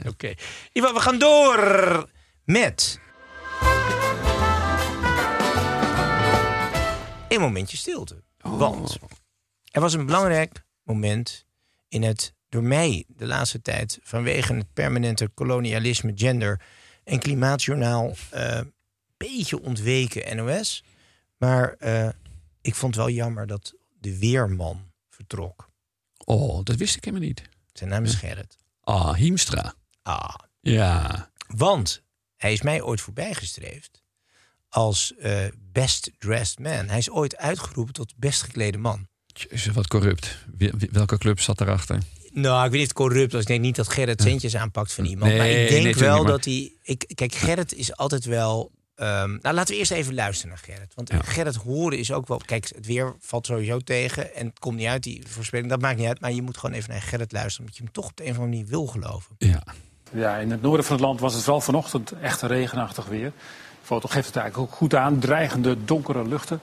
Oké. 0.05 0.33
Ivan, 0.73 0.93
we 0.93 0.99
gaan 0.99 1.19
door 1.19 2.09
met... 2.43 2.99
Een 7.29 7.41
momentje 7.41 7.77
stilte. 7.77 8.23
Oh. 8.41 8.59
Want 8.59 8.97
er 9.71 9.81
was 9.81 9.93
een 9.93 10.05
belangrijk 10.05 10.63
moment 10.83 11.45
in 11.87 12.03
het 12.03 12.33
door 12.49 12.63
mij 12.63 13.03
de 13.07 13.25
laatste 13.25 13.61
tijd... 13.61 13.99
vanwege 14.01 14.53
het 14.53 14.73
permanente 14.73 15.27
kolonialisme, 15.27 16.11
gender 16.15 16.61
en 17.03 17.19
klimaatjournaal... 17.19 18.13
eh 18.29 18.59
beetje 19.17 19.61
ontweken 19.61 20.35
NOS. 20.35 20.83
Maar 21.37 21.75
eh, 21.79 22.09
ik 22.67 22.75
vond 22.75 22.95
het 22.95 23.03
wel 23.05 23.13
jammer 23.13 23.47
dat 23.47 23.73
de 23.99 24.17
weerman 24.19 24.91
vertrok. 25.09 25.69
Oh, 26.25 26.63
dat 26.63 26.75
wist 26.75 26.95
ik 26.95 27.03
helemaal 27.05 27.27
niet. 27.27 27.41
Zijn 27.73 27.89
naam 27.89 28.03
is 28.03 28.13
Gerrit. 28.13 28.57
Ah, 28.83 29.13
Hiemstra. 29.15 29.73
Ah, 30.01 30.35
Ja. 30.61 31.31
Want 31.47 32.03
hij 32.35 32.53
is 32.53 32.61
mij 32.61 32.81
ooit 32.81 33.01
voorbijgestreefd 33.01 34.01
als 34.69 35.15
eh, 35.15 35.45
best 35.71 36.11
dressed 36.17 36.59
man. 36.59 36.87
Hij 36.87 36.97
is 36.97 37.09
ooit 37.09 37.37
uitgeroepen 37.37 37.93
tot 37.93 38.13
best 38.15 38.41
geklede 38.41 38.77
man. 38.77 39.07
Jezus, 39.25 39.73
wat 39.73 39.87
corrupt. 39.87 40.37
Welke 40.91 41.17
club 41.17 41.39
zat 41.39 41.61
erachter? 41.61 42.01
Nou, 42.31 42.65
ik 42.65 42.71
weet 42.71 42.79
niet 42.81 42.93
corrupt 42.93 43.31
was. 43.31 43.41
Ik 43.41 43.47
denk 43.47 43.61
niet 43.61 43.75
dat 43.75 43.89
Gerrit 43.89 44.21
centjes 44.21 44.55
aanpakt 44.55 44.93
van 44.93 45.05
iemand. 45.05 45.29
Nee, 45.31 45.37
maar 45.39 45.47
ik 45.49 45.55
nee, 45.55 45.69
denk 45.69 45.83
natuurlijk 45.85 45.99
wel 46.05 46.15
niet, 46.15 46.23
maar- 46.23 46.31
dat 46.31 46.45
hij... 46.45 46.71
Ik, 46.83 47.11
kijk, 47.15 47.35
Gerrit 47.35 47.73
is 47.73 47.95
altijd 47.95 48.25
wel... 48.25 48.71
ehm, 48.97 49.37
nou, 49.41 49.55
laten 49.55 49.73
we 49.73 49.79
eerst 49.79 49.91
even 49.91 50.13
luisteren 50.13 50.49
naar 50.49 50.63
Gerrit. 50.63 50.93
Want 50.95 51.09
Ja. 51.11 51.21
Gerrit 51.21 51.55
horen 51.55 51.97
is 51.97 52.11
ook 52.11 52.27
wel... 52.27 52.37
Kijk, 52.45 52.67
het 52.75 52.85
weer 52.85 53.15
valt 53.19 53.45
sowieso 53.45 53.79
tegen. 53.79 54.35
En 54.35 54.45
het 54.45 54.59
komt 54.59 54.75
niet 54.75 54.87
uit, 54.87 55.03
die 55.03 55.23
voorspelling. 55.27 55.69
Dat 55.69 55.81
maakt 55.81 55.97
niet 55.97 56.07
uit. 56.07 56.19
Maar 56.21 56.31
je 56.31 56.41
moet 56.41 56.57
gewoon 56.57 56.75
even 56.75 56.89
naar 56.89 57.01
Gerrit 57.01 57.31
luisteren. 57.31 57.59
Omdat 57.59 57.77
je 57.77 57.83
hem 57.83 57.91
toch 57.91 58.05
op 58.07 58.17
de 58.17 58.23
een 58.23 58.29
of 58.29 58.35
andere 58.35 58.55
manier 58.55 58.69
wil 58.69 58.85
geloven. 58.87 59.35
Ja. 59.37 59.63
Ja, 60.11 60.37
in 60.37 60.51
het 60.51 60.61
noorden 60.61 60.85
van 60.85 60.95
het 60.95 61.05
land 61.05 61.19
was 61.19 61.33
het 61.33 61.43
vooral 61.43 61.61
vanochtend 61.61 62.11
echt 62.11 62.41
regenachtig 62.41 63.05
weer. 63.05 63.31
De 63.31 63.83
foto 63.83 64.07
geeft 64.07 64.27
het 64.27 64.35
eigenlijk 64.35 64.71
ook 64.71 64.77
goed 64.77 64.95
aan. 64.95 65.19
Dreigende 65.19 65.85
donkere 65.85 66.27
luchten. 66.27 66.61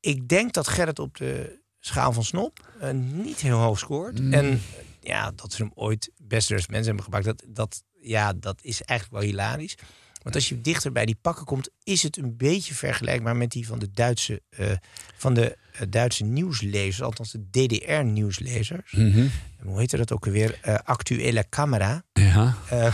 Ik 0.00 0.28
denk 0.28 0.52
dat 0.52 0.68
Gerrit 0.68 0.98
op 0.98 1.16
de 1.16 1.60
schaal 1.80 2.12
van 2.12 2.24
snop 2.24 2.58
eh, 2.80 2.90
niet 2.90 3.40
heel 3.40 3.58
hoog 3.58 3.78
scoort. 3.78 4.20
Mm. 4.20 4.32
En 4.32 4.62
ja, 5.00 5.32
dat 5.36 5.52
ze 5.52 5.62
hem 5.62 5.72
ooit 5.74 6.10
best 6.22 6.50
mensen 6.50 6.84
hebben 6.84 7.04
gepakt, 7.04 7.24
dat, 7.24 7.44
dat, 7.48 7.82
ja, 8.00 8.32
dat 8.32 8.58
is 8.62 8.82
eigenlijk 8.82 9.20
wel 9.20 9.30
hilarisch. 9.30 9.76
Want 10.22 10.34
als 10.34 10.48
je 10.48 10.60
dichter 10.60 10.92
bij 10.92 11.06
die 11.06 11.18
pakken 11.20 11.44
komt, 11.44 11.68
is 11.82 12.02
het 12.02 12.16
een 12.16 12.36
beetje 12.36 12.74
vergelijkbaar 12.74 13.36
met 13.36 13.50
die 13.50 13.66
van 13.66 13.78
de 13.78 13.90
Duitse, 13.92 14.42
eh, 14.50 14.70
van 15.16 15.34
de 15.34 15.56
eh, 15.72 15.80
Duitse 15.88 16.24
nieuwslezers, 16.24 17.02
althans 17.02 17.30
de 17.32 17.50
DDR-nieuwslezers. 17.50 18.92
Mhm. 18.92 19.26
Hoe 19.62 19.78
heette 19.78 19.96
dat 19.96 20.12
ook 20.12 20.26
alweer? 20.26 20.58
Eh 20.62 20.74
actuele 20.84 21.46
camera. 21.50 22.04
Ja. 22.12 22.54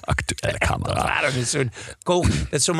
Actuele 0.00 0.58
dat 0.58 0.68
camera. 0.68 0.94
waren 1.14 1.34
met 1.38 1.48
zo'n 1.48 1.72
kogel. 2.02 2.34
Dat 2.50 2.60
is. 2.60 2.70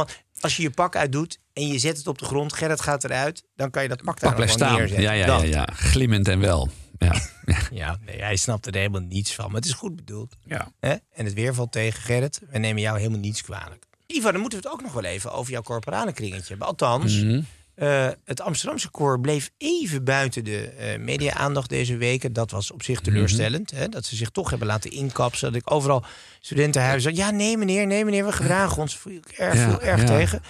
Als 0.41 0.57
je 0.57 0.63
je 0.63 0.71
pak 0.71 0.97
uitdoet 0.97 1.39
en 1.53 1.67
je 1.67 1.79
zet 1.79 1.97
het 1.97 2.07
op 2.07 2.19
de 2.19 2.25
grond, 2.25 2.53
Gerrit 2.53 2.81
gaat 2.81 3.05
eruit, 3.05 3.45
dan 3.57 3.71
kan 3.71 3.83
je 3.83 3.89
dat 3.89 4.03
pak 4.03 4.21
daar 4.21 4.31
Pak 4.31 4.41
nog 4.41 4.51
staan. 4.51 4.73
neerzetten. 4.77 5.03
Ja, 5.05 5.13
ja, 5.13 5.27
ja, 5.27 5.39
Dat. 5.39 5.49
ja. 5.49 5.69
Glimmend 5.73 6.29
en 6.29 6.41
wel. 6.41 6.69
Ja. 6.99 7.13
Ja, 7.71 7.99
nee, 8.05 8.23
hij 8.23 8.37
snapt 8.37 8.67
er 8.67 8.75
helemaal 8.77 9.01
niets 9.01 9.35
van. 9.35 9.47
Maar 9.47 9.55
het 9.61 9.65
is 9.65 9.73
goed 9.73 9.97
bedoeld. 9.97 10.35
ja. 10.47 10.73
En 10.81 11.01
het 11.25 11.33
weer 11.33 11.55
valt 11.55 11.73
tegen, 11.73 12.03
Gerrit. 12.03 12.41
We 12.51 12.59
nemen 12.59 12.83
jou 12.83 12.99
helemaal 12.99 13.19
niets 13.19 13.43
kwalijk. 13.43 13.85
Ivan, 14.07 14.33
dan 14.33 14.41
moeten 14.41 14.61
we 14.61 14.65
het 14.69 14.75
ook 14.75 14.83
nog 14.83 14.93
wel 14.93 15.05
even 15.05 15.33
over 15.33 15.53
jouw 15.53 15.63
corporale 15.63 16.13
kringetje 16.13 16.49
hebben. 16.49 16.67
Althans, 16.67 17.23
Mhm. 17.23 17.41
eh, 17.75 18.09
het 18.25 18.41
Amsterdamse 18.41 18.91
koor 18.91 19.21
bleef 19.21 19.51
even 19.59 20.05
buiten 20.05 20.45
de 20.45 20.67
eh, 20.69 20.99
media-aandacht 20.99 21.69
deze 21.69 21.97
weken. 21.97 22.33
Dat 22.33 22.51
was 22.51 22.71
op 22.71 22.83
zich 22.83 23.01
teleurstellend. 23.01 23.71
Hè? 23.71 23.89
Dat 23.89 24.05
ze 24.05 24.17
zich 24.17 24.31
toch 24.31 24.51
hebben 24.51 24.69
laten 24.69 24.91
inkapsen. 24.91 25.53
Dat 25.53 25.61
ik 25.61 25.71
overal 25.73 26.05
studentenhuizen. 26.41 27.15
Ja, 27.15 27.31
nee 27.31 27.57
meneer, 27.57 27.87
nee 27.87 28.05
meneer, 28.05 28.25
we 28.25 28.33
gedragen 28.33 28.79
ons 28.83 28.97
voel 28.97 29.13
ik 29.13 29.27
erg, 29.29 29.55
Ja, 29.55 29.69
veel 29.69 29.81
erg 29.83 30.01
ja. 30.01 30.07
tegen. 30.07 30.43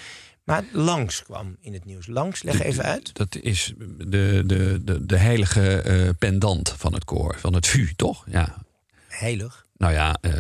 Maar 0.44 0.64
langs 0.72 1.22
kwam 1.22 1.56
in 1.60 1.72
het 1.72 1.84
nieuws. 1.84 2.06
Langs, 2.06 2.42
leg 2.42 2.60
even 2.62 2.84
uit. 2.84 3.14
Dat 3.14 3.36
is 3.36 3.72
de, 3.98 4.42
de, 4.46 4.80
de, 4.84 5.06
de 5.06 5.16
heilige 5.16 5.80
eh, 5.80 6.10
pendant 6.18 6.68
van 6.76 6.92
het 6.94 7.04
koor. 7.04 7.38
Van 7.38 7.54
het 7.54 7.66
VU, 7.66 7.92
toch? 7.96 8.24
Ja. 8.28 8.62
Heilig. 9.08 9.66
Nou 9.76 9.92
ja, 9.92 10.16
eh, 10.20 10.30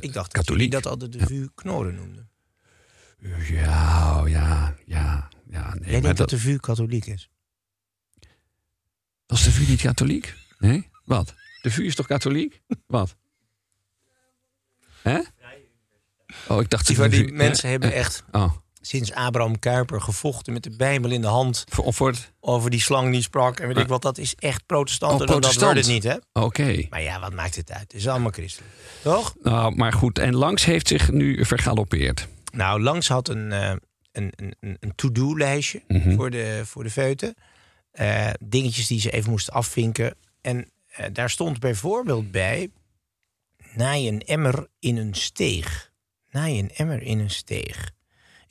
Ik 0.00 0.12
dacht 0.12 0.14
dat 0.14 0.28
Katholiek. 0.28 0.48
jullie 0.48 0.70
dat 0.70 0.86
altijd 0.86 1.12
de 1.12 1.26
VU 1.26 1.48
Knorren 1.54 1.94
noemden. 1.94 2.28
ja, 3.48 4.20
oh, 4.22 4.28
ja, 4.28 4.74
ja, 4.86 5.28
ja. 5.50 5.74
Nee, 5.74 5.82
Jij 5.82 5.92
maar 5.92 6.00
denkt 6.00 6.06
dat, 6.06 6.16
dat 6.16 6.28
de 6.30 6.38
VU 6.38 6.56
katholiek 6.56 7.06
is? 7.06 7.28
was 9.26 9.44
de 9.44 9.50
VU 9.50 9.66
niet 9.70 9.80
katholiek? 9.80 10.34
Nee? 10.58 10.88
Wat? 11.04 11.34
De 11.62 11.70
VU 11.70 11.84
is 11.84 11.94
toch 11.94 12.06
katholiek? 12.06 12.62
Wat? 12.86 13.16
Hè? 15.02 15.20
Oh, 16.48 16.60
ik 16.60 16.70
dacht... 16.70 16.86
Die, 16.86 16.96
de 16.96 17.08
die 17.08 17.24
VU 17.26 17.32
mensen 17.32 17.64
eh, 17.64 17.70
hebben 17.70 17.92
eh, 17.92 17.98
echt 17.98 18.24
Oh, 18.32 18.52
sinds 18.86 19.12
Abraham 19.12 19.58
Kuyper 19.58 20.00
gevochten 20.00 20.52
met 20.52 20.62
de 20.62 20.76
Bijbel 20.76 21.10
in 21.10 21.20
de 21.20 21.26
hand 21.26 21.64
over 22.40 22.70
die 22.70 22.80
slang 22.80 23.12
die 23.12 23.22
sprak. 23.22 23.60
En 23.60 23.68
weet 23.68 23.76
ik 23.78 23.88
wat, 23.88 24.02
dat 24.02 24.18
is 24.18 24.34
echt 24.34 24.66
protestanter 24.66 25.20
Oh, 25.20 25.26
dat 25.26 25.40
protestant. 25.40 25.72
wordt 25.72 25.86
het 25.86 25.94
niet, 25.94 26.02
hè? 26.32 26.42
Oké. 26.42 26.86
Maar 26.90 27.02
ja, 27.02 27.20
wat 27.20 27.32
maakt 27.32 27.56
het 27.56 27.70
uit? 27.72 27.80
Het 27.82 27.94
is 27.94 28.08
allemaal 28.08 28.30
christelijk. 28.30 28.72
Toch? 29.02 29.34
Nou, 29.42 29.74
maar 29.76 29.92
goed. 29.92 30.18
En 30.18 30.34
Langs 30.34 30.64
heeft 30.64 30.88
zich 30.88 31.10
nu 31.10 31.44
vergalopeerd. 31.44 32.28
Nou, 32.52 32.80
Langs 32.82 33.08
had 33.08 33.28
een, 33.28 33.52
eh, 33.52 33.70
een, 34.12 34.32
een, 34.36 34.54
een- 34.60 34.76
een 34.80 34.94
to-do-lijstje 34.94 35.82
Mhm. 35.88 36.14
voor, 36.14 36.30
de, 36.30 36.62
voor 36.64 36.82
de 36.82 36.90
feuten. 36.90 37.34
Eh, 37.90 38.30
dingetjes 38.44 38.86
die 38.86 39.00
ze 39.00 39.10
even 39.10 39.30
moesten 39.30 39.52
afvinken. 39.52 40.14
En 40.40 40.70
eh, 40.86 41.06
daar 41.12 41.30
stond 41.30 41.60
bijvoorbeeld 41.60 42.30
bij... 42.30 42.70
naai 43.74 44.08
een 44.08 44.20
emmer 44.20 44.66
in 44.78 44.96
een 44.96 45.14
steeg. 45.14 45.92
Naai 46.30 46.58
een 46.58 46.70
emmer 46.74 47.02
in 47.02 47.18
een 47.18 47.30
steeg. 47.30 47.90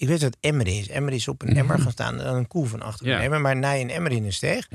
Ik 0.03 0.09
weet 0.09 0.21
wat 0.21 0.37
emmer 0.39 0.67
is. 0.67 0.87
Emmer 0.89 1.13
is 1.13 1.27
op 1.27 1.41
een 1.41 1.55
emmer 1.57 1.79
gaan 1.79 1.91
staan 1.91 2.17
en 2.19 2.23
dan 2.25 2.35
een 2.35 2.47
koe 2.47 2.67
van 2.67 2.81
achter 2.81 3.05
Mhm. 3.05 3.11
Ja. 3.13 3.17
een 3.19 3.25
emmer. 3.25 3.41
Maar 3.41 3.55
naai 3.55 3.81
een 3.81 3.89
emmer 3.89 4.11
in 4.11 4.23
een 4.25 4.33
steeg. 4.33 4.67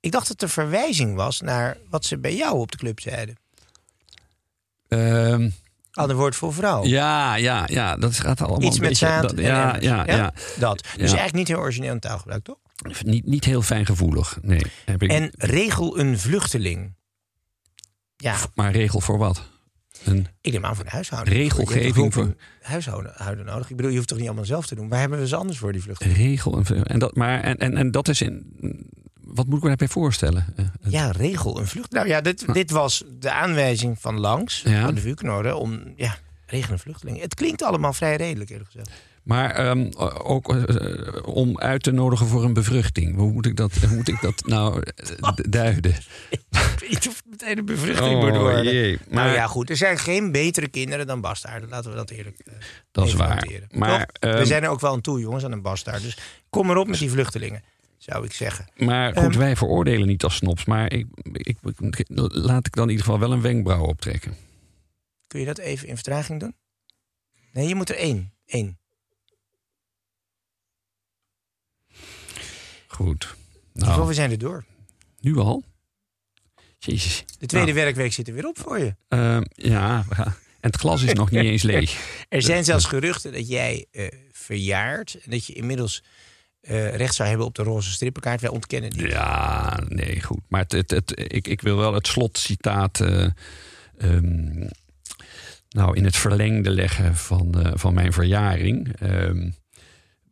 Ik 0.00 0.12
dacht 0.12 0.28
dat 0.28 0.28
het 0.28 0.42
een 0.42 0.48
verwijzing 0.48 1.14
was 1.16 1.40
naar 1.40 1.76
wat 1.88 2.04
ze 2.04 2.18
bij 2.18 2.36
jou 2.36 2.58
op 2.58 2.70
de 2.72 2.76
club 2.78 3.00
zeiden. 3.00 3.36
Ehm, 4.88 5.50
Ander 5.92 6.16
woord 6.16 6.36
voor 6.36 6.54
vrouw. 6.54 6.84
ja, 6.84 7.34
ja, 7.34 7.64
ja. 7.66 7.96
Dat 7.96 8.18
gaat 8.18 8.40
allemaal 8.40 8.62
Iets 8.62 8.74
een 8.76 8.80
met 8.80 8.90
beetje... 8.90 9.06
zaad 9.06 9.22
dat- 9.22 9.32
en 9.32 9.42
ja, 9.42 9.76
ja, 9.80 10.04
ja, 10.06 10.32
Dat. 10.58 10.80
Dus 10.82 10.92
eigenlijk 10.98 11.32
niet 11.32 11.48
heel 11.48 11.58
origineel 11.58 11.92
in 11.92 12.00
taalgebruik, 12.00 12.44
toch? 12.44 12.58
Niet, 13.02 13.26
niet 13.26 13.44
heel 13.44 13.62
fijngevoelig. 13.62 14.38
Nee. 14.42 14.62
Heb 14.84 15.02
ik, 15.02 15.10
En 15.10 15.30
regel 15.36 15.98
een 15.98 16.18
vluchteling. 16.18 16.94
Ja, 18.16 18.36
Maar 18.54 18.72
regel 18.72 19.00
voor 19.00 19.18
wat? 19.18 19.42
Een, 20.04 20.26
ik 20.40 20.52
neem 20.52 20.64
aan 20.64 20.74
voor 20.74 20.84
de 20.84 20.90
huishouden. 20.90 21.32
Regelgeving 21.34 22.12
voor- 22.14 22.34
huishouden 22.62 23.12
houden 23.16 23.44
nodig. 23.44 23.70
Ik 23.70 23.76
bedoel, 23.76 23.90
je 23.90 23.96
hoeft 23.96 24.08
toch 24.08 24.18
niet 24.18 24.26
allemaal 24.26 24.44
zelf 24.44 24.66
te 24.66 24.74
doen. 24.74 24.88
Waar 24.88 25.00
hebben 25.00 25.18
we 25.18 25.28
ze 25.28 25.36
anders 25.36 25.58
voor, 25.58 25.72
die 25.72 25.82
vluchtelingen? 25.82 26.18
regel. 26.18 26.62
En, 26.64 26.84
en, 26.84 26.98
dat, 26.98 27.16
maar, 27.16 27.40
en, 27.40 27.56
en, 27.58 27.76
en 27.76 27.90
dat 27.90 28.08
is 28.08 28.20
in... 28.20 28.52
Wat 29.20 29.46
moet 29.46 29.56
ik 29.56 29.62
me 29.62 29.68
daarbij 29.68 29.88
voorstellen? 29.88 30.46
Eh, 30.56 30.64
eh, 30.64 30.70
Ja, 30.92 31.10
regel 31.10 31.58
een 31.58 31.66
vlucht. 31.66 31.92
Nou 31.92 32.06
ja, 32.08 32.20
dit, 32.20 32.54
dit 32.54 32.70
was 32.70 33.04
de 33.18 33.30
aanwijzing 33.30 34.00
van 34.00 34.18
langs, 34.20 34.62
Ja. 34.62 34.84
van 34.84 34.94
de 34.94 35.00
vuurknoren, 35.00 35.58
om, 35.58 35.82
ja, 35.96 36.16
regel 36.46 36.72
een 36.72 36.78
vluchteling. 36.78 37.20
Het 37.20 37.34
klinkt 37.34 37.62
allemaal 37.62 37.92
vrij 37.92 38.16
redelijk, 38.16 38.50
eerlijk 38.50 38.70
gezegd. 38.70 38.90
Maar 39.22 39.50
ehm, 39.50 39.90
ook 40.22 40.54
eh, 40.54 41.22
om 41.24 41.58
uit 41.58 41.82
te 41.82 41.90
nodigen 41.90 42.26
voor 42.26 42.44
een 42.44 42.52
bevruchting. 42.52 43.16
Hoe 43.16 43.32
moet 43.32 43.46
ik 43.46 43.56
dat, 43.56 43.72
hoe 43.74 43.96
moet 43.96 44.08
ik 44.08 44.20
dat 44.20 44.46
nou 44.46 44.82
eh, 44.96 45.30
duiden? 45.34 45.94
Ik 46.30 46.40
weet 46.80 46.88
niet 46.90 47.08
of 47.08 47.16
het 47.16 47.24
meteen 47.30 47.58
een 47.58 47.64
bevruchting 47.64 48.20
moet 48.22 48.36
worden. 48.36 48.58
Oh, 48.58 48.64
jee. 48.64 48.98
Maar 49.08 49.24
Maar 49.24 49.34
ja, 49.34 49.46
goed, 49.46 49.70
er 49.70 49.76
zijn 49.76 49.98
geen 49.98 50.32
betere 50.32 50.68
kinderen 50.68 51.06
dan 51.06 51.20
bastaarden. 51.20 51.68
Laten 51.68 51.90
we 51.90 51.96
dat 51.96 52.10
eerlijk 52.10 52.38
eh, 52.38 52.52
dat 52.92 53.06
is 53.06 53.14
waar. 53.14 53.46
Maar, 53.70 54.08
we 54.20 54.26
ehm, 54.28 54.44
zijn 54.44 54.62
er 54.62 54.68
ook 54.68 54.80
wel 54.80 54.92
aan 54.92 55.00
toe, 55.00 55.20
jongens, 55.20 55.44
aan 55.44 55.52
een 55.52 55.62
bastaard. 55.62 56.02
Dus 56.02 56.16
kom 56.50 56.66
maar 56.66 56.76
op 56.76 56.86
met 56.88 56.98
die 56.98 57.10
vluchtelingen, 57.10 57.62
zou 57.98 58.24
ik 58.24 58.32
zeggen. 58.32 58.66
maar 58.76 59.14
goed, 59.16 59.22
Ehm, 59.30 59.38
wij 59.38 59.56
veroordelen 59.56 60.06
niet 60.06 60.24
als 60.24 60.34
snops. 60.36 60.64
Maar 60.64 60.92
ik, 60.92 61.06
ik, 61.32 61.58
ik- 61.90 62.08
laat 62.32 62.66
ik 62.66 62.74
dan 62.74 62.84
in 62.84 62.90
ieder 62.90 63.04
geval 63.04 63.20
wel 63.20 63.32
een 63.32 63.40
wenkbrauw 63.42 63.84
optrekken. 63.84 64.34
Kun 65.26 65.40
je 65.40 65.46
dat 65.46 65.58
even 65.58 65.88
in 65.88 65.94
vertraging 65.94 66.40
doen? 66.40 66.54
Nee, 67.52 67.68
je 67.68 67.74
moet 67.74 67.88
er 67.88 67.96
één. 67.96 68.32
Eén. 68.46 68.78
Goed. 73.00 73.34
Nou. 73.72 74.06
We 74.06 74.14
zijn 74.14 74.30
er 74.30 74.38
door. 74.38 74.64
nu 75.20 75.36
al? 75.36 75.64
Jezus. 76.78 77.24
De 77.38 77.46
tweede 77.46 77.72
Nou, 77.72 77.84
werkweek 77.84 78.12
zit 78.12 78.28
er 78.28 78.34
weer 78.34 78.46
op 78.46 78.58
voor 78.58 78.78
je. 78.78 78.94
ehm, 79.08 79.42
ja, 79.52 80.04
en 80.60 80.70
het 80.70 80.76
glas 80.76 81.02
is 81.02 81.12
nog 81.12 81.30
niet 81.30 81.40
eens 81.40 81.62
leeg. 81.72 82.24
Er 82.28 82.42
zijn 82.42 82.64
zelfs 82.64 82.84
geruchten 82.84 83.32
dat 83.32 83.48
jij 83.48 83.86
eh, 83.90 84.06
verjaart. 84.32 85.18
En 85.22 85.30
dat 85.30 85.46
je 85.46 85.52
inmiddels 85.52 86.02
eh, 86.60 86.94
recht 86.94 87.14
zou 87.14 87.28
hebben 87.28 87.46
op 87.46 87.54
de 87.54 87.62
roze 87.62 87.90
strippenkaart. 87.90 88.40
Wij 88.40 88.50
ontkennen 88.50 88.90
die. 88.90 89.08
Ja, 89.08 89.80
nee, 89.88 90.22
goed. 90.22 90.40
Maar 90.48 90.60
het, 90.60 90.72
het, 90.72 90.90
het, 90.90 91.12
ik, 91.32 91.48
ik 91.48 91.60
wil 91.60 91.76
wel 91.76 91.94
het 91.94 92.06
slotcitaat 92.06 93.00
ehm, 93.00 94.66
nou, 95.68 95.96
in 95.96 96.04
het 96.04 96.16
verlengde 96.16 96.70
leggen 96.70 97.16
van, 97.16 97.72
van 97.74 97.94
mijn 97.94 98.12
verjaring. 98.12 98.94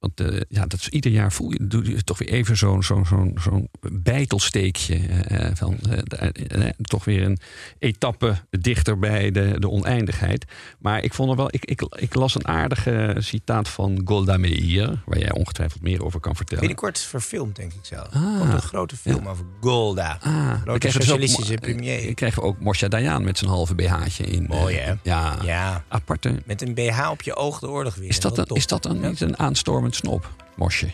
Want 0.00 0.20
eh, 0.20 0.40
ja, 0.48 0.66
dat 0.66 0.80
is, 0.80 0.88
ieder 0.88 1.10
jaar 1.10 1.32
voel 1.32 1.50
je, 1.52 1.66
doe 1.66 1.90
je 1.90 2.04
toch 2.04 2.18
weer 2.18 2.28
even 2.28 2.56
zo'n 2.56 2.82
zo'n 2.82 3.06
zo'n 3.06 3.38
zo'n 3.40 3.68
bijtelsteekje. 3.92 4.94
eh, 4.96 5.50
van, 5.54 5.78
eh, 6.08 6.66
eh, 6.66 6.72
toch 6.82 7.04
weer 7.04 7.22
een 7.22 7.38
etappe 7.78 8.34
dichter 8.50 8.98
bij 8.98 9.30
de, 9.30 9.54
de 9.58 9.68
oneindigheid. 9.70 10.44
Maar 10.78 11.02
ik 11.02 11.14
vond 11.14 11.30
er 11.30 11.36
wel, 11.36 11.48
ik, 11.50 11.64
ik, 11.64 11.82
ik 11.96 12.14
las 12.14 12.34
een 12.34 12.46
aardige 12.48 13.16
citaat 13.18 13.68
van 13.68 14.00
Golda 14.04 14.36
Meir, 14.36 15.02
waar 15.06 15.18
jij 15.18 15.32
ongetwijfeld 15.32 15.82
meer 15.82 16.04
over 16.04 16.20
kan 16.20 16.36
vertellen. 16.36 16.60
Binnenkort 16.60 16.98
verfilmd, 16.98 17.56
denk 17.56 17.72
ik 17.72 17.78
zelf. 17.84 18.08
Ah. 18.12 18.38
Komt 18.40 18.52
een 18.52 18.62
grote 18.62 18.96
film 18.96 19.28
over 19.28 19.44
Golda. 19.60 20.18
Ah, 20.22 20.60
grote 20.62 20.78
dus 20.86 20.96
ook 20.96 21.02
socialistische 21.02 21.52
mo- 21.52 21.58
premier. 21.58 21.98
eh, 22.08 22.14
krijgen 22.14 22.42
we 22.42 22.48
ook 22.48 22.60
Moshe 22.60 22.88
Dayan 22.88 23.24
met 23.24 23.38
zijn 23.38 23.50
halve 23.50 23.74
BH'tje 23.74 24.24
in. 24.24 24.44
Mooi, 24.48 24.76
hè? 24.76 24.92
Ja, 25.02 25.36
Ja, 25.44 25.84
aparte. 25.88 26.42
met 26.46 26.62
een 26.62 26.74
BH 26.74 27.10
op 27.10 27.22
je 27.22 27.34
oog 27.36 27.58
de 27.58 27.68
oorlog 27.68 27.94
weer. 27.94 28.08
Is 28.08 28.20
dat, 28.20 28.38
een, 28.38 28.46
is 28.56 28.66
dat 28.66 28.82
dan 28.82 29.00
niet 29.00 29.20
een 29.20 29.38
aanstormend 29.38 29.87
snop, 29.96 30.30
Mosje? 30.56 30.90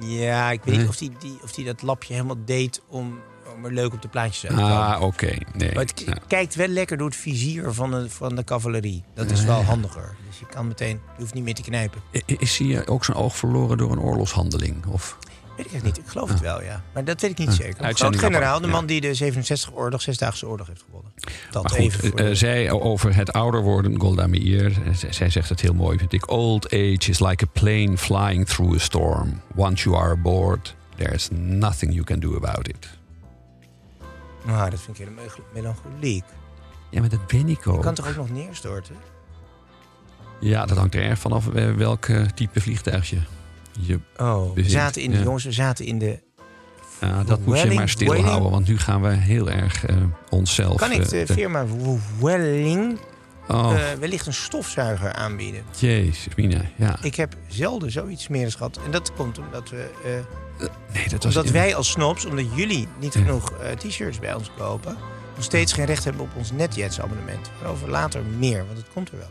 Ja, 0.00 0.50
ik 0.50 0.58
weet 0.64 0.74
Nee. 0.74 0.78
niet 0.78 0.88
of 0.88 0.96
die, 0.96 1.12
die, 1.18 1.38
of 1.42 1.52
die 1.52 1.64
dat 1.64 1.82
lapje 1.82 2.12
helemaal 2.12 2.36
deed 2.44 2.82
om, 2.88 3.18
om 3.56 3.64
er 3.64 3.72
leuk 3.72 3.92
op 3.92 4.02
de 4.02 4.08
plaatjes 4.08 4.46
uit 4.46 4.56
te 4.56 4.62
komen. 4.62 4.76
Ah, 4.94 5.02
oké. 5.02 5.36
Nee. 5.54 5.72
Maar 5.74 5.84
het 5.84 6.02
Ja. 6.06 6.16
kijkt 6.26 6.54
wel 6.54 6.66
lekker 6.68 6.96
door 6.96 7.06
het 7.08 7.16
vizier 7.16 7.72
van 7.72 7.90
de, 7.90 8.10
van 8.10 8.34
de 8.36 8.44
cavalerie. 8.44 9.04
Dat 9.14 9.30
is 9.30 9.44
wel 9.44 9.62
handiger. 9.62 10.16
Dus 10.28 10.38
je 10.38 10.46
kan 10.46 10.66
meteen, 10.68 11.00
je 11.16 11.20
hoeft 11.22 11.34
niet 11.34 11.44
meer 11.44 11.54
te 11.54 11.62
knijpen. 11.62 12.00
Is 12.26 12.58
hij 12.58 12.86
ook 12.86 13.04
zijn 13.04 13.16
oog 13.16 13.36
verloren 13.36 13.78
door 13.78 13.92
een 13.92 14.00
oorlogshandeling? 14.00 14.86
Of? 14.86 15.18
Weet 15.58 15.66
ik 15.66 15.72
echt 15.72 15.82
niet. 15.84 15.98
Ik 15.98 16.06
geloof 16.06 16.28
het 16.28 16.40
wel, 16.40 16.62
ja. 16.62 16.82
Maar 16.92 17.04
dat 17.04 17.20
weet 17.20 17.30
ik 17.30 17.38
niet 17.38 17.48
Ah, 17.48 17.54
zeker. 17.54 17.68
Een 17.68 17.74
groot 17.74 17.86
uitzending 17.86 18.22
generaal, 18.22 18.48
apart, 18.54 18.64
de 18.64 18.70
man 18.70 18.86
die 18.86 19.00
de 19.00 19.32
67-oorlog, 19.32 20.02
Zesdaagse 20.02 20.46
oorlog 20.46 20.66
heeft 20.66 20.82
gewonnen. 20.84 21.12
Dat 21.50 21.62
Maar 21.62 21.72
even 21.72 22.00
goed, 22.00 22.08
voor 22.10 22.18
eh, 22.20 22.34
zij 22.34 22.70
over 22.70 23.14
het 23.14 23.32
ouder 23.32 23.62
worden, 23.62 24.00
Golda 24.00 24.26
Meir, 24.26 24.64
eh, 24.86 24.94
zij, 25.10 25.30
zegt 25.30 25.48
het 25.48 25.60
heel 25.60 25.74
mooi, 25.74 25.98
vind 25.98 26.12
ik. 26.12 26.30
Old 26.30 26.66
age 26.66 26.98
is 27.10 27.18
like 27.20 27.44
a 27.44 27.48
plane 27.52 27.98
flying 27.98 28.46
through 28.46 28.74
a 28.74 28.78
storm. 28.78 29.40
Once 29.56 29.88
you 29.88 29.96
are 30.02 30.10
aboard, 30.12 30.74
there's 30.96 31.28
nothing 31.32 31.92
you 31.92 32.04
can 32.04 32.20
do 32.20 32.36
about 32.36 32.68
it. 32.68 32.88
Nou, 34.46 34.70
dat 34.70 34.80
vind 34.80 34.98
ik 34.98 35.04
heel 35.06 35.14
mel- 35.14 35.44
melancholiek. 35.54 36.24
Ja, 36.90 37.00
maar 37.00 37.08
dat 37.08 37.26
ben 37.26 37.48
ik 37.48 37.64
Je 37.64 37.70
ook. 37.70 37.82
kan 37.82 37.94
toch 37.94 38.08
ook 38.08 38.16
nog 38.16 38.30
neerstorten? 38.30 38.94
Ja, 40.40 40.66
dat 40.66 40.76
hangt 40.76 40.94
er 40.94 41.02
erg 41.02 41.18
vanaf 41.18 41.48
eh, 41.48 41.72
welk 41.72 42.06
type 42.34 42.60
vliegtuig 42.60 43.10
je, 43.10 43.18
je 43.80 44.00
Oh, 44.16 44.54
we 44.54 44.68
zaten 44.70 45.02
in 45.02 45.10
de, 45.10 45.22
jongens, 45.22 45.44
we 45.44 45.52
zaten 45.52 45.84
in 45.84 45.98
de... 45.98 46.18
Ja, 47.00 47.22
dat 47.24 47.40
moet 47.44 47.60
je 47.60 47.70
maar 47.70 47.88
stilhouden, 47.88 48.26
Welling- 48.32 48.50
want 48.50 48.68
nu 48.68 48.78
gaan 48.78 49.02
we 49.02 49.08
heel 49.08 49.50
erg 49.50 49.86
eh, 49.86 49.96
onszelf... 50.28 50.76
Kan 50.76 50.92
ik 50.92 51.00
eh, 51.02 51.26
de 51.26 51.32
firma 51.32 51.64
Welling 52.20 52.98
Oh, 53.48 53.72
eh, 53.74 53.98
wellicht 53.98 54.26
een 54.26 54.32
stofzuiger 54.34 55.12
aanbieden? 55.12 55.62
jezus, 55.78 56.34
Mina. 56.36 56.60
Ja. 56.76 56.98
Ik 57.02 57.14
heb 57.14 57.34
zelden 57.46 57.90
zoiets 57.90 58.22
smerigs 58.24 58.54
gehad. 58.54 58.78
En 58.84 58.90
dat 58.90 59.12
komt 59.14 59.38
omdat 59.38 59.70
we... 59.70 59.90
Nee, 60.92 61.08
dat 61.08 61.24
was... 61.24 61.36
Omdat 61.36 61.52
wij 61.52 61.74
als 61.74 61.90
snobs, 61.90 62.26
omdat 62.26 62.44
jullie 62.54 62.88
niet 63.00 63.14
Ja. 63.14 63.20
genoeg 63.20 63.52
t-shirts 63.78 64.18
bij 64.18 64.34
ons 64.34 64.50
kopen, 64.58 64.96
nog 65.34 65.44
steeds 65.44 65.72
geen 65.72 65.84
recht 65.84 66.04
hebben 66.04 66.22
op 66.22 66.30
ons 66.36 66.52
NetJets 66.52 67.00
abonnement. 67.00 67.50
Waarover 67.60 67.90
later 67.90 68.22
meer, 68.38 68.66
want 68.66 68.78
het 68.78 68.86
komt 68.94 69.10
er 69.10 69.18
wel. 69.18 69.30